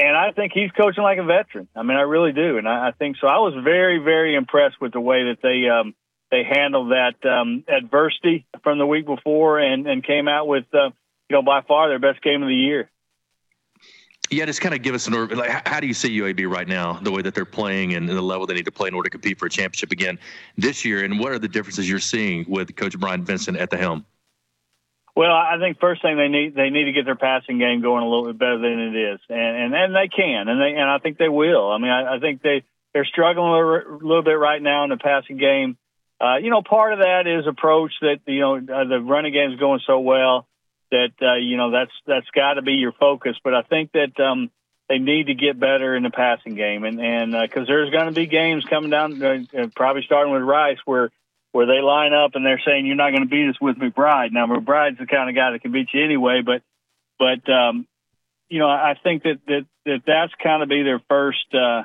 [0.00, 1.68] and I think he's coaching like a veteran.
[1.76, 3.26] I mean, I really do, and I, I think so.
[3.26, 5.94] I was very very impressed with the way that they um,
[6.30, 10.90] they handled that um, adversity from the week before and and came out with uh,
[11.28, 12.90] you know by far their best game of the year.
[14.30, 15.34] Yeah, just kind of give us an order.
[15.34, 18.22] Like, how do you see UAB right now, the way that they're playing and the
[18.22, 20.20] level they need to play in order to compete for a championship again
[20.56, 21.04] this year?
[21.04, 24.06] And what are the differences you're seeing with Coach Bryant Vincent at the helm?
[25.16, 28.04] Well, I think first thing they need they need to get their passing game going
[28.04, 30.88] a little bit better than it is, and and, and they can, and they and
[30.88, 31.70] I think they will.
[31.70, 32.62] I mean, I, I think they
[32.92, 35.76] they're struggling a little bit right now in the passing game.
[36.20, 39.52] Uh, you know, part of that is approach that you know uh, the running game
[39.52, 40.46] is going so well
[40.90, 43.36] that uh, you know that's that's got to be your focus.
[43.42, 44.50] But I think that um,
[44.88, 48.06] they need to get better in the passing game, and and because uh, there's going
[48.06, 51.10] to be games coming down, uh, probably starting with Rice, where
[51.52, 54.32] where they line up and they're saying you're not going to beat us with McBride.
[54.32, 56.62] Now McBride's the kind of guy that can beat you anyway, but
[57.18, 57.86] but um,
[58.48, 61.44] you know I think that that that that's kind of be their first.
[61.52, 61.82] Uh,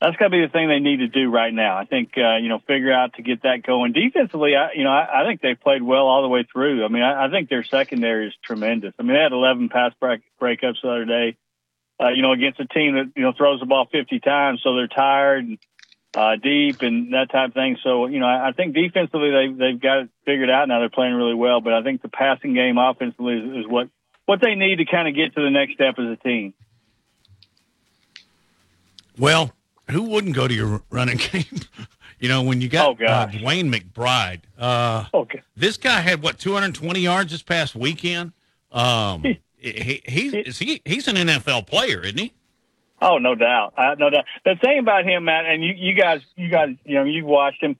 [0.00, 1.78] that's got to be the thing they need to do right now.
[1.78, 4.54] I think uh, you know figure out to get that going defensively.
[4.54, 6.84] I, you know I, I think they played well all the way through.
[6.84, 8.92] I mean I, I think their secondary is tremendous.
[8.98, 11.36] I mean they had 11 pass break, breakups the other day.
[12.02, 14.74] Uh, you know against a team that you know throws the ball 50 times, so
[14.74, 15.58] they're tired and
[16.14, 17.76] uh, deep and that type of thing.
[17.82, 20.80] So you know I, I think defensively they they've got it figured out now.
[20.80, 23.88] They're playing really well, but I think the passing game offensively is, is what
[24.26, 26.54] what they need to kind of get to the next step as a team.
[29.18, 29.52] Well,
[29.90, 31.44] who wouldn't go to your running game?
[32.18, 34.40] you know, when you got oh, uh, Wayne McBride.
[34.58, 35.42] Uh, okay.
[35.56, 38.32] This guy had what 220 yards this past weekend.
[38.72, 39.22] Um,
[39.56, 42.32] he, he, he's he, he's an NFL player, isn't he?
[43.04, 44.24] Oh, no doubt, uh, no doubt.
[44.44, 47.62] The thing about him, Matt, and you, you guys, you guys, you know, you've watched
[47.62, 47.76] him.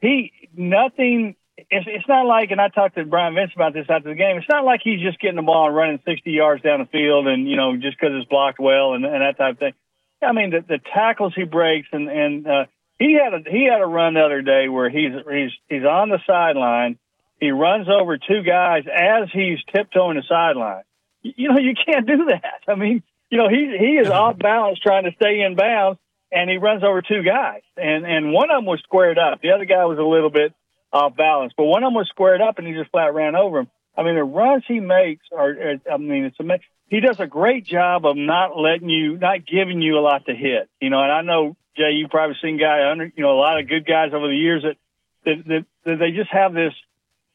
[0.00, 1.36] He nothing.
[1.56, 4.36] It's, it's not like, and I talked to Brian Vince about this after the game.
[4.36, 7.28] It's not like he's just getting the ball and running 60 yards down the field,
[7.28, 9.74] and you know, just because it's blocked well and, and that type of thing.
[10.20, 12.64] I mean, the, the tackles he breaks, and and uh,
[12.98, 16.08] he had a he had a run the other day where he's he's he's on
[16.08, 16.98] the sideline.
[17.38, 20.82] He runs over two guys as he's tiptoeing the sideline.
[21.22, 22.60] You know, you can't do that.
[22.66, 25.98] I mean, you know, he he is off balance trying to stay in bounds,
[26.32, 29.40] and he runs over two guys, and and one of them was squared up.
[29.42, 30.54] The other guy was a little bit
[30.92, 33.60] off balance, but one of them was squared up, and he just flat ran over
[33.60, 33.68] him.
[33.96, 36.64] I mean, the runs he makes are, I mean, it's amazing.
[36.88, 40.34] He does a great job of not letting you, not giving you a lot to
[40.34, 40.70] hit.
[40.80, 43.60] You know, and I know Jay, you've probably seen guy under, you know, a lot
[43.60, 44.76] of good guys over the years that
[45.24, 46.72] that, that, that they just have this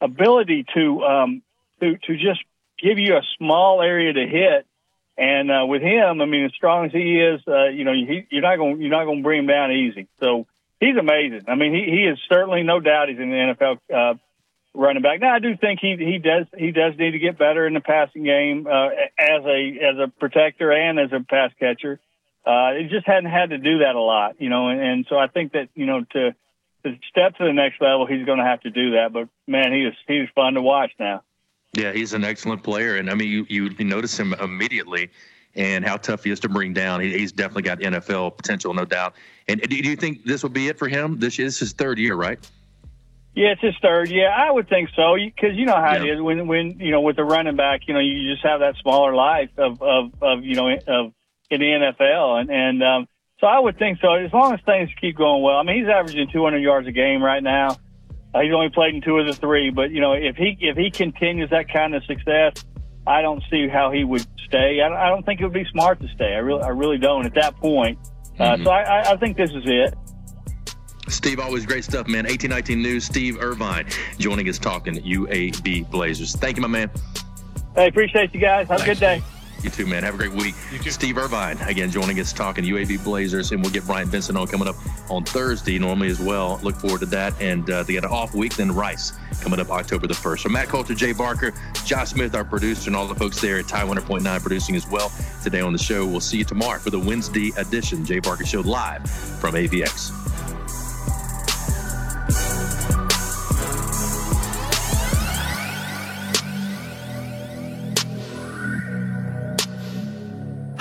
[0.01, 1.41] ability to um
[1.79, 2.39] to to just
[2.81, 4.65] give you a small area to hit.
[5.17, 8.25] And uh, with him, I mean, as strong as he is, uh, you know, he,
[8.31, 10.07] you're not going you're not going to bring him down easy.
[10.19, 10.47] So
[10.79, 11.43] he's amazing.
[11.47, 14.17] I mean, he he is certainly no doubt he's in the NFL uh,
[14.73, 15.21] running back.
[15.21, 17.81] Now I do think he he does he does need to get better in the
[17.81, 18.87] passing game uh,
[19.19, 21.99] as a as a protector and as a pass catcher.
[22.45, 25.17] Uh, he just hadn't had to do that a lot, you know, and, and so
[25.17, 26.35] I think that you know to
[26.83, 29.13] to step to the next level, he's going to have to do that.
[29.13, 31.23] But man, he is he's fun to watch now.
[31.73, 35.09] Yeah, he's an excellent player, and I mean, you you, you notice him immediately.
[35.55, 36.99] And how tough he is to bring down.
[36.99, 39.13] He, he's definitely got NFL potential, no doubt.
[39.47, 41.19] And do you think this will be it for him?
[41.19, 42.39] This is his third year, right?
[43.35, 44.09] Yeah, it's his third.
[44.09, 46.03] Yeah, I would think so because you know how yeah.
[46.03, 48.59] it is when when you know with the running back, you know you just have
[48.59, 51.13] that smaller life of of of you know of
[51.49, 53.07] in the NFL, and and um,
[53.39, 54.13] so I would think so.
[54.13, 57.23] As long as things keep going well, I mean he's averaging 200 yards a game
[57.23, 57.77] right now.
[58.41, 60.89] He's only played in two of the three, but you know if he if he
[60.89, 62.53] continues that kind of success,
[63.05, 64.81] I don't see how he would stay.
[64.81, 66.33] I, I don't think it would be smart to stay.
[66.33, 67.99] I really I really don't at that point.
[68.39, 68.63] Uh, mm-hmm.
[68.63, 69.93] So I, I think this is it.
[71.09, 72.23] Steve, always great stuff, man.
[72.23, 73.85] 1819 News, Steve Irvine
[74.17, 76.35] joining us talking UAB Blazers.
[76.35, 76.89] Thank you, my man.
[77.75, 78.67] Hey, appreciate you guys.
[78.67, 78.83] Have Thanks.
[78.83, 79.23] a good day.
[79.63, 80.03] You too, man.
[80.03, 80.55] Have a great week.
[80.89, 84.67] Steve Irvine, again, joining us talking UAB Blazers, and we'll get Bryant Vincent on coming
[84.67, 84.75] up
[85.09, 86.59] on Thursday, normally as well.
[86.63, 87.33] Look forward to that.
[87.41, 90.39] And uh, they got an off week, then Rice coming up October the 1st.
[90.41, 91.53] So, Matt Coulter, Jay Barker,
[91.85, 95.11] Josh Smith, our producer, and all the folks there at Tide 100.9 producing as well
[95.41, 96.05] today on the show.
[96.05, 100.11] We'll see you tomorrow for the Wednesday edition, Jay Barker Show live from AVX.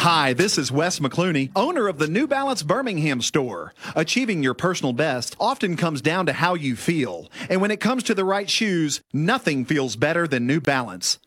[0.03, 3.73] Hi, this is Wes McClooney, owner of the New Balance Birmingham store.
[3.95, 7.31] Achieving your personal best often comes down to how you feel.
[7.49, 11.21] And when it comes to the right shoes, nothing feels better than New Balance.